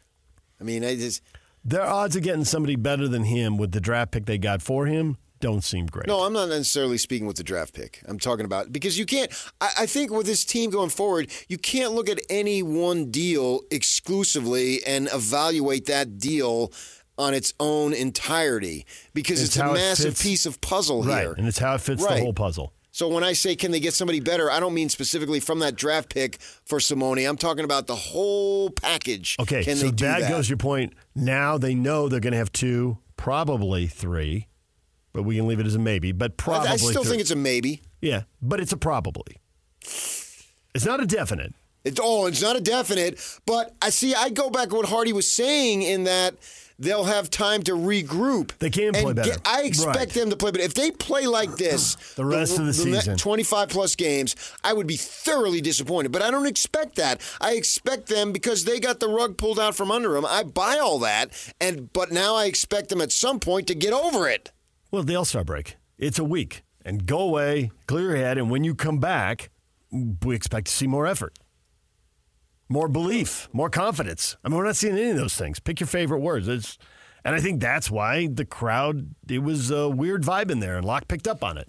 I 0.61 0.63
mean, 0.63 0.85
I 0.85 0.95
just 0.95 1.21
Their 1.65 1.83
odds 1.85 2.15
of 2.15 2.23
getting 2.23 2.45
somebody 2.45 2.77
better 2.77 3.09
than 3.09 3.23
him 3.25 3.57
with 3.57 3.73
the 3.73 3.81
draft 3.81 4.11
pick 4.11 4.25
they 4.25 4.37
got 4.37 4.61
for 4.61 4.85
him 4.85 5.17
don't 5.39 5.63
seem 5.63 5.85
great. 5.85 6.07
No, 6.07 6.21
I'm 6.21 6.33
not 6.33 6.49
necessarily 6.49 6.97
speaking 6.97 7.27
with 7.27 7.37
the 7.37 7.43
draft 7.43 7.73
pick. 7.73 8.01
I'm 8.07 8.19
talking 8.19 8.45
about 8.45 8.71
because 8.71 8.97
you 8.97 9.05
can't. 9.05 9.31
I, 9.61 9.69
I 9.79 9.85
think 9.85 10.11
with 10.11 10.25
this 10.25 10.43
team 10.45 10.69
going 10.71 10.89
forward, 10.89 11.29
you 11.47 11.57
can't 11.57 11.93
look 11.93 12.09
at 12.09 12.19
any 12.29 12.63
one 12.63 13.11
deal 13.11 13.61
exclusively 13.71 14.83
and 14.85 15.09
evaluate 15.13 15.85
that 15.87 16.17
deal 16.17 16.71
on 17.17 17.33
its 17.33 17.53
own 17.59 17.93
entirety 17.93 18.85
because 19.13 19.41
It's 19.41 19.55
it's, 19.55 19.65
a 19.65 19.69
it 19.69 19.73
massive 19.73 20.05
fits- 20.09 20.23
piece 20.23 20.45
of 20.45 20.61
puzzle 20.61 21.03
right, 21.03 21.21
here. 21.21 21.33
and 21.37 21.47
it's 21.47 21.57
how 21.59 21.73
it 21.75 21.81
fits 21.81 22.05
the 22.05 22.19
whole 22.19 22.33
puzzle. 22.33 22.73
So 22.91 23.07
when 23.09 23.23
I 23.23 23.33
say 23.33 23.55
can 23.55 23.71
they 23.71 23.79
get 23.79 23.93
somebody 23.93 24.19
better, 24.19 24.49
I 24.51 24.59
don't 24.59 24.73
mean 24.73 24.89
specifically 24.89 25.39
from 25.39 25.59
that 25.59 25.75
draft 25.75 26.09
pick 26.09 26.39
for 26.65 26.79
Simone. 26.79 27.19
I'm 27.19 27.37
talking 27.37 27.63
about 27.63 27.85
the 27.87 27.95
whole 27.95 28.69
package. 28.71 29.35
Okay, 29.39 29.63
can 29.63 29.77
so 29.77 29.85
they 29.85 29.91
do 29.91 30.05
that, 30.05 30.21
that? 30.21 30.29
goes 30.29 30.49
your 30.49 30.57
point. 30.57 30.93
Now 31.15 31.57
they 31.59 31.75
know 31.75 32.07
they're 32.09 32.19
going 32.19 32.31
to 32.33 32.37
have 32.39 32.51
two, 32.51 32.97
probably 33.15 33.85
three, 33.87 34.47
but 35.17 35.23
we 35.23 35.35
can 35.35 35.47
leave 35.47 35.59
it 35.59 35.65
as 35.65 35.73
a 35.73 35.79
maybe. 35.79 36.11
But 36.11 36.37
probably, 36.37 36.69
I, 36.69 36.75
still 36.75 37.01
three. 37.01 37.09
think 37.09 37.21
it's 37.21 37.31
a 37.31 37.35
maybe. 37.35 37.81
yeah, 38.01 38.21
but 38.39 38.59
it's 38.59 38.71
a 38.71 38.77
probably. 38.77 39.37
It's 40.75 40.85
not 40.85 41.01
a 41.01 41.07
definite. 41.07 41.55
It's 41.83 41.99
oh, 42.03 42.27
it's 42.27 42.41
not 42.41 42.55
a 42.55 42.61
definite, 42.61 43.19
but 43.47 43.73
I 43.81 43.89
see. 43.89 44.13
I 44.13 44.29
go 44.29 44.51
back 44.51 44.69
to 44.69 44.75
what 44.75 44.89
Hardy 44.89 45.13
was 45.13 45.27
saying 45.27 45.81
in 45.81 46.03
that 46.03 46.35
they'll 46.77 47.05
have 47.05 47.31
time 47.31 47.63
to 47.63 47.71
regroup. 47.71 48.51
They 48.59 48.69
can 48.69 48.93
play 48.93 49.11
better. 49.13 49.31
get- 49.31 49.41
I 49.43 49.63
expect 49.63 49.95
Right. 49.97 50.09
them 50.09 50.29
to 50.29 50.35
play, 50.35 50.51
but 50.51 50.61
if 50.61 50.75
they 50.75 50.91
play 50.91 51.25
like 51.25 51.55
this 51.57 51.95
The 52.15 52.25
rest 52.25 52.59
of 52.59 52.65
the 52.67 52.85
ne- 52.85 52.97
season. 52.99 53.17
25 53.17 53.69
plus 53.69 53.95
games, 53.95 54.35
I 54.63 54.73
would 54.73 54.85
be 54.85 54.97
thoroughly 54.97 55.61
disappointed. 55.61 56.11
But 56.11 56.21
I 56.21 56.29
don't 56.29 56.45
expect 56.45 56.95
that. 56.97 57.21
I 57.41 57.53
expect 57.53 58.07
them 58.09 58.31
because 58.31 58.65
they 58.65 58.79
got 58.79 58.99
the 58.99 59.07
rug 59.09 59.37
pulled 59.37 59.59
out 59.59 59.73
from 59.75 59.89
under 59.89 60.13
them. 60.13 60.25
I 60.27 60.43
buy 60.43 60.77
all 60.77 60.99
that, 60.99 61.31
and 61.59 61.91
but 61.93 62.11
now 62.11 62.35
I 62.35 62.45
expect 62.45 62.89
them 62.89 63.01
at 63.01 63.11
some 63.11 63.39
point 63.39 63.65
to 63.67 63.73
get 63.73 63.93
over 63.93 64.27
it. 64.29 64.51
Well, 64.91 65.03
the 65.03 65.15
All 65.15 65.25
Star 65.25 65.43
break. 65.43 65.75
It's 65.97 66.19
a 66.19 66.23
week, 66.23 66.63
and 66.85 67.05
go 67.05 67.19
away, 67.19 67.71
clear 67.87 68.09
your 68.09 68.17
head, 68.17 68.37
and 68.37 68.49
when 68.49 68.63
you 68.63 68.75
come 68.75 68.99
back, 68.99 69.49
we 69.91 70.35
expect 70.35 70.67
to 70.67 70.73
see 70.73 70.87
more 70.87 71.07
effort, 71.07 71.37
more 72.69 72.87
belief, 72.87 73.49
more 73.51 73.69
confidence. 73.69 74.37
I 74.43 74.49
mean, 74.49 74.57
we're 74.57 74.65
not 74.65 74.75
seeing 74.75 74.97
any 74.97 75.09
of 75.09 75.17
those 75.17 75.35
things. 75.35 75.59
Pick 75.59 75.79
your 75.79 75.87
favorite 75.87 76.19
words. 76.19 76.47
It's, 76.47 76.77
and 77.25 77.35
I 77.35 77.39
think 77.39 77.59
that's 77.59 77.89
why 77.91 78.27
the 78.27 78.45
crowd. 78.45 79.15
It 79.27 79.39
was 79.39 79.71
a 79.71 79.89
weird 79.89 80.23
vibe 80.23 80.51
in 80.51 80.59
there, 80.59 80.77
and 80.77 80.85
Locke 80.85 81.07
picked 81.07 81.27
up 81.27 81.43
on 81.43 81.57
it. 81.57 81.67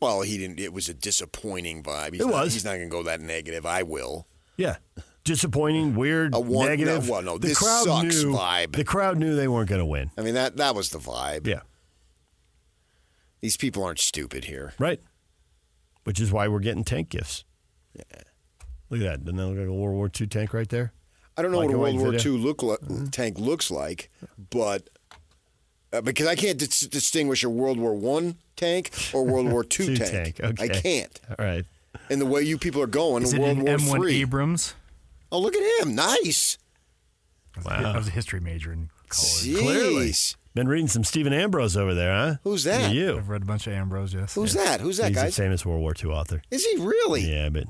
Well, 0.00 0.22
he 0.22 0.36
didn't. 0.36 0.58
It 0.58 0.72
was 0.72 0.88
a 0.88 0.94
disappointing 0.94 1.82
vibe. 1.84 2.14
He's 2.14 2.22
It 2.22 2.26
not, 2.26 2.32
was. 2.32 2.52
He's 2.54 2.64
not 2.64 2.72
going 2.72 2.88
to 2.88 2.90
go 2.90 3.04
that 3.04 3.20
negative. 3.20 3.64
I 3.64 3.84
will. 3.84 4.26
Yeah. 4.56 4.76
Disappointing, 5.24 5.94
weird, 5.94 6.34
A 6.34 6.40
one- 6.40 6.66
negative. 6.68 7.06
no, 7.06 7.12
well, 7.12 7.22
no, 7.22 7.38
the 7.38 7.48
this 7.48 7.58
crowd 7.58 7.84
sucks 7.84 8.22
knew, 8.24 8.32
vibe. 8.32 8.74
The 8.74 8.82
crowd 8.84 9.18
knew 9.18 9.36
they 9.36 9.46
weren't 9.48 9.68
going 9.68 9.78
to 9.80 9.84
win. 9.86 10.10
I 10.18 10.22
mean 10.22 10.34
that 10.34 10.56
that 10.56 10.74
was 10.74 10.90
the 10.90 10.98
vibe. 10.98 11.46
Yeah. 11.46 11.60
These 13.40 13.56
people 13.56 13.82
aren't 13.84 13.98
stupid 13.98 14.44
here. 14.44 14.72
Right. 14.78 15.00
Which 16.04 16.20
is 16.20 16.32
why 16.32 16.48
we're 16.48 16.60
getting 16.60 16.84
tank 16.84 17.08
gifts. 17.10 17.44
Yeah. 17.94 18.02
Look 18.90 19.00
at 19.00 19.04
that. 19.04 19.24
Doesn't 19.24 19.36
that 19.36 19.46
look 19.46 19.58
like 19.58 19.66
a 19.68 19.72
World 19.72 19.94
War 19.96 20.10
II 20.20 20.26
tank 20.26 20.52
right 20.54 20.68
there? 20.68 20.92
I 21.36 21.42
don't 21.42 21.50
know 21.50 21.58
Black 21.58 21.68
what 21.70 21.74
a 21.74 21.78
World 21.78 21.96
War 21.98 22.10
video. 22.12 22.32
II 22.32 22.38
look 22.38 22.62
li- 22.62 22.76
Mm-hmm. 22.82 23.06
tank 23.06 23.38
looks 23.38 23.70
like, 23.70 24.10
but 24.50 24.90
uh, 25.92 26.00
because 26.02 26.26
I 26.26 26.34
can't 26.34 26.58
dis- 26.58 26.80
distinguish 26.80 27.42
a 27.42 27.48
World 27.48 27.78
War 27.78 27.94
One 27.94 28.36
tank 28.56 28.90
or 29.14 29.24
World 29.24 29.50
War 29.50 29.62
II 29.64 29.68
Two 29.68 29.96
tank. 29.96 30.36
tank, 30.36 30.40
okay. 30.60 30.64
I 30.64 30.68
can't. 30.80 31.20
All 31.30 31.44
right. 31.44 31.64
And 32.10 32.20
the 32.20 32.26
way 32.26 32.42
you 32.42 32.58
people 32.58 32.82
are 32.82 32.86
going, 32.86 33.22
Is 33.22 33.32
it 33.32 33.40
World 33.40 33.58
an 33.58 33.64
War 33.64 33.76
M1 33.76 33.96
Three. 33.96 34.20
Abrams? 34.20 34.74
Oh, 35.32 35.40
look 35.40 35.56
at 35.56 35.82
him! 35.82 35.94
Nice. 35.96 36.58
Wow. 37.64 37.92
I 37.94 37.96
was 37.96 38.06
a 38.08 38.10
history 38.12 38.38
major 38.40 38.72
in 38.72 38.90
college. 39.08 39.56
Clearly. 39.58 40.10
Jeez. 40.10 40.36
Been 40.54 40.68
reading 40.68 40.88
some 40.88 41.02
Stephen 41.04 41.32
Ambrose 41.32 41.76
over 41.76 41.94
there, 41.94 42.12
huh? 42.14 42.34
Who's 42.44 42.64
that? 42.64 42.92
You. 42.94 43.16
I've 43.16 43.28
read 43.30 43.42
a 43.42 43.46
bunch 43.46 43.66
of 43.66 43.72
Ambrose, 43.72 44.12
yes. 44.14 44.34
Who's 44.34 44.52
that? 44.54 44.80
Who's 44.80 44.98
that, 44.98 45.12
guy? 45.14 45.24
He's 45.26 45.38
a 45.38 45.42
famous 45.42 45.64
World 45.64 45.80
War 45.80 45.94
II 46.02 46.10
author. 46.10 46.42
Is 46.50 46.64
he 46.66 46.76
really? 46.76 47.22
Yeah, 47.22 47.48
but 47.48 47.64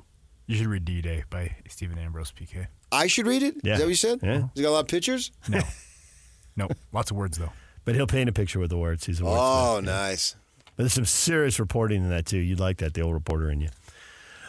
You 0.49 0.57
should 0.57 0.67
read 0.67 0.85
D-Day 0.85 1.23
by 1.31 1.55
Stephen 1.69 1.97
Ambrose, 1.99 2.33
PK. 2.33 2.67
I 2.91 3.07
should 3.07 3.27
read 3.29 3.43
it. 3.45 3.55
Is 3.57 3.61
Yeah. 3.63 3.77
that 3.77 3.85
what 3.85 3.89
you 3.91 3.95
said? 3.95 4.19
Yeah. 4.23 4.33
Has 4.33 4.45
he 4.57 4.63
got 4.63 4.71
a 4.71 4.73
lot 4.73 4.81
of 4.81 4.89
pictures? 4.89 5.31
No. 5.49 5.61
no, 6.57 6.69
lots 6.93 7.11
of 7.13 7.17
words, 7.17 7.39
though. 7.39 7.53
but 7.85 7.95
he'll 7.95 8.09
paint 8.09 8.29
a 8.29 8.33
picture 8.33 8.59
with 8.59 8.71
the 8.71 8.77
words. 8.79 9.07
He's 9.07 9.21
a 9.21 9.23
wordsmith. 9.23 9.37
Oh, 9.39 9.75
yeah. 9.77 9.81
nice. 9.87 10.35
But 10.77 10.85
there's 10.85 10.93
some 10.95 11.05
serious 11.05 11.61
reporting 11.61 12.03
in 12.03 12.11
that 12.11 12.27
too. 12.27 12.39
You'd 12.39 12.59
like 12.61 12.79
that, 12.79 12.95
the 12.95 13.03
old 13.03 13.15
reporter 13.15 13.49
in 13.51 13.61
you. 13.61 13.69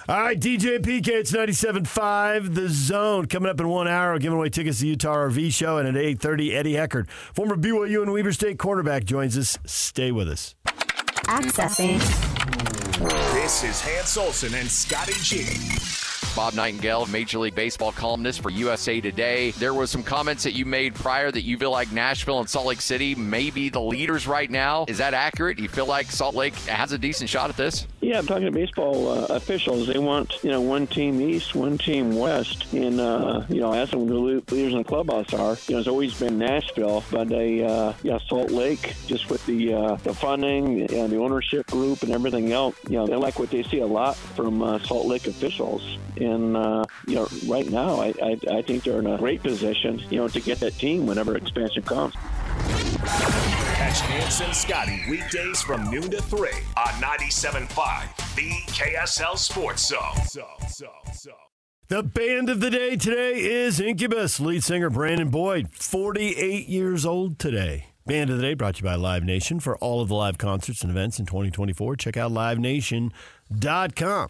All 0.05 0.19
right, 0.19 0.37
DJ 0.37 0.79
PK, 0.79 1.07
it's 1.07 1.31
97.5, 1.31 2.55
The 2.55 2.67
Zone. 2.67 3.25
Coming 3.25 3.49
up 3.49 3.57
in 3.61 3.69
one 3.69 3.87
hour, 3.87 4.11
we're 4.11 4.19
giving 4.19 4.37
away 4.37 4.49
tickets 4.49 4.79
to 4.79 4.83
the 4.83 4.89
Utah 4.89 5.15
RV 5.15 5.53
Show. 5.53 5.77
And 5.77 5.87
at 5.87 5.95
8.30, 5.95 6.53
Eddie 6.53 6.73
Heckard, 6.73 7.09
former 7.09 7.55
BYU 7.55 8.01
and 8.01 8.11
Weber 8.11 8.33
State 8.33 8.57
cornerback, 8.57 9.05
joins 9.05 9.37
us. 9.37 9.57
Stay 9.65 10.11
with 10.11 10.27
us. 10.27 10.55
Accessing. 11.27 11.99
This 13.33 13.63
is 13.63 13.79
Hans 13.79 14.17
Olsen 14.17 14.53
and 14.55 14.69
Scotty 14.69 15.13
G. 15.21 16.02
Bob 16.35 16.55
Nightingale, 16.55 17.05
Major 17.07 17.39
League 17.39 17.53
Baseball 17.53 17.91
columnist 17.91 18.41
for 18.41 18.49
USA 18.49 18.99
Today. 18.99 19.51
There 19.51 19.73
was 19.73 19.91
some 19.91 20.01
comments 20.01 20.43
that 20.43 20.53
you 20.53 20.65
made 20.65 20.95
prior 20.95 21.31
that 21.31 21.41
you 21.41 21.57
feel 21.57 21.71
like 21.71 21.91
Nashville 21.91 22.39
and 22.39 22.49
Salt 22.49 22.65
Lake 22.65 22.81
City 22.81 23.13
may 23.13 23.51
be 23.51 23.69
the 23.69 23.79
leaders 23.79 24.27
right 24.27 24.49
now. 24.49 24.85
Is 24.87 24.97
that 24.97 25.13
accurate? 25.13 25.59
You 25.59 25.69
feel 25.69 25.85
like 25.85 26.07
Salt 26.07 26.33
Lake 26.33 26.55
has 26.65 26.91
a 26.91 26.97
decent 26.97 27.29
shot 27.29 27.49
at 27.49 27.57
this? 27.57 27.87
Yeah, 28.01 28.19
I'm 28.19 28.25
talking 28.25 28.45
to 28.45 28.51
baseball 28.51 29.09
uh, 29.09 29.25
officials. 29.29 29.87
They 29.87 29.99
want 29.99 30.43
you 30.43 30.51
know 30.51 30.61
one 30.61 30.87
team 30.87 31.21
East, 31.21 31.55
one 31.55 31.77
team 31.77 32.15
West, 32.15 32.73
and 32.73 32.99
uh, 32.99 33.43
you 33.49 33.61
know 33.61 33.73
as 33.73 33.91
the 33.91 33.97
leaders 33.97 34.73
in 34.73 34.77
the 34.77 34.83
clubhouse 34.83 35.33
are. 35.33 35.57
You 35.67 35.75
know, 35.75 35.79
it's 35.79 35.87
always 35.87 36.19
been 36.19 36.37
Nashville, 36.37 37.03
but 37.11 37.29
they 37.29 37.63
uh, 37.63 37.93
yeah 38.03 38.17
Salt 38.27 38.51
Lake 38.51 38.95
just 39.07 39.29
with 39.29 39.45
the 39.45 39.73
uh, 39.73 39.95
the 39.97 40.13
funding 40.13 40.91
and 40.91 41.11
the 41.11 41.17
ownership 41.17 41.67
group 41.67 42.03
and 42.03 42.11
everything 42.11 42.51
else. 42.51 42.75
You 42.89 42.97
know, 42.97 43.07
they 43.07 43.15
like 43.15 43.39
what 43.39 43.49
they 43.51 43.63
see 43.63 43.79
a 43.79 43.87
lot 43.87 44.15
from 44.15 44.61
uh, 44.61 44.79
Salt 44.79 45.05
Lake 45.07 45.27
officials, 45.27 45.97
and 46.23 46.57
uh, 46.57 46.85
you 47.07 47.15
know 47.15 47.27
right 47.47 47.69
now 47.69 48.01
I, 48.01 48.13
I 48.21 48.39
I 48.51 48.61
think 48.61 48.83
they're 48.83 48.99
in 48.99 49.07
a 49.07 49.17
great 49.17 49.43
position 49.43 50.01
you 50.09 50.17
know 50.17 50.27
to 50.27 50.39
get 50.39 50.59
that 50.59 50.73
team 50.73 51.05
whenever 51.05 51.35
expansion 51.37 51.83
comes. 51.83 52.13
Catch 53.83 53.99
Hans 54.01 54.41
and 54.41 54.55
Scotty 54.55 55.03
weekdays 55.09 55.61
from 55.61 55.89
noon 55.91 56.09
to 56.11 56.21
3 56.21 56.49
on 56.77 56.93
97.5, 57.01 58.35
the 58.35 58.49
KSL 58.71 59.37
Sports 59.37 59.87
Zone. 59.89 60.25
So, 60.25 60.45
so, 60.69 60.89
so. 61.13 61.33
The 61.89 62.01
band 62.01 62.49
of 62.49 62.59
the 62.61 62.69
day 62.69 62.95
today 62.95 63.41
is 63.41 63.79
Incubus. 63.79 64.39
Lead 64.39 64.63
singer 64.63 64.89
Brandon 64.89 65.29
Boyd, 65.29 65.69
48 65.73 66.67
years 66.67 67.05
old 67.05 67.37
today. 67.37 67.87
Band 68.05 68.29
of 68.29 68.37
the 68.37 68.43
day 68.43 68.53
brought 68.53 68.75
to 68.75 68.79
you 68.79 68.85
by 68.85 68.95
Live 68.95 69.23
Nation. 69.23 69.59
For 69.59 69.77
all 69.77 70.01
of 70.01 70.07
the 70.07 70.15
live 70.15 70.37
concerts 70.37 70.81
and 70.81 70.89
events 70.89 71.19
in 71.19 71.25
2024, 71.25 71.95
check 71.97 72.17
out 72.17 72.31
livenation.com. 72.31 74.29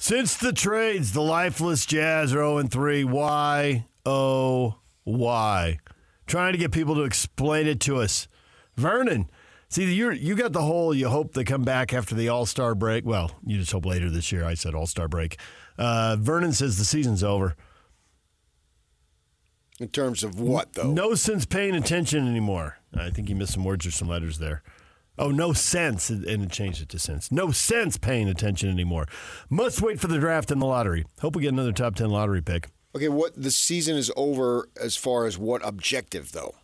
Since 0.00 0.36
the 0.36 0.52
trades, 0.52 1.12
the 1.12 1.20
lifeless 1.20 1.84
Jazz 1.84 2.32
are 2.32 2.38
0 2.38 2.62
3. 2.62 3.02
Why? 3.02 3.86
Oh, 4.06 4.76
why? 5.02 5.80
Trying 6.26 6.52
to 6.52 6.58
get 6.58 6.70
people 6.70 6.94
to 6.94 7.02
explain 7.02 7.66
it 7.66 7.80
to 7.80 7.96
us. 7.96 8.28
Vernon, 8.76 9.28
see, 9.68 9.92
you 9.92 10.12
you 10.12 10.36
got 10.36 10.52
the 10.52 10.62
whole 10.62 10.94
you 10.94 11.08
hope 11.08 11.32
they 11.32 11.42
come 11.42 11.64
back 11.64 11.92
after 11.92 12.14
the 12.14 12.28
All 12.28 12.46
Star 12.46 12.76
break. 12.76 13.04
Well, 13.04 13.32
you 13.44 13.58
just 13.58 13.72
hope 13.72 13.84
later 13.84 14.08
this 14.08 14.30
year. 14.30 14.44
I 14.44 14.54
said 14.54 14.72
All 14.72 14.86
Star 14.86 15.08
break. 15.08 15.36
Uh, 15.76 16.16
Vernon 16.18 16.52
says 16.52 16.78
the 16.78 16.84
season's 16.84 17.24
over. 17.24 17.56
In 19.80 19.88
terms 19.88 20.22
of 20.22 20.40
what, 20.40 20.74
though? 20.74 20.92
No 20.92 21.14
sense 21.14 21.44
paying 21.44 21.74
attention 21.74 22.26
anymore. 22.26 22.78
I 22.94 23.10
think 23.10 23.28
he 23.28 23.34
missed 23.34 23.54
some 23.54 23.64
words 23.64 23.86
or 23.86 23.90
some 23.90 24.08
letters 24.08 24.38
there. 24.38 24.62
Oh, 25.18 25.30
no 25.30 25.52
sense, 25.52 26.10
and 26.10 26.24
it 26.26 26.50
changed 26.50 26.82
it 26.82 26.88
to 26.90 26.98
sense. 26.98 27.32
No 27.32 27.50
sense 27.50 27.96
paying 27.96 28.28
attention 28.28 28.70
anymore. 28.70 29.06
Must 29.50 29.82
wait 29.82 30.00
for 30.00 30.06
the 30.06 30.18
draft 30.18 30.50
and 30.50 30.62
the 30.62 30.66
lottery. 30.66 31.04
Hope 31.20 31.34
we 31.34 31.42
get 31.42 31.52
another 31.52 31.72
top 31.72 31.96
10 31.96 32.08
lottery 32.10 32.42
pick. 32.42 32.68
Okay, 32.94 33.08
what 33.08 33.40
the 33.40 33.50
season 33.50 33.96
is 33.96 34.10
over 34.16 34.68
as 34.80 34.96
far 34.96 35.26
as 35.26 35.36
what 35.36 35.66
objective, 35.66 36.32
though? 36.32 36.54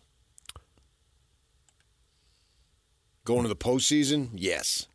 Going 3.25 3.43
to 3.43 3.49
the 3.49 3.55
postseason? 3.55 4.29
Yes. 4.33 4.87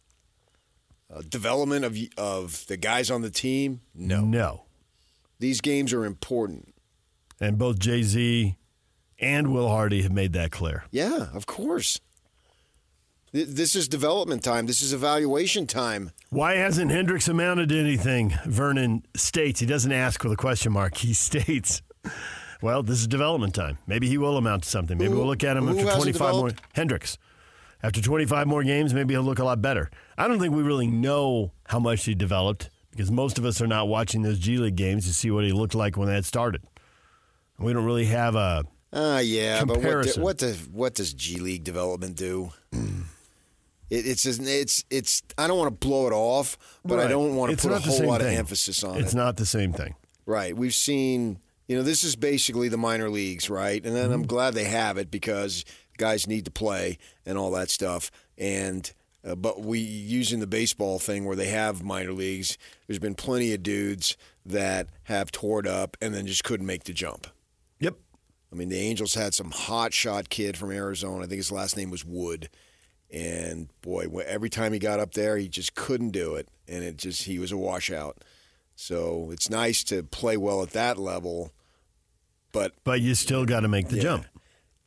Uh, 1.12 1.22
development 1.28 1.84
of 1.84 1.98
of 2.16 2.66
the 2.66 2.76
guys 2.76 3.10
on 3.10 3.22
the 3.22 3.30
team? 3.30 3.80
No. 3.94 4.20
No. 4.20 4.64
These 5.40 5.60
games 5.60 5.92
are 5.92 6.04
important. 6.04 6.72
And 7.40 7.58
both 7.58 7.78
Jay 7.78 8.02
Z 8.02 8.56
and 9.18 9.52
Will 9.52 9.68
Hardy 9.68 10.02
have 10.02 10.12
made 10.12 10.32
that 10.34 10.52
clear. 10.52 10.84
Yeah, 10.90 11.28
of 11.32 11.46
course. 11.46 12.00
Th- 13.32 13.46
This 13.46 13.74
is 13.76 13.88
development 13.88 14.42
time. 14.42 14.66
This 14.66 14.82
is 14.82 14.92
evaluation 14.92 15.66
time. 15.66 16.10
Why 16.30 16.54
hasn't 16.54 16.90
Hendricks 16.90 17.28
amounted 17.28 17.68
to 17.70 17.78
anything? 17.78 18.34
Vernon 18.46 19.04
states. 19.16 19.60
He 19.60 19.66
doesn't 19.66 19.92
ask 19.92 20.22
with 20.22 20.32
a 20.32 20.36
question 20.36 20.72
mark. 20.72 20.96
He 20.96 21.12
states, 21.28 21.82
well, 22.62 22.82
this 22.82 23.00
is 23.00 23.06
development 23.06 23.54
time. 23.54 23.78
Maybe 23.86 24.08
he 24.08 24.18
will 24.18 24.36
amount 24.36 24.64
to 24.64 24.68
something. 24.68 24.98
Maybe 24.98 25.10
Who- 25.12 25.18
we'll 25.18 25.26
look 25.26 25.44
at 25.44 25.56
him 25.56 25.68
after 25.68 25.80
hasn't 25.84 26.02
25 26.02 26.34
more. 26.34 26.50
Hendricks. 26.74 27.18
After 27.82 28.02
25 28.02 28.46
more 28.46 28.62
games, 28.62 28.92
maybe 28.92 29.14
he'll 29.14 29.22
look 29.22 29.38
a 29.38 29.44
lot 29.44 29.62
better. 29.62 29.90
I 30.18 30.28
don't 30.28 30.38
think 30.38 30.54
we 30.54 30.62
really 30.62 30.86
know 30.86 31.52
how 31.66 31.78
much 31.78 32.04
he 32.04 32.14
developed 32.14 32.68
because 32.90 33.10
most 33.10 33.38
of 33.38 33.46
us 33.46 33.62
are 33.62 33.66
not 33.66 33.88
watching 33.88 34.20
those 34.20 34.38
G 34.38 34.58
League 34.58 34.76
games 34.76 35.06
to 35.06 35.14
see 35.14 35.30
what 35.30 35.44
he 35.44 35.52
looked 35.52 35.74
like 35.74 35.96
when 35.96 36.08
that 36.08 36.26
started. 36.26 36.62
We 37.58 37.72
don't 37.72 37.86
really 37.86 38.04
have 38.06 38.34
a 38.34 38.64
Ah, 38.92 39.20
yeah, 39.20 39.64
but 39.64 39.78
what, 39.82 40.02
do, 40.14 40.20
what 40.20 40.36
does 40.38 40.68
what 40.68 40.94
does 40.94 41.14
G 41.14 41.38
League 41.38 41.64
development 41.64 42.16
do? 42.16 42.52
It, 43.90 44.06
it's 44.06 44.24
it's 44.24 44.84
it's. 44.90 45.22
I 45.36 45.46
don't 45.46 45.58
want 45.58 45.68
to 45.80 45.86
blow 45.86 46.06
it 46.06 46.12
off, 46.12 46.56
but 46.84 46.98
I 47.00 47.08
don't 47.08 47.34
want 47.36 47.50
to 47.50 47.54
It's 47.54 47.62
put 47.64 47.72
a 47.72 47.78
whole 47.78 48.06
lot 48.08 48.20
thing. 48.20 48.32
of 48.34 48.38
emphasis 48.38 48.82
on 48.84 48.92
It's 48.92 48.98
it. 49.00 49.04
It's 49.06 49.14
not 49.14 49.36
the 49.36 49.46
same 49.46 49.72
thing. 49.72 49.94
Right. 50.26 50.56
We've 50.56 50.74
seen, 50.74 51.38
you 51.66 51.76
know, 51.76 51.82
this 51.82 52.04
is 52.04 52.14
basically 52.16 52.68
the 52.68 52.76
minor 52.78 53.10
leagues, 53.10 53.50
right? 53.50 53.84
And 53.84 53.94
then 53.96 54.06
Mm-hmm. 54.06 54.14
I'm 54.14 54.26
glad 54.26 54.54
they 54.54 54.64
have 54.64 54.96
it 54.96 55.10
because 55.10 55.64
guys 55.98 56.26
need 56.26 56.44
to 56.44 56.50
play 56.50 56.98
and 57.26 57.36
all 57.36 57.50
that 57.52 57.68
stuff. 57.70 58.10
And 58.38 58.90
uh, 59.24 59.34
but 59.34 59.60
we 59.62 59.78
using 59.80 60.40
the 60.40 60.46
baseball 60.46 60.98
thing 60.98 61.24
where 61.26 61.36
they 61.36 61.48
have 61.48 61.82
minor 61.82 62.12
leagues. 62.12 62.56
There's 62.86 62.98
been 62.98 63.14
plenty 63.14 63.52
of 63.52 63.62
dudes 63.62 64.16
that 64.46 64.88
have 65.04 65.30
tore 65.30 65.60
it 65.60 65.66
up 65.66 65.96
and 66.00 66.14
then 66.14 66.26
just 66.26 66.42
couldn't 66.44 66.66
make 66.66 66.84
the 66.84 66.92
jump. 66.94 67.26
Yep. 67.80 67.96
I 68.52 68.56
mean, 68.56 68.68
the 68.68 68.78
Angels 68.78 69.14
had 69.14 69.34
some 69.34 69.50
hot 69.50 69.92
shot 69.92 70.28
kid 70.30 70.56
from 70.56 70.70
Arizona. 70.70 71.24
I 71.24 71.26
think 71.26 71.36
his 71.38 71.52
last 71.52 71.76
name 71.76 71.90
was 71.90 72.04
Wood. 72.04 72.48
And 73.12 73.68
boy, 73.82 74.06
every 74.26 74.50
time 74.50 74.72
he 74.72 74.78
got 74.78 75.00
up 75.00 75.14
there, 75.14 75.36
he 75.36 75.48
just 75.48 75.74
couldn't 75.74 76.10
do 76.10 76.34
it. 76.36 76.48
And 76.68 76.84
it 76.84 76.96
just, 76.96 77.24
he 77.24 77.38
was 77.38 77.50
a 77.52 77.56
washout. 77.56 78.18
So 78.76 79.30
it's 79.32 79.50
nice 79.50 79.82
to 79.84 80.02
play 80.02 80.36
well 80.36 80.62
at 80.62 80.70
that 80.70 80.96
level. 80.98 81.52
But 82.52 82.72
But 82.84 83.00
you 83.00 83.14
still 83.14 83.44
got 83.44 83.60
to 83.60 83.68
make 83.68 83.88
the 83.88 83.96
Yeah. 83.96 84.02
jump. 84.02 84.26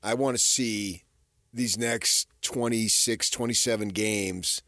I 0.02 0.14
want 0.16 0.38
to 0.38 0.44
see 0.44 1.04
these 1.54 1.78
next 1.78 2.28
26, 2.42 3.30
27 3.30 3.90
games 3.90 4.62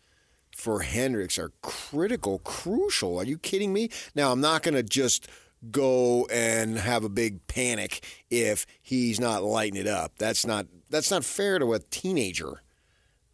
for 0.55 0.81
Hendricks 0.81 1.37
are 1.37 1.51
critical, 1.61 2.39
crucial. 2.39 3.17
Are 3.19 3.25
you 3.25 3.37
kidding 3.37 3.73
me? 3.73 3.89
Now, 4.13 4.31
I'm 4.31 4.39
not 4.39 4.63
going 4.63 4.75
to 4.75 4.83
just 4.83 5.27
go 5.71 6.25
and 6.31 6.77
have 6.77 7.03
a 7.03 7.09
big 7.09 7.45
panic 7.47 8.05
if 8.29 8.65
he's 8.81 9.19
not 9.19 9.43
lighting 9.43 9.79
it 9.79 9.87
up. 9.87 10.13
That's 10.17 10.45
not 10.45 10.67
that's 10.89 11.09
not 11.11 11.25
fair 11.25 11.57
to 11.59 11.73
a 11.73 11.79
teenager. 11.79 12.61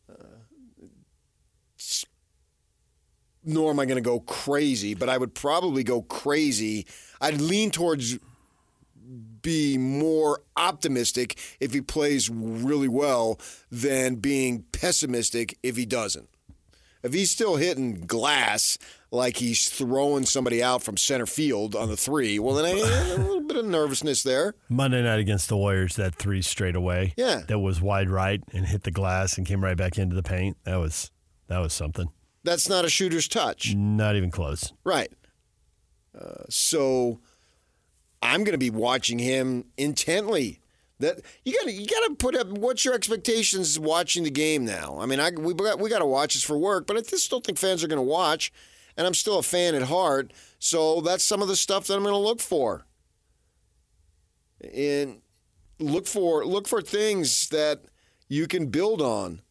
Uh, 0.09 0.15
s- 1.77 2.05
nor 3.43 3.71
am 3.71 3.79
I 3.79 3.85
going 3.85 3.95
to 3.95 4.01
go 4.01 4.19
crazy, 4.19 4.93
but 4.93 5.09
I 5.09 5.17
would 5.17 5.33
probably 5.33 5.83
go 5.83 6.01
crazy. 6.03 6.85
I'd 7.19 7.41
lean 7.41 7.71
towards 7.71 8.17
be 9.41 9.77
more 9.77 10.41
optimistic 10.55 11.37
if 11.59 11.73
he 11.73 11.81
plays 11.81 12.29
really 12.29 12.87
well 12.87 13.39
than 13.71 14.15
being 14.15 14.63
pessimistic 14.71 15.57
if 15.63 15.75
he 15.75 15.85
doesn't. 15.85 16.29
If 17.03 17.13
he's 17.13 17.31
still 17.31 17.55
hitting 17.55 18.05
glass 18.05 18.77
like 19.09 19.37
he's 19.37 19.69
throwing 19.69 20.25
somebody 20.25 20.61
out 20.61 20.83
from 20.83 20.97
center 20.97 21.25
field 21.25 21.75
on 21.75 21.89
the 21.89 21.97
three, 21.97 22.37
well, 22.37 22.53
then 22.53 22.65
I, 22.65 22.69
a 22.69 23.17
little 23.17 23.41
bit 23.41 23.57
of 23.57 23.65
nervousness 23.65 24.21
there. 24.21 24.53
Monday 24.69 25.01
night 25.01 25.19
against 25.19 25.49
the 25.49 25.57
Warriors, 25.57 25.95
that 25.95 26.13
three 26.13 26.43
straight 26.43 26.75
away. 26.75 27.15
Yeah. 27.17 27.41
That 27.47 27.59
was 27.59 27.81
wide 27.81 28.11
right 28.11 28.41
and 28.53 28.67
hit 28.67 28.83
the 28.83 28.91
glass 28.91 29.37
and 29.37 29.47
came 29.47 29.63
right 29.63 29.75
back 29.75 29.97
into 29.97 30.15
the 30.15 30.23
paint. 30.23 30.57
That 30.63 30.75
was 30.75 31.09
that 31.47 31.57
was 31.57 31.73
something. 31.73 32.09
That's 32.43 32.67
not 32.67 32.85
a 32.85 32.89
shooter's 32.89 33.27
touch. 33.27 33.75
Not 33.75 34.15
even 34.15 34.31
close. 34.31 34.73
Right. 34.83 35.11
Uh, 36.19 36.43
so 36.49 37.19
I'm 38.21 38.43
going 38.43 38.53
to 38.53 38.57
be 38.57 38.69
watching 38.69 39.19
him 39.19 39.65
intently. 39.77 40.59
That 40.99 41.21
you 41.43 41.53
got 41.53 41.65
to 41.65 41.71
you 41.71 41.87
got 41.87 42.07
to 42.07 42.15
put 42.15 42.35
up. 42.35 42.47
What's 42.47 42.85
your 42.85 42.93
expectations 42.93 43.79
watching 43.79 44.23
the 44.23 44.29
game 44.29 44.65
now? 44.65 44.99
I 44.99 45.07
mean, 45.07 45.19
I 45.19 45.31
we 45.31 45.53
got 45.55 45.79
we 45.79 45.89
got 45.89 45.99
to 45.99 46.05
watch 46.05 46.35
this 46.35 46.43
for 46.43 46.57
work, 46.57 46.85
but 46.85 46.95
I 46.95 47.01
just 47.01 47.29
don't 47.31 47.43
think 47.43 47.57
fans 47.57 47.83
are 47.83 47.87
going 47.87 47.97
to 47.97 48.03
watch, 48.03 48.53
and 48.95 49.07
I'm 49.07 49.15
still 49.15 49.39
a 49.39 49.43
fan 49.43 49.73
at 49.73 49.83
heart. 49.83 50.31
So 50.59 51.01
that's 51.01 51.23
some 51.23 51.41
of 51.41 51.47
the 51.47 51.55
stuff 51.55 51.87
that 51.87 51.95
I'm 51.95 52.03
going 52.03 52.13
to 52.13 52.19
look 52.19 52.39
for. 52.39 52.85
And 54.75 55.21
look 55.79 56.05
for 56.05 56.45
look 56.45 56.67
for 56.67 56.83
things 56.83 57.49
that 57.49 57.81
you 58.27 58.47
can 58.47 58.67
build 58.67 59.01
on. 59.01 59.41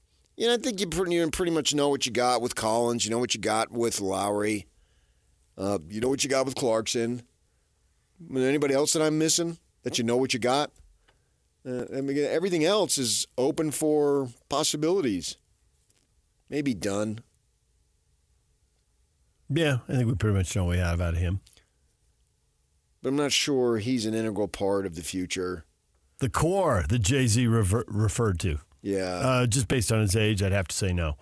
You 0.40 0.46
know, 0.46 0.54
I 0.54 0.56
think 0.56 0.80
you 0.80 0.86
pretty, 0.86 1.14
you 1.14 1.30
pretty 1.30 1.52
much 1.52 1.74
know 1.74 1.90
what 1.90 2.06
you 2.06 2.12
got 2.12 2.40
with 2.40 2.54
Collins. 2.54 3.04
You 3.04 3.10
know 3.10 3.18
what 3.18 3.34
you 3.34 3.40
got 3.40 3.70
with 3.70 4.00
Lowry. 4.00 4.68
Uh, 5.58 5.80
you 5.90 6.00
know 6.00 6.08
what 6.08 6.24
you 6.24 6.30
got 6.30 6.46
with 6.46 6.54
Clarkson. 6.54 7.24
Anybody 8.34 8.72
else 8.72 8.94
that 8.94 9.02
I'm 9.02 9.18
missing 9.18 9.58
that 9.82 9.98
you 9.98 10.04
know 10.04 10.16
what 10.16 10.32
you 10.32 10.40
got? 10.40 10.70
Uh, 11.68 11.84
I 11.94 12.00
mean, 12.00 12.16
everything 12.16 12.64
else 12.64 12.96
is 12.96 13.26
open 13.36 13.70
for 13.70 14.30
possibilities. 14.48 15.36
Maybe 16.48 16.72
done. 16.72 17.18
Yeah, 19.50 19.80
I 19.90 19.92
think 19.92 20.06
we 20.06 20.14
pretty 20.14 20.38
much 20.38 20.56
know 20.56 20.64
what 20.64 20.70
we 20.70 20.78
have 20.78 21.02
out 21.02 21.12
of 21.12 21.20
him. 21.20 21.40
But 23.02 23.10
I'm 23.10 23.16
not 23.16 23.32
sure 23.32 23.76
he's 23.76 24.06
an 24.06 24.14
integral 24.14 24.48
part 24.48 24.86
of 24.86 24.94
the 24.94 25.02
future. 25.02 25.66
The 26.18 26.30
core 26.30 26.86
that 26.88 27.00
Jay 27.00 27.26
Z 27.26 27.46
refer- 27.46 27.84
referred 27.88 28.40
to. 28.40 28.60
Yeah. 28.82 29.04
Uh, 29.04 29.46
just 29.46 29.68
based 29.68 29.92
on 29.92 30.00
his 30.00 30.16
age, 30.16 30.42
I'd 30.42 30.52
have 30.52 30.68
to 30.68 30.76
say 30.76 30.92
no. 30.92 31.16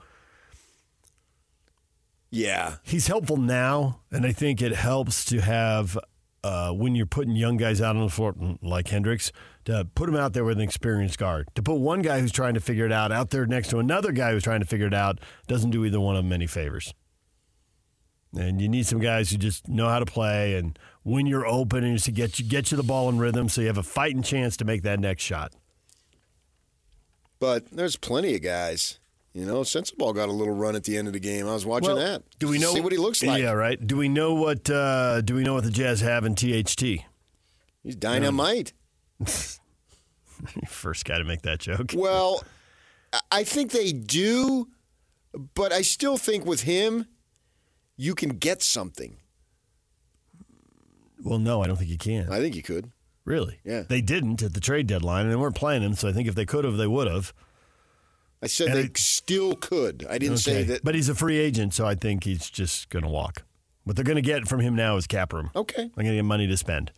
Yeah. 2.30 2.76
He's 2.82 3.06
helpful 3.06 3.36
now, 3.36 4.00
and 4.10 4.26
I 4.26 4.32
think 4.32 4.60
it 4.60 4.72
helps 4.72 5.24
to 5.26 5.40
have 5.40 5.98
uh, 6.44 6.72
when 6.72 6.94
you're 6.94 7.06
putting 7.06 7.34
young 7.34 7.56
guys 7.56 7.80
out 7.80 7.96
on 7.96 8.02
the 8.02 8.10
floor 8.10 8.34
like 8.62 8.88
Hendricks 8.88 9.32
to 9.64 9.86
put 9.94 10.08
him 10.08 10.16
out 10.16 10.34
there 10.34 10.44
with 10.44 10.58
an 10.58 10.62
experienced 10.62 11.18
guard. 11.18 11.48
To 11.56 11.62
put 11.62 11.74
one 11.74 12.02
guy 12.02 12.20
who's 12.20 12.32
trying 12.32 12.54
to 12.54 12.60
figure 12.60 12.86
it 12.86 12.92
out 12.92 13.12
out 13.12 13.30
there 13.30 13.46
next 13.46 13.68
to 13.68 13.78
another 13.78 14.12
guy 14.12 14.32
who's 14.32 14.44
trying 14.44 14.60
to 14.60 14.66
figure 14.66 14.86
it 14.86 14.94
out 14.94 15.20
doesn't 15.46 15.70
do 15.70 15.84
either 15.84 16.00
one 16.00 16.16
of 16.16 16.24
them 16.24 16.32
any 16.32 16.46
favors. 16.46 16.94
And 18.36 18.60
you 18.60 18.68
need 18.68 18.86
some 18.86 19.00
guys 19.00 19.30
who 19.30 19.38
just 19.38 19.68
know 19.68 19.88
how 19.88 19.98
to 19.98 20.04
play, 20.04 20.54
and 20.56 20.78
when 21.02 21.26
you're 21.26 21.46
open, 21.46 21.82
and 21.82 21.96
just 21.96 22.04
to 22.04 22.12
get 22.12 22.38
you 22.38 22.44
get 22.44 22.70
you 22.70 22.76
the 22.76 22.82
ball 22.82 23.08
in 23.08 23.18
rhythm, 23.18 23.48
so 23.48 23.62
you 23.62 23.66
have 23.68 23.78
a 23.78 23.82
fighting 23.82 24.22
chance 24.22 24.56
to 24.58 24.66
make 24.66 24.82
that 24.82 25.00
next 25.00 25.22
shot. 25.22 25.54
But 27.40 27.70
there's 27.70 27.96
plenty 27.96 28.34
of 28.34 28.42
guys. 28.42 28.98
You 29.32 29.44
know, 29.44 29.60
Sensabaugh 29.60 30.14
got 30.14 30.28
a 30.28 30.32
little 30.32 30.54
run 30.54 30.74
at 30.74 30.84
the 30.84 30.96
end 30.96 31.06
of 31.06 31.12
the 31.12 31.20
game. 31.20 31.46
I 31.46 31.52
was 31.52 31.64
watching 31.64 31.88
Well, 31.94 31.96
that. 31.96 32.22
Do 32.40 32.48
we 32.48 32.58
know 32.58 32.74
See 32.74 32.80
what 32.80 32.90
he 32.92 32.98
looks 32.98 33.22
like. 33.22 33.40
Yeah, 33.40 33.52
right. 33.52 33.84
Do 33.84 33.96
we 33.96 34.08
know 34.08 34.34
what? 34.34 34.68
Uh, 34.68 35.20
do 35.20 35.34
we 35.34 35.44
know 35.44 35.54
what 35.54 35.64
the 35.64 35.70
Jazz 35.70 36.00
have 36.00 36.24
in 36.24 36.34
THT? 36.34 37.04
He's 37.84 37.94
dynamite. 37.96 38.72
First 40.66 41.04
guy 41.04 41.18
to 41.18 41.24
make 41.24 41.42
that 41.42 41.60
joke. 41.60 41.92
Well, 41.94 42.42
I- 43.12 43.20
I 43.30 43.44
think 43.44 43.70
they 43.72 43.92
do, 43.92 44.68
but 45.54 45.72
I 45.72 45.82
still 45.82 46.16
think 46.16 46.44
with 46.44 46.62
him, 46.62 47.06
you 47.96 48.14
can 48.14 48.30
get 48.30 48.62
something. 48.62 49.18
Well, 51.22 51.38
no, 51.38 51.62
I 51.62 51.66
don't 51.66 51.76
think 51.76 51.90
you 51.90 51.98
can. 51.98 52.30
I 52.32 52.40
think 52.40 52.54
you 52.56 52.62
could. 52.62 52.90
Really? 53.28 53.58
Yeah. 53.64 53.82
They 53.82 54.00
didn't 54.00 54.42
at 54.42 54.54
the 54.54 54.60
trade 54.60 54.86
deadline, 54.86 55.22
and 55.26 55.30
they 55.32 55.36
weren't 55.36 55.54
playing 55.54 55.82
him. 55.82 55.94
So 55.94 56.08
I 56.08 56.12
think 56.12 56.28
if 56.28 56.34
they 56.34 56.46
could 56.46 56.64
have, 56.64 56.76
they 56.76 56.86
would 56.86 57.06
have. 57.06 57.32
I 58.42 58.46
said 58.46 58.68
And 58.68 58.76
they 58.76 58.82
it- 58.84 58.96
still 58.98 59.54
could. 59.54 60.06
I 60.08 60.18
didn't 60.18 60.38
say 60.38 60.62
that. 60.64 60.82
But 60.84 60.94
he's 60.94 61.08
a 61.08 61.14
free 61.14 61.38
agent, 61.38 61.74
so 61.74 61.86
I 61.86 61.94
think 61.94 62.24
he's 62.24 62.48
just 62.48 62.88
going 62.88 63.02
to 63.02 63.08
walk. 63.08 63.42
What 63.84 63.96
they're 63.96 64.04
going 64.04 64.16
to 64.16 64.22
get 64.22 64.46
from 64.48 64.60
him 64.60 64.74
now 64.76 64.96
is 64.96 65.06
cap 65.06 65.32
room. 65.32 65.50
Okay. 65.56 65.82
I'm 65.82 65.88
going 65.94 66.06
to 66.08 66.14
get 66.16 66.22
money 66.24 66.46
to 66.46 66.56
spend. 66.56 66.92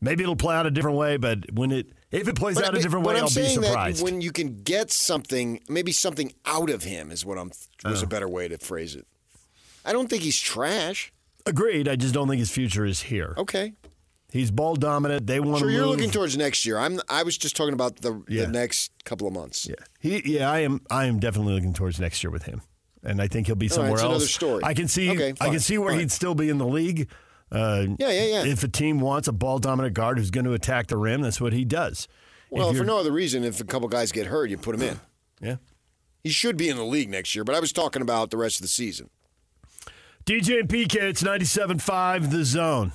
Maybe 0.00 0.22
it'll 0.24 0.34
play 0.34 0.56
out 0.56 0.66
a 0.66 0.70
different 0.70 0.96
way, 0.96 1.16
but 1.16 1.52
when 1.52 1.70
it 1.70 1.86
if 2.10 2.26
it 2.26 2.34
plays 2.36 2.56
But- 2.56 2.64
out 2.64 2.76
a 2.76 2.80
different 2.80 3.06
way, 3.06 3.14
I'm 3.16 3.22
I'll 3.24 3.28
be 3.28 3.48
surprised. 3.48 4.02
when 4.02 4.20
you 4.20 4.32
can 4.32 4.62
get 4.62 4.90
something, 4.90 5.60
maybe 5.68 5.92
something 5.92 6.32
out 6.44 6.70
of 6.70 6.82
him 6.82 7.10
is 7.12 7.24
what 7.24 7.38
I'm 7.38 7.52
was 7.84 8.02
Oh. 8.02 8.04
a 8.04 8.08
better 8.08 8.28
way 8.28 8.48
to 8.48 8.58
phrase 8.58 8.94
it. 8.96 9.06
I 9.84 9.92
don't 9.92 10.08
think 10.10 10.22
he's 10.24 10.38
trash. 10.40 11.12
Agreed. 11.46 11.86
I 11.88 11.96
just 11.96 12.14
don't 12.14 12.28
think 12.28 12.38
his 12.40 12.50
future 12.50 12.84
is 12.84 13.02
here. 13.02 13.34
Okay. 13.36 13.74
He's 14.32 14.50
ball 14.50 14.76
dominant. 14.76 15.26
They 15.26 15.40
want 15.40 15.58
Sure, 15.58 15.68
to 15.68 15.72
you're 15.74 15.82
move. 15.82 15.90
looking 15.96 16.10
towards 16.10 16.36
next 16.38 16.64
year. 16.64 16.78
I'm. 16.78 17.00
I 17.08 17.22
was 17.22 17.36
just 17.36 17.54
talking 17.54 17.74
about 17.74 17.96
the, 18.00 18.22
Yeah. 18.28 18.46
the 18.46 18.48
next 18.52 18.90
couple 19.04 19.26
of 19.28 19.34
months. 19.34 19.66
Yeah. 19.68 19.74
He, 20.00 20.22
yeah, 20.38 20.50
I 20.50 20.60
am. 20.60 20.80
I 20.90 21.04
am 21.04 21.18
definitely 21.20 21.52
looking 21.54 21.74
towards 21.74 22.00
next 22.00 22.24
year 22.24 22.30
with 22.30 22.44
him, 22.44 22.62
and 23.02 23.20
I 23.20 23.28
think 23.28 23.46
he'll 23.46 23.56
be 23.56 23.68
somewhere 23.68 23.92
it's 23.92 24.02
else. 24.02 24.10
another 24.10 24.26
story. 24.26 24.62
I 24.64 24.72
can 24.74 24.88
see. 24.88 25.10
Okay, 25.10 25.34
I 25.40 25.50
can 25.50 25.60
see 25.60 25.76
where 25.76 25.92
All 25.92 25.98
he'd 25.98 26.10
still 26.10 26.34
be 26.34 26.48
in 26.48 26.56
the 26.58 26.66
league. 26.66 27.08
Uh, 27.50 27.84
Yeah, 27.98 28.10
yeah, 28.10 28.24
yeah. 28.24 28.44
If 28.46 28.64
a 28.64 28.68
team 28.68 29.00
wants 29.00 29.28
a 29.28 29.32
ball 29.32 29.58
dominant 29.58 29.92
guard 29.94 30.16
who's 30.18 30.30
going 30.30 30.46
to 30.46 30.54
attack 30.54 30.86
the 30.86 30.96
rim, 30.96 31.20
that's 31.20 31.38
what 31.38 31.52
he 31.52 31.66
does. 31.66 32.08
Well, 32.50 32.70
If 32.70 32.78
for 32.78 32.84
no 32.84 32.98
other 32.98 33.12
reason, 33.12 33.44
if 33.44 33.60
a 33.60 33.64
couple 33.64 33.88
guys 33.88 34.12
get 34.12 34.28
hurt, 34.28 34.48
you 34.48 34.56
put 34.56 34.74
him 34.74 34.82
in. 34.82 35.00
Yeah. 35.42 35.56
He 36.24 36.30
should 36.30 36.56
be 36.56 36.68
in 36.68 36.76
the 36.76 36.84
league 36.84 37.10
next 37.10 37.34
year, 37.34 37.42
but 37.44 37.54
I 37.56 37.60
was 37.60 37.72
talking 37.72 38.00
about 38.00 38.30
the 38.30 38.36
rest 38.36 38.56
of 38.58 38.62
the 38.62 38.68
season. 38.68 39.10
DJ 40.24 40.60
and 40.60 40.68
PK, 40.68 40.94
it's 41.02 41.22
97.5 41.22 42.30
The 42.30 42.44
Zone. 42.44 42.92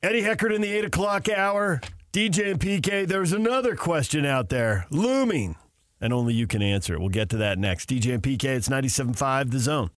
Eddie 0.00 0.22
Heckard 0.22 0.54
in 0.54 0.60
the 0.60 0.70
8 0.72 0.84
o'clock 0.84 1.28
hour. 1.28 1.80
DJ 2.12 2.52
and 2.52 2.60
PK, 2.60 3.06
there's 3.06 3.32
another 3.32 3.74
question 3.74 4.24
out 4.24 4.48
there 4.48 4.86
looming, 4.90 5.56
and 6.00 6.12
only 6.12 6.34
you 6.34 6.46
can 6.46 6.62
answer 6.62 6.94
it. 6.94 7.00
We'll 7.00 7.08
get 7.08 7.30
to 7.30 7.36
that 7.38 7.58
next. 7.58 7.88
DJ 7.88 8.14
and 8.14 8.22
PK, 8.22 8.44
it's 8.44 8.68
97.5 8.68 9.50
The 9.50 9.58
Zone. 9.58 9.86